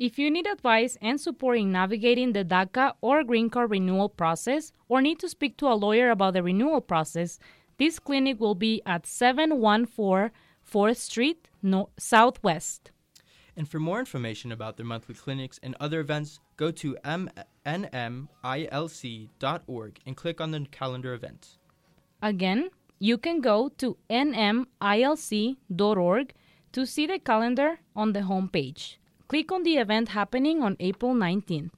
If 0.00 0.18
you 0.18 0.32
need 0.32 0.48
advice 0.48 0.98
and 1.00 1.20
support 1.20 1.58
in 1.58 1.70
navigating 1.70 2.32
the 2.32 2.44
DACA 2.44 2.94
or 3.00 3.22
green 3.22 3.50
card 3.50 3.70
renewal 3.70 4.08
process, 4.08 4.72
or 4.88 5.00
need 5.00 5.20
to 5.20 5.28
speak 5.28 5.56
to 5.58 5.68
a 5.68 5.74
lawyer 5.74 6.10
about 6.10 6.34
the 6.34 6.42
renewal 6.42 6.80
process, 6.80 7.38
this 7.78 8.00
clinic 8.00 8.40
will 8.40 8.56
be 8.56 8.82
at 8.84 9.06
714 9.06 10.32
4th 10.68 10.96
Street, 10.96 11.48
no- 11.62 11.90
Southwest. 11.96 12.90
And 13.56 13.68
for 13.68 13.78
more 13.78 14.00
information 14.00 14.50
about 14.50 14.76
their 14.76 14.86
monthly 14.86 15.14
clinics 15.14 15.60
and 15.62 15.76
other 15.78 16.00
events, 16.00 16.40
go 16.56 16.72
to 16.72 16.96
nmilc.org 17.66 19.28
and 20.06 20.16
click 20.16 20.40
on 20.40 20.50
the 20.50 20.66
calendar 20.70 21.14
event. 21.14 21.58
Again, 22.22 22.70
you 22.98 23.18
can 23.18 23.40
go 23.40 23.68
to 23.78 23.96
nmilc.org 24.08 24.64
to 26.72 26.86
see 26.86 27.06
the 27.06 27.18
calendar 27.18 27.80
on 27.94 28.12
the 28.12 28.20
homepage. 28.20 28.96
Click 29.28 29.52
on 29.52 29.62
the 29.62 29.76
event 29.76 30.08
happening 30.08 30.62
on 30.62 30.76
April 30.80 31.14
19th. 31.14 31.70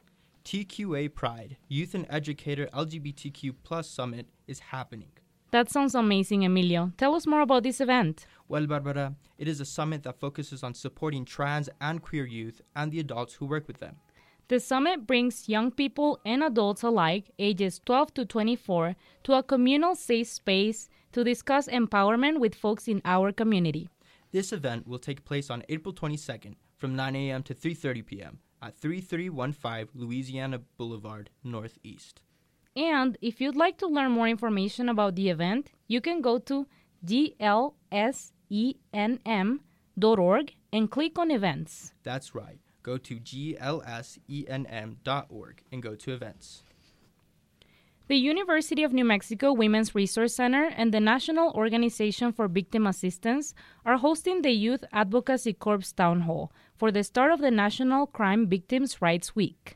TQA 0.45 1.13
Pride, 1.15 1.57
Youth 1.69 1.95
and 1.95 2.07
Educator 2.09 2.69
LGBTQ 2.73 3.55
Plus 3.65 3.91
Summit 3.91 4.27
is 4.47 4.61
happening. 4.61 5.09
That 5.51 5.69
sounds 5.71 5.95
amazing, 5.95 6.45
Emilio. 6.45 6.93
Tell 6.97 7.15
us 7.15 7.27
more 7.27 7.41
about 7.41 7.63
this 7.63 7.81
event. 7.81 8.27
Well, 8.49 8.67
Barbara, 8.67 9.15
it 9.39 9.49
is 9.49 9.61
a 9.61 9.65
summit 9.65 10.03
that 10.05 10.21
focuses 10.21 10.63
on 10.63 10.75
supporting 10.75 11.25
trans 11.25 11.69
and 11.81 12.01
queer 12.03 12.27
youth 12.27 12.61
and 12.75 12.93
the 12.93 13.01
adults 13.01 13.35
who 13.35 13.47
work 13.47 13.67
with 13.67 13.79
them. 13.79 13.97
The 14.49 14.61
summit 14.61 15.09
brings 15.09 15.49
young 15.49 15.73
people 15.73 16.21
and 16.25 16.45
adults 16.45 16.85
alike, 16.85 17.33
ages 17.37 17.81
12 17.85 18.15
to 18.15 18.25
24, 18.25 18.95
to 19.25 19.33
a 19.33 19.43
communal 19.43 19.97
safe 19.97 20.29
space 20.29 20.89
to 21.11 21.25
discuss 21.25 21.67
empowerment 21.67 22.39
with 22.39 22.55
folks 22.55 22.87
in 22.87 23.03
our 23.05 23.33
community. 23.33 23.89
This 24.31 24.53
event 24.53 24.87
will 24.87 25.01
take 25.01 25.25
place 25.25 25.51
on 25.51 25.65
April 25.69 25.93
22nd 25.93 26.55
from 26.77 26.95
9 26.95 27.17
a.m. 27.17 27.43
to 27.43 27.55
3:30 27.55 28.07
p.m. 28.07 28.39
at 28.63 28.77
3315 28.77 29.89
Louisiana 30.01 30.61
Boulevard 30.77 31.31
Northeast. 31.43 32.23
And 32.77 33.19
if 33.21 33.41
you'd 33.41 33.57
like 33.57 33.79
to 33.79 33.89
learn 33.89 34.13
more 34.13 34.29
information 34.29 34.89
about 34.89 35.17
the 35.17 35.29
event, 35.31 35.73
you 35.89 36.01
can 36.01 36.21
go 36.21 36.39
to 36.39 36.67
glsenm.org 37.05 38.05
and 40.73 40.91
click 40.91 41.19
on 41.19 41.31
events. 41.31 41.93
That's 42.03 42.35
right. 42.35 42.61
Go 42.87 42.97
to 42.99 43.17
glsenm.org 44.47 45.63
and 45.73 45.83
go 45.83 45.97
to 45.97 46.13
events. 46.13 46.63
The 48.07 48.15
University 48.15 48.85
of 48.85 48.93
New 48.93 49.05
Mexico 49.05 49.53
Women's 49.53 49.93
Resource 49.93 50.37
Center 50.37 50.67
and 50.77 50.95
the 50.95 51.01
National 51.01 51.51
Organization 51.51 52.31
for 52.33 52.47
Victim 52.47 52.87
Assistance 52.87 53.53
are 53.85 53.97
hosting 53.97 54.43
the 54.43 54.53
Youth 54.53 54.85
Advocacy 54.93 55.53
Corps 55.55 55.93
Town 55.93 56.21
Hall 56.21 56.53
for 56.79 56.93
the 56.93 57.03
start 57.03 57.33
of 57.33 57.41
the 57.41 57.51
National 57.51 58.07
Crime 58.07 58.47
Victims' 58.47 59.03
Rights 59.03 59.35
Week. 59.35 59.75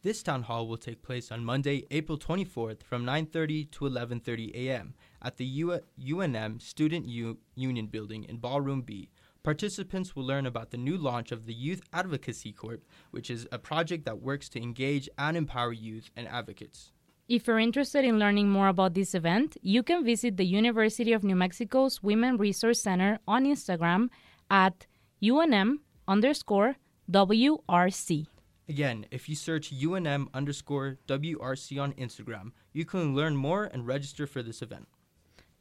This 0.00 0.22
town 0.22 0.44
hall 0.44 0.66
will 0.66 0.78
take 0.78 1.02
place 1.02 1.30
on 1.30 1.44
Monday, 1.44 1.84
April 1.90 2.16
24th 2.16 2.82
from 2.82 3.04
9:30 3.04 3.70
to 3.72 3.84
11:30 3.84 4.54
a.m. 4.54 4.94
at 5.20 5.36
the 5.36 5.44
U- 5.44 5.80
UNM 5.98 6.62
Student 6.62 7.04
U- 7.06 7.36
Union 7.54 7.86
Building 7.88 8.24
in 8.24 8.38
Ballroom 8.38 8.80
B. 8.80 9.10
Participants 9.46 10.16
will 10.16 10.24
learn 10.24 10.44
about 10.44 10.72
the 10.72 10.76
new 10.76 10.98
launch 10.98 11.30
of 11.30 11.46
the 11.46 11.54
Youth 11.54 11.80
Advocacy 11.92 12.52
Corps, 12.52 12.82
which 13.12 13.30
is 13.30 13.46
a 13.52 13.60
project 13.60 14.04
that 14.04 14.20
works 14.20 14.48
to 14.48 14.60
engage 14.60 15.08
and 15.18 15.36
empower 15.36 15.72
youth 15.72 16.10
and 16.16 16.26
advocates. 16.26 16.90
If 17.28 17.46
you're 17.46 17.60
interested 17.60 18.04
in 18.04 18.18
learning 18.18 18.50
more 18.50 18.66
about 18.66 18.94
this 18.94 19.14
event, 19.14 19.56
you 19.62 19.84
can 19.84 20.04
visit 20.04 20.36
the 20.36 20.44
University 20.44 21.12
of 21.12 21.22
New 21.22 21.36
Mexico's 21.36 22.02
Women 22.02 22.38
Resource 22.38 22.80
Center 22.82 23.20
on 23.28 23.44
Instagram 23.44 24.08
at 24.50 24.88
UNM 25.22 25.76
underscore 26.08 26.74
WRC. 27.08 28.26
Again, 28.68 29.06
if 29.12 29.28
you 29.28 29.36
search 29.36 29.72
UNM 29.72 30.26
underscore 30.34 30.98
WRC 31.06 31.80
on 31.80 31.92
Instagram, 31.92 32.50
you 32.72 32.84
can 32.84 33.14
learn 33.14 33.36
more 33.36 33.70
and 33.72 33.86
register 33.86 34.26
for 34.26 34.42
this 34.42 34.60
event. 34.60 34.88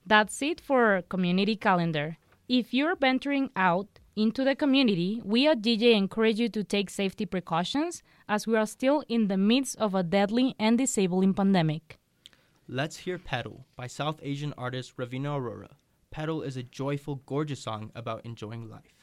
That's 0.08 0.42
it 0.42 0.60
for 0.60 1.04
community 1.08 1.56
calendar. 1.56 2.18
If 2.48 2.76
you're 2.76 2.96
venturing 2.96 3.50
out 3.56 3.88
into 4.16 4.44
the 4.44 4.56
community, 4.56 5.20
we 5.26 5.48
at 5.48 5.64
GJ 5.64 5.96
encourage 5.96 6.40
you 6.40 6.48
to 6.50 6.64
take 6.64 6.92
safety 6.92 7.26
precautions 7.26 8.04
as 8.30 8.46
we 8.46 8.56
are 8.56 8.68
still 8.68 9.04
in 9.10 9.30
the 9.30 9.38
midst 9.38 9.76
of 9.78 9.96
a 9.96 10.04
deadly 10.04 10.56
and 10.60 10.78
disabling 10.78 11.34
pandemic. 11.34 11.98
Let's 12.68 12.98
hear 12.98 13.18
Petal 13.18 13.66
by 13.76 13.88
South 13.88 14.20
Asian 14.22 14.54
artist 14.60 14.96
Raveena 14.96 15.36
Aurora. 15.36 15.78
Petal 16.12 16.44
is 16.44 16.56
a 16.56 16.62
joyful, 16.62 17.16
gorgeous 17.26 17.62
song 17.62 17.92
about 17.96 18.24
enjoying 18.26 18.70
life. 18.70 18.95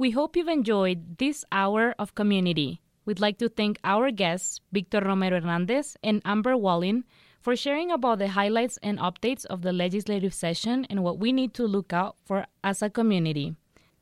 We 0.00 0.12
hope 0.12 0.34
you've 0.34 0.48
enjoyed 0.48 1.18
this 1.18 1.44
hour 1.52 1.94
of 1.98 2.14
community. 2.14 2.80
We'd 3.04 3.20
like 3.20 3.36
to 3.36 3.50
thank 3.50 3.78
our 3.84 4.10
guests, 4.10 4.58
Victor 4.72 5.00
Romero 5.00 5.42
Hernandez 5.42 5.94
and 6.02 6.22
Amber 6.24 6.56
Wallin, 6.56 7.04
for 7.38 7.54
sharing 7.54 7.90
about 7.90 8.18
the 8.18 8.28
highlights 8.28 8.78
and 8.82 8.98
updates 8.98 9.44
of 9.44 9.60
the 9.60 9.74
legislative 9.74 10.32
session 10.32 10.86
and 10.88 11.04
what 11.04 11.18
we 11.18 11.32
need 11.32 11.52
to 11.52 11.66
look 11.66 11.92
out 11.92 12.16
for 12.24 12.46
as 12.64 12.80
a 12.80 12.88
community. 12.88 13.56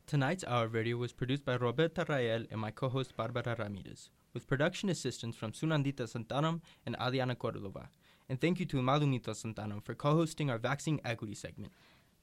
Tonight's 0.07 0.45
Hour 0.47 0.69
Radio 0.69 0.97
was 0.99 1.13
produced 1.13 1.45
by 1.45 1.57
Roberta 1.57 2.07
Rael 2.09 2.45
and 2.49 2.61
my 2.61 2.71
co 2.71 2.89
host 2.89 3.17
Barbara 3.17 3.57
Ramirez, 3.59 4.09
with 4.33 4.47
production 4.47 4.91
assistance 4.91 5.35
from 5.35 5.51
Sunandita 5.51 6.07
Santanam 6.07 6.61
and 6.87 6.95
Adriana 7.05 7.35
Cordova. 7.35 7.89
And 8.29 8.41
thank 8.41 8.61
you 8.61 8.67
to 8.67 8.77
Malumita 8.77 9.31
Santanam 9.31 9.83
for 9.83 9.97
co 9.97 10.13
hosting 10.15 10.49
our 10.49 10.59
vaccine 10.59 11.01
equity 11.05 11.35
segment. 11.35 11.73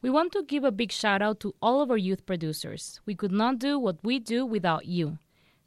We 0.02 0.10
want 0.10 0.32
to 0.34 0.44
give 0.44 0.64
a 0.64 0.72
big 0.72 0.92
shout 0.92 1.22
out 1.22 1.40
to 1.42 1.56
all 1.62 1.82
of 1.82 1.90
our 1.90 1.98
youth 1.98 2.26
producers. 2.26 3.00
We 3.06 3.16
could 3.16 3.32
not 3.32 3.60
do 3.60 3.80
what 3.80 4.04
we 4.04 4.20
do 4.20 4.46
without 4.46 4.86
you. 4.86 5.18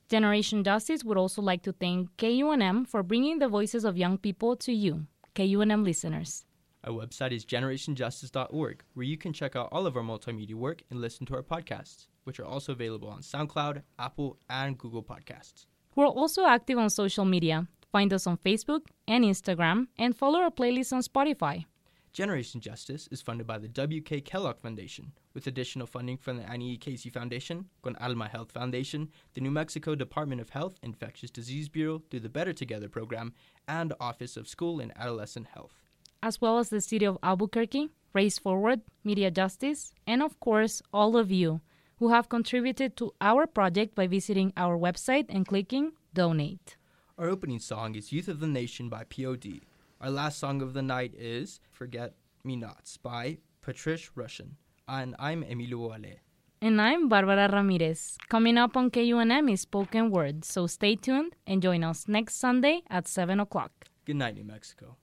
Generation 0.09 0.65
Justice 0.65 1.05
would 1.05 1.19
also 1.19 1.43
like 1.43 1.63
to 1.63 1.73
thank 1.73 2.17
KUNM 2.17 2.87
for 2.87 3.03
bringing 3.03 3.39
the 3.39 3.49
voices 3.49 3.85
of 3.85 3.97
young 3.99 4.17
people 4.17 4.57
to 4.57 4.73
you, 4.73 5.07
KUNM 5.35 5.85
listeners. 5.85 6.47
Our 6.85 6.93
website 6.93 7.33
is 7.33 7.45
generationjustice.org, 7.45 8.85
where 8.95 9.05
you 9.05 9.19
can 9.19 9.33
check 9.33 9.57
out 9.57 9.69
all 9.73 9.87
of 9.87 9.97
our 9.97 10.03
multimedia 10.03 10.55
work 10.55 10.83
and 10.91 11.01
listen 11.01 11.27
to 11.27 11.35
our 11.35 11.43
podcasts, 11.43 12.07
which 12.25 12.39
are 12.39 12.47
also 12.47 12.73
available 12.73 13.09
on 13.09 13.21
SoundCloud, 13.21 13.83
Apple, 13.99 14.39
and 14.49 14.79
Google 14.79 15.03
Podcasts. 15.03 15.67
We're 15.97 16.07
also 16.07 16.47
active 16.47 16.79
on 16.79 16.89
social 16.91 17.25
media. 17.25 17.67
Find 17.91 18.13
us 18.13 18.27
on 18.27 18.37
Facebook 18.37 18.83
and 19.09 19.25
Instagram, 19.25 19.89
and 19.99 20.17
follow 20.17 20.39
our 20.41 20.51
playlist 20.51 20.93
on 20.93 21.03
Spotify. 21.03 21.65
Generation 22.13 22.61
Justice 22.61 23.09
is 23.11 23.23
funded 23.23 23.47
by 23.47 23.59
the 23.59 23.69
W.K. 23.69 24.23
Kellogg 24.23 24.59
Foundation, 24.61 25.13
with 25.35 25.47
additional 25.47 25.87
funding 25.87 26.17
from 26.17 26.37
the 26.39 26.49
Annie 26.51 26.73
E. 26.73 26.77
Casey 26.77 27.11
Foundation, 27.11 27.67
Con 27.83 27.97
Alma 28.01 28.27
Health 28.29 28.51
Foundation, 28.51 29.09
the 29.35 29.41
New 29.41 29.51
Mexico 29.51 29.95
Department 29.95 30.41
of 30.41 30.51
Health 30.51 30.79
Infectious 30.83 31.31
Disease 31.31 31.69
Bureau 31.69 32.03
through 32.11 32.21
the 32.21 32.29
Better 32.29 32.53
Together 32.53 32.89
program, 32.89 33.35
and 33.69 33.93
Office 34.01 34.37
of 34.37 34.49
School 34.49 34.81
and 34.81 34.93
Adolescent 34.97 35.49
Health. 35.49 35.75
as 36.21 36.41
well 36.41 36.59
as 36.59 36.69
the 36.71 36.81
city 36.81 37.05
of 37.05 37.17
Albuquerque, 37.23 37.91
Race 38.13 38.41
Forward, 38.41 38.81
Media 39.05 39.31
Justice, 39.31 39.93
and 40.05 40.21
of 40.21 40.41
course, 40.41 40.83
all 40.93 41.17
of 41.17 41.31
you 41.31 41.61
who 41.99 42.09
have 42.09 42.29
contributed 42.29 42.97
to 42.97 43.13
our 43.21 43.47
project 43.47 43.95
by 43.95 44.09
visiting 44.09 44.53
our 44.57 44.77
website 44.77 45.27
and 45.29 45.47
clicking 45.47 45.93
Donate. 46.15 46.77
Our 47.17 47.29
opening 47.29 47.61
song 47.61 47.95
is 47.95 48.11
Youth 48.11 48.27
of 48.27 48.41
the 48.41 48.49
Nation 48.49 48.89
by 48.89 49.05
POD. 49.05 49.61
Our 50.01 50.11
last 50.11 50.39
song 50.39 50.63
of 50.63 50.75
the 50.75 50.83
night 50.83 51.13
is 51.19 51.59
Forget 51.73 52.15
Me 52.45 52.55
Nots 52.55 52.97
by 52.99 53.39
Patrice 53.63 54.11
Rushen. 54.17 54.51
And 54.87 55.17
I'm 55.19 55.43
Emilio 55.43 55.89
Wale. 55.89 56.21
And 56.63 56.81
I'm 56.81 57.09
Barbara 57.09 57.49
Ramirez. 57.51 58.17
Coming 58.29 58.59
up 58.59 58.77
on 58.77 58.93
KUNM 58.93 59.53
is 59.53 59.63
Spoken 59.63 60.13
Word, 60.13 60.45
so 60.45 60.69
stay 60.69 60.95
tuned 60.95 61.35
and 61.49 61.61
join 61.61 61.83
us 61.83 62.07
next 62.07 62.37
Sunday 62.37 62.83
at 62.89 63.09
7 63.09 63.41
o'clock. 63.41 63.87
Good 64.05 64.15
night, 64.15 64.37
New 64.37 64.45
Mexico. 64.45 64.97